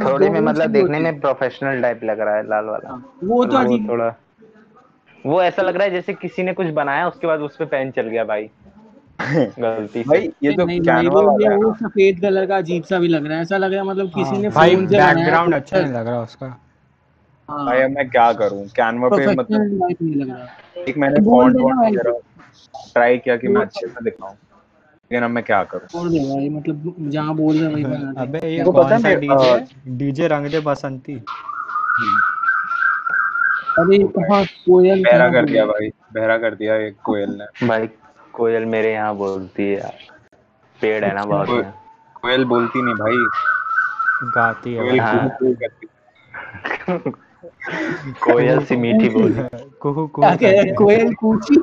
थोड़ी 0.05 0.29
में 0.29 0.41
मतलब 0.41 0.69
देखने 0.69 0.99
में 0.99 1.19
प्रोफेशनल 1.19 1.81
टाइप 1.81 1.99
लग 2.03 2.19
रहा 2.19 2.35
है 2.35 2.47
लाल 2.47 2.65
वाला। 2.65 3.01
वो 3.23 3.45
तो 3.45 3.57
अजीब 3.57 3.89
थोड़ा 3.89 4.15
वो 5.25 5.41
ऐसा 5.43 5.61
लग 5.61 5.75
रहा 5.75 5.83
है 5.83 5.91
जैसे 5.91 6.13
किसी 6.13 6.43
ने 6.43 6.53
कुछ 6.53 6.67
बनाया 6.67 7.07
उसके 7.07 7.27
बाद 7.27 7.39
उस 7.39 7.55
पे 7.57 7.65
पेन 7.65 7.91
चल 7.91 8.01
गया 8.01 8.23
भाई। 8.23 8.49
गलती 9.59 10.03
से। 10.03 10.09
भाई 10.09 10.29
ये 10.43 10.51
भाई 10.51 10.79
कैनवा 10.79 11.21
वो 11.21 11.27
वाला 11.27 11.55
वो 11.55 11.73
सफ़ेद 11.73 12.21
कलर 12.21 12.45
का 12.45 12.57
अजीब 12.57 12.83
सा 12.83 12.99
भी 12.99 13.07
लग 13.07 13.25
रहा 13.25 13.35
है 13.35 13.41
ऐसा 13.41 13.57
लग 13.57 13.73
रहा 13.73 13.81
है 13.81 13.87
मतलब 13.87 14.07
किसी 14.07 14.37
ने 14.37 14.43
हाँ, 14.43 14.51
भाई 14.51 14.75
फ़ोन 14.75 14.87
से 14.87 14.97
बैकग्राउंड 14.97 15.55
अच्छा 15.55 15.79
नहीं 15.79 15.93
लग 15.93 16.07
रहा 16.07 16.21
उसका। 16.21 16.47
हाँ, 17.49 17.65
भाई 17.65 17.81
अब 17.81 17.89
मैं 17.89 18.09
क्या 18.09 18.33
करूँ? 18.33 18.67
कैनवा 18.67 19.09
पे 19.09 19.27
मतलब 19.27 19.45
प्रोफेशनल 19.45 19.79
टाइप 19.79 19.97
नहीं 20.01 20.15
लग 20.15 20.29
रहा। 20.29 20.83
एक 20.87 20.97
मैंने 20.97 21.21
फॉन्ट 21.21 21.57
वॉन्ट 21.57 21.79
वगैरह 21.79 22.19
ट्राई 22.93 23.17
किया 23.17 23.37
कि 23.37 23.47
मैं 23.47 23.61
अच्छे 23.61 23.87
से 23.87 24.03
दिखाऊँ। 24.03 24.37
लेकिन 25.13 25.23
अब 25.25 25.31
मैं 25.31 25.43
क्या 25.43 25.63
करूँ? 25.63 25.87
छोड़ 25.87 26.09
दे 26.09 26.19
भाई 26.19 26.49
मतलब 26.49 26.95
जहाँ 27.09 27.35
बोल 27.35 27.55
रहे 27.55 27.65
हैं 27.65 27.73
वही 27.73 27.83
बना 27.83 28.21
अबे 28.21 28.39
ये 28.49 28.63
वो 28.63 28.71
कौन 28.71 28.83
पता 28.85 28.95
है 28.95 29.01
सा 29.01 29.13
डीजे 29.15 29.95
डीजे 29.97 30.27
रंग 30.27 30.45
दे 30.51 30.59
बसंती। 30.59 31.13
अरे 33.79 33.97
कहाँ 34.17 34.43
कोयल 34.45 35.03
बहरा 35.03 35.29
कर 35.29 35.45
दिया 35.45 35.65
भाई 35.65 35.89
बहरा 36.13 36.37
कर 36.37 36.55
दिया 36.55 36.75
एक 36.75 36.95
कोयल 37.05 37.29
ने। 37.41 37.67
भाई 37.67 37.87
कोयल 38.33 38.65
मेरे 38.65 38.93
यहाँ 38.93 39.15
बोलती 39.15 39.63
है 39.63 39.77
यार। 39.79 39.93
पेड़ 40.81 41.03
है 41.05 41.13
ना 41.15 41.23
बहुत 41.25 41.47
कोयल- 41.47 41.65
कोयल 42.21 42.45
बोलती 42.45 42.81
नहीं 42.81 42.95
भाई। 42.95 44.29
गाती 44.35 44.73
है 44.73 44.83
कोयल 44.83 44.99
हाँ। 44.99 45.29
कोयल 48.23 48.63
सी 48.65 48.75
मीठी 48.75 49.09
बोली। 49.09 49.43
कुहू 49.81 50.07
कुहू। 50.07 50.35
कोयल 50.75 51.13
कूची? 51.13 51.55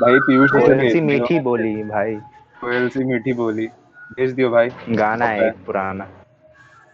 भाई 0.00 0.18
पीयूष 0.18 0.50
कोयल 0.50 0.88
सी 0.92 1.00
मीठी 1.00 1.38
बोली 1.40 1.74
भाई। 1.82 2.16
कोयल 2.66 2.88
सी 2.88 3.04
मीठी 3.04 3.32
बोली। 3.32 3.66
भेज 4.12 4.32
दियो 4.34 4.48
भाई। 4.50 4.68
गाना 4.90 5.24
है 5.26 5.46
एक 5.48 5.64
पुराना। 5.66 6.06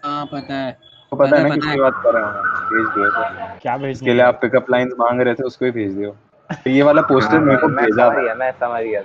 हाँ 0.04 0.24
पता 0.26 0.54
है। 0.54 0.72
तो 1.12 1.16
पता 1.16 1.36
है 1.36 1.48
ना 1.48 1.54
किसकी 1.54 1.80
बात 1.80 2.00
कर 2.04 2.14
रहा 2.14 2.26
हूँ? 2.26 2.42
भेज 2.68 2.86
दियो 2.94 3.08
तो। 3.10 3.58
क्या 3.62 3.74
इसके 3.74 3.86
भेजने 3.86 4.12
लिए 4.12 4.22
आप 4.22 4.38
पिकअप 4.42 4.70
लाइंस 4.70 4.92
मांग 4.98 5.20
रहे 5.20 5.34
थे 5.34 5.42
उसको 5.42 5.64
ही 5.64 5.70
भेज 5.70 5.92
दियो। 5.92 6.10
तो 6.50 6.70
ये 6.70 6.82
वाला 6.82 7.02
पोस्टर 7.02 7.38
मेरे 7.40 7.60
को 7.60 7.68
हाँ, 7.68 7.76
भेजा 7.76 8.08
था। 8.10 8.34
मैं 8.34 8.50
समझ 8.60 8.82
गया। 8.82 9.00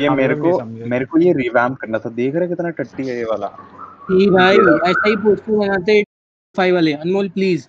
ये 0.00 0.10
मेरे 0.10 0.34
को 0.34 0.60
मेरे 0.64 1.04
को 1.04 1.18
ये 1.18 1.32
रिवैम्प 1.32 1.78
करना 1.80 1.98
था। 1.98 2.10
देख 2.10 2.34
रहे 2.36 2.48
कितना 2.48 2.70
टट्टी 2.80 3.08
है 3.08 3.16
ये 3.16 3.24
वाला। 3.24 3.46
ठीक 4.08 4.30
भाई 4.32 4.56
ऐसा 4.90 5.08
ही 5.08 5.16
पोस्टर 5.16 5.52
बनाते 5.56 6.02
फाइव 6.54 6.74
वाले। 6.74 6.92
Anmol 6.94 7.28
please 7.28 7.68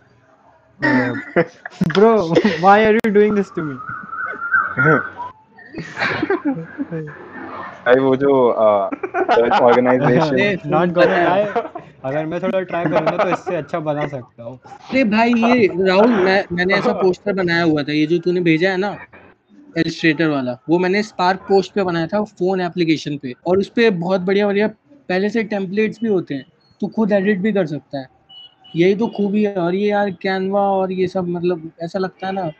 bro 1.89 2.15
why 2.59 2.85
are 2.85 2.95
you 2.95 3.13
doing 3.13 3.35
this 3.35 3.53
to 3.55 3.63
me 3.63 3.75
भाई 7.87 7.99
वो 7.99 8.15
जो 8.15 8.31
ऑर्गेनाइजेशन 9.65 10.69
नॉट 10.71 10.89
गोना 10.93 11.23
लाई 11.23 11.43
अगर 12.05 12.25
मैं 12.25 12.39
थोड़ा 12.41 12.59
ट्राई 12.61 12.85
करूँगा 12.85 13.17
तो 13.17 13.29
इससे 13.29 13.55
अच्छा 13.55 13.79
बना 13.79 14.07
सकता 14.07 14.43
हूँ। 14.43 14.57
अरे 14.89 15.03
भाई 15.13 15.33
ये 15.33 15.67
राहुल 15.87 16.11
मैं 16.25 16.43
मैंने 16.51 16.73
ऐसा 16.73 16.93
पोस्टर 17.01 17.33
बनाया 17.33 17.63
हुआ 17.63 17.83
था 17.83 17.93
ये 17.93 18.05
जो 18.05 18.17
तूने 18.25 18.41
भेजा 18.41 18.71
है 18.71 18.77
ना 18.77 18.95
इलस्ट्रेटर 19.77 20.27
वाला 20.27 20.57
वो 20.69 20.79
मैंने 20.79 21.03
स्पार्क 21.03 21.39
पोस्ट 21.49 21.73
पे 21.73 21.83
बनाया 21.83 22.07
था 22.07 22.23
फ़ोन 22.23 22.61
एप्लीकेशन 22.61 23.17
पे 23.17 23.33
और 23.47 23.57
उस 23.59 23.69
पे 23.75 23.89
बहुत 24.03 24.21
बढ़िया 24.21 24.47
बढ़िया 24.47 24.67
पहले 25.09 25.29
से 25.29 25.43
टेम्पलेट्स 25.55 25.99
भी 26.03 26.09
होते 26.09 26.35
हैं 26.35 26.45
तू 26.81 26.87
खुद 26.95 27.11
एडिट 27.11 27.39
भी 27.39 27.53
कर 27.53 27.65
सकता 27.65 27.99
है। 27.99 28.07
यही 28.75 28.95
तो 28.95 29.07
खूबी 29.17 29.43
है 29.43 29.55
और 29.55 29.75
ये 29.75 29.89
यार 29.89 30.09
कैनवा 30.21 30.61
और 30.71 30.91
ये 30.91 31.07
सब 31.07 31.27
मतलब 31.27 31.69
ऐसा 31.81 31.99
लगता 31.99 32.27
है 32.27 32.33
ना 32.33 32.51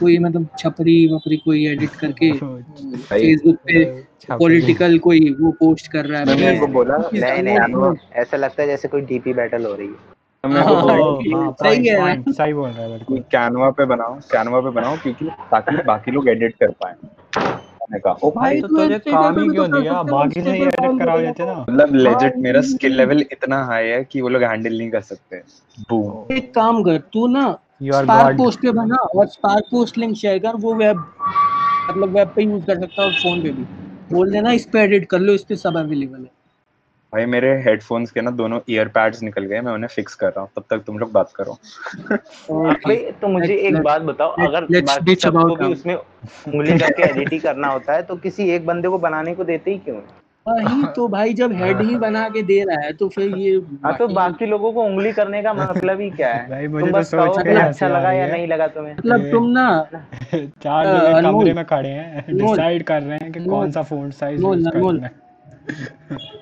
कोई 0.00 0.18
मतलब 0.18 0.48
छपरी 0.58 1.14
वपरी 1.14 1.36
कोई 1.36 1.66
एडिट 1.66 1.90
करके 1.90 2.32
फेसबुक 2.32 3.56
पे 3.56 3.84
पॉलिटिकल 4.32 4.98
कोई 4.98 5.36
वो 5.40 5.50
पोस्ट 5.50 5.92
कर 5.92 6.06
रहा 6.06 6.20
है। 6.20 6.26
मैं 6.26 6.36
मेरे 6.36 6.58
को 6.58 6.66
Please, 6.66 6.74
बोला 6.74 6.96
नहीं 7.14 7.42
नहीं 7.42 7.96
ऐसा 8.12 8.36
लगता 8.36 8.62
है 8.62 8.68
जैसे 8.68 8.88
कोई 8.88 9.00
डीपी 9.00 9.32
बैटल 9.32 9.64
हो 9.66 9.74
रही 9.74 9.86
है। 9.86 9.94
हाँ, 10.44 10.64
हाँ, 10.64 11.56
सही 11.62 11.86
है। 11.86 12.22
सही 12.32 12.52
बोल 12.52 12.70
रहा 12.70 12.82
है 12.82 12.88
बिल्कुल 12.88 13.18
कैनवा 13.18 13.70
पे 13.70 13.84
बनाओ 13.84 14.14
कैनवा 14.14 14.60
पे 14.60 14.70
बनाओ 14.70 14.96
क्योंकि 14.96 15.24
ताकि 15.24 15.76
बाकी 15.76 16.10
लोग 16.10 16.28
एडिट 16.28 16.54
कर 16.54 16.70
पाए 16.70 16.94
मैंने 17.42 17.98
कहा। 17.98 18.12
ओ 18.12 18.30
भाई 18.30 18.50
भाई 18.50 18.60
तो 18.60 18.68
तुझे 18.68 18.98
काम 18.98 19.38
ही 19.38 19.48
क्यों 19.48 19.70
दिया? 19.70 20.02
बाकी 20.02 20.42
से 20.42 20.50
एडिट 20.50 20.98
करा 20.98 21.16
देते 21.16 21.46
ना। 21.46 21.54
मतलब 21.54 21.94
लेजिट 21.94 22.36
मेरा 22.36 22.60
स्किल 22.60 22.96
लेवल 22.96 23.20
इतना 23.20 23.64
हाई 23.64 23.86
है 23.86 24.04
कि 24.04 24.20
वो 24.20 24.28
लोग 24.28 24.42
हैंडल 24.42 24.78
नहीं 24.78 24.90
कर 24.90 25.00
सकते। 25.00 25.42
बूम 25.90 26.34
एक 26.34 26.54
काम 26.54 26.82
कर 26.82 26.98
तू 26.98 27.26
ना 27.26 27.58
स्पार्क 27.80 28.36
पोस्ट 28.38 28.60
पे 28.60 28.70
बना 28.72 28.96
और 28.96 29.26
स्पार्क 29.26 29.64
पोस्ट 29.70 29.98
लिंक 29.98 30.16
शेयर 30.16 30.38
कर 30.38 30.56
वो 30.56 30.74
वेब 30.74 31.04
मतलब 31.90 32.16
वेब 32.16 32.28
पे 32.36 32.42
यूज़ 32.42 32.64
कर 32.64 32.80
सकता 32.80 33.02
है 33.02 33.10
फ़ोन 33.12 33.42
पे 33.42 33.50
भी। 33.50 33.64
बोल 34.14 34.30
देना 34.32 34.52
इस 34.52 34.66
पे 34.66 34.80
एडिट 34.80 35.04
कर 35.10 35.18
लो 35.18 35.32
इस 35.32 35.44
पे 35.44 35.56
सब 35.56 35.76
अवेलेबल 35.76 36.18
है। 36.18 36.30
भाई 37.12 37.26
मेरे 37.26 37.48
हेडफोन्स 37.62 38.10
के 38.10 38.20
ना 38.20 38.30
दोनों 38.30 38.60
ईयर 38.70 38.88
पैड्स 38.88 39.22
निकल 39.22 39.44
गए 39.44 39.60
मैं 39.60 39.72
उन्हें 39.72 39.88
फिक्स 39.88 40.14
कर 40.14 40.28
रहा 40.28 40.40
हूँ 40.40 40.48
तब 40.56 40.64
तक 40.70 40.82
तुम 40.86 40.98
लोग 40.98 41.12
बात 41.12 41.32
करो। 41.36 41.52
भाई 42.50 42.96
तो 42.96 43.28
मुझे 43.28 43.46
Let's- 43.46 43.60
एक 43.60 43.72
let's- 43.72 43.84
बात 43.84 44.02
बताओ 44.02 44.34
let's- 44.36 44.56
अगर 44.56 45.14
सबको 45.14 45.56
भी 45.56 45.72
उसमें 45.72 45.94
उंगली 45.94 46.78
करके 46.78 47.02
एडिट 47.02 47.32
ही 47.32 47.38
करना 47.38 47.68
होता 47.68 47.92
है 47.92 48.02
तो 48.02 48.16
किसी 48.16 48.50
एक 48.50 48.66
बंदे 48.66 48.88
को 48.88 48.98
बनाने 48.98 49.34
को 49.34 49.44
देते 49.44 49.70
ही 49.70 49.78
क्यों 49.78 49.96
वही 50.48 50.84
तो 50.96 51.08
भाई 51.08 51.32
जब 51.34 51.52
हेड 51.52 51.80
ही 51.80 51.96
बना 51.96 52.28
के 52.28 52.42
दे 52.42 52.64
रहा 52.64 52.80
है 52.80 52.92
तो 52.92 53.08
फिर 53.08 53.36
ये 53.36 53.56
हाँ 53.84 53.96
तो 53.98 54.08
बाकी 54.08 54.46
लोगों 54.46 54.72
को 54.72 54.82
उंगली 54.82 55.12
करने 55.12 55.42
का 55.42 55.52
मतलब 55.54 56.00
ही 56.00 56.10
क्या 56.10 56.32
है? 56.34 56.48
भाई, 56.50 56.68
मुझे 56.68 56.92
तो 56.92 56.98
बस 56.98 57.14
कहो 57.14 57.26
सोच 57.26 57.42
कि 57.42 57.50
के 57.50 57.58
अच्छा 57.58 57.88
लगा 57.88 58.12
या 58.12 58.26
नहीं 58.26 58.46
लगा 58.46 58.66
तुम्हें? 58.68 58.94
मतलब 58.94 59.30
तुम 59.30 59.50
ना 59.50 59.88
चार 60.34 60.86
लोग 60.86 61.18
एक 61.18 61.24
कमरे 61.24 61.52
में 61.52 61.64
खड़े 61.64 61.88
हैं 61.88 62.36
डिसाइड 62.36 62.82
कर 62.82 63.02
रहे 63.02 63.18
हैं 63.22 63.32
कि 63.32 63.44
कौन 63.44 63.70
सा 63.70 63.82
phone 63.82 64.10
size 64.10 64.40
Anmol, 64.40 64.56
use 64.58 64.68
Anmol. 64.68 65.00
करना 65.00 65.06
है। 65.06 65.12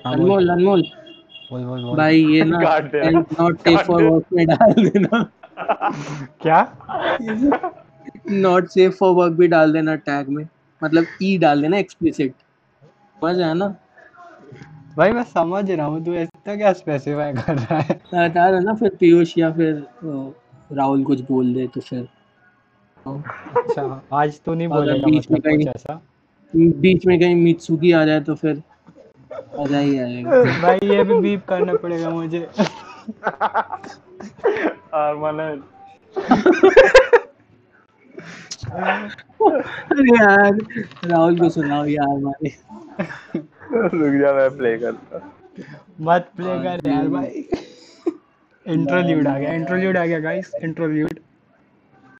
हाँ, 0.05 0.17
बोल 0.17 0.29
अनमोल 0.31 0.49
अनमोल। 0.49 0.81
बोल 1.51 1.63
बोल 1.63 1.81
बोल। 1.81 1.97
भाई 1.97 2.17
ये 2.17 2.43
ना। 2.43 2.59
नॉट 3.41 3.57
सेफ़ 3.59 3.81
फॉर 3.81 4.03
वर्क 4.03 4.25
में 4.33 4.45
डाल 4.47 4.73
देना। 4.89 5.31
क्या? 6.41 6.77
नॉट 8.31 8.67
सेफ़ 8.67 8.93
फॉर 8.93 9.15
वर्क 9.15 9.33
भी 9.33 9.47
डाल 9.47 9.73
देना 9.73 9.95
टैग 9.95 10.29
में। 10.29 10.47
मतलब 10.83 11.05
ई 11.23 11.37
डाल 11.37 11.61
देना 11.61 11.77
एक्सप्लिसिट 11.77 12.33
समझ 13.21 13.41
आया 13.41 13.53
ना? 13.53 13.75
भाई 14.97 15.11
मैं 15.11 15.23
समझ 15.23 15.69
रहा 15.71 15.85
हूँ 15.85 16.03
तू 16.05 16.13
ऐसा 16.13 16.55
क्या 16.55 16.73
स्पेसिफाई 16.73 17.33
कर 17.33 17.55
रहा 17.57 17.79
है? 17.79 17.93
बता 18.13 18.49
रहा 18.49 18.59
ना 18.59 18.73
फिर 18.73 18.95
पीयूष 18.99 19.33
या 19.37 19.51
फिर 19.51 19.83
राहुल 20.71 21.03
कुछ 21.03 21.21
बोल 21.21 21.53
दे 21.53 21.67
तो 21.67 21.81
फिर। 21.81 22.07
अच्छा 23.05 24.01
आज 24.13 24.39
तो 24.45 24.53
नहीं 24.53 24.67
बोलेगा 24.67 25.05
बीच 25.05 25.31
में 25.31 25.37
मतलब 25.37 25.51
कहीं- 25.51 25.67
ऐसा। 25.67 26.01
बीच 26.55 27.05
में 27.05 27.19
कहीं 27.19 27.35
मित्सुकी 27.35 27.91
आ 27.91 28.05
जाए 28.05 28.19
तो 28.21 28.35
फिर 28.35 28.61
मज़ा 29.59 29.79
ही 29.79 29.97
आएगा। 29.99 30.43
भाई 30.61 30.79
ये 30.83 31.03
भी 31.03 31.19
बीप 31.19 31.45
करना 31.49 31.73
पड़ेगा 31.73 32.09
मुझे। 32.09 32.47
अरमान 34.93 35.63
अरे 39.91 40.11
यार 40.17 40.57
राहुल 41.05 41.39
को 41.39 41.49
सुनाओ 41.49 41.85
यार 41.85 42.17
मारे 42.17 42.49
रुक 43.71 44.19
जा 44.21 44.33
मैं 44.33 44.49
प्ले 44.57 44.77
करता 44.77 45.19
मत 46.01 46.29
प्ले 46.37 46.57
कर 46.63 46.89
यार 46.89 47.07
भाई। 47.07 47.45
इंट्रोल्यूड 48.65 49.27
आ 49.27 49.37
गया 49.39 49.53
इंट्रोल्यूड 49.53 49.97
आ 49.97 50.05
गया 50.05 50.19
गाइस 50.19 50.51
इंट्रोल्यूड 50.63 51.19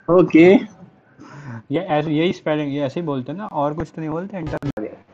ओके 0.07 0.45
ये 1.71 1.79
ऐसे 1.79 2.11
यही 2.11 2.33
स्पेलिंग 2.33 2.73
ये 2.75 2.81
ऐसे 2.85 2.99
ही 2.99 3.05
बोलते 3.05 3.31
हैं 3.31 3.37
ना 3.39 3.45
और 3.61 3.73
कुछ 3.73 3.91
तो 3.95 4.01
नहीं 4.01 4.09
बोलते 4.09 4.37
इंटर 4.37 4.57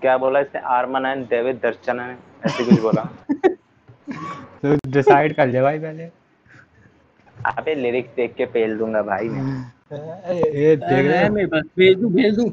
क्या 0.01 0.17
बोला 0.17 0.39
इसने? 0.39 0.61
आरमन 0.61 1.05
एंड 1.05 1.25
डेविड 1.30 1.59
दर्शना 1.61 2.05
ने 2.07 2.15
ऐसे 2.45 2.63
कुछ 2.65 2.80
बोला। 2.82 3.01
तो 4.63 4.75
डिसाइड 4.91 5.36
कर 5.36 5.47
ले 5.47 5.61
भाई 5.61 5.80
पहले। 5.80 6.03
अबे 7.36 7.75
लिरिक्स 7.75 8.15
देख 8.15 8.34
के 8.36 8.45
पेल 8.53 8.77
दूँगा 8.77 9.01
भाई 9.03 9.30
मैं। 9.30 9.43
ये 10.55 10.75
देख 10.75 11.05
रहे 11.07 11.30
मेरे 11.30 11.47
पास 11.47 11.63
भेज 11.77 11.97
दूँ 11.99 12.11
भेज 12.13 12.36
दूँ। 12.36 12.49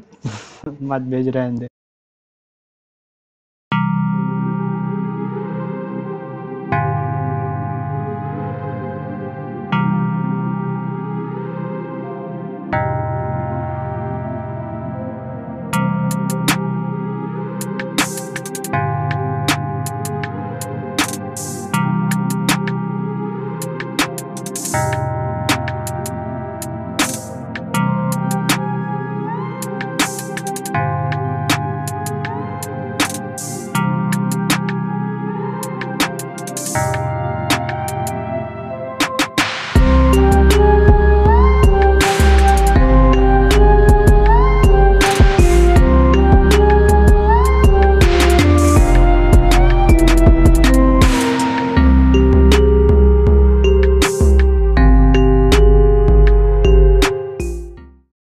मत 0.91 1.01
भेज 1.13 1.27
रहने 1.29 1.59
दे 1.59 1.67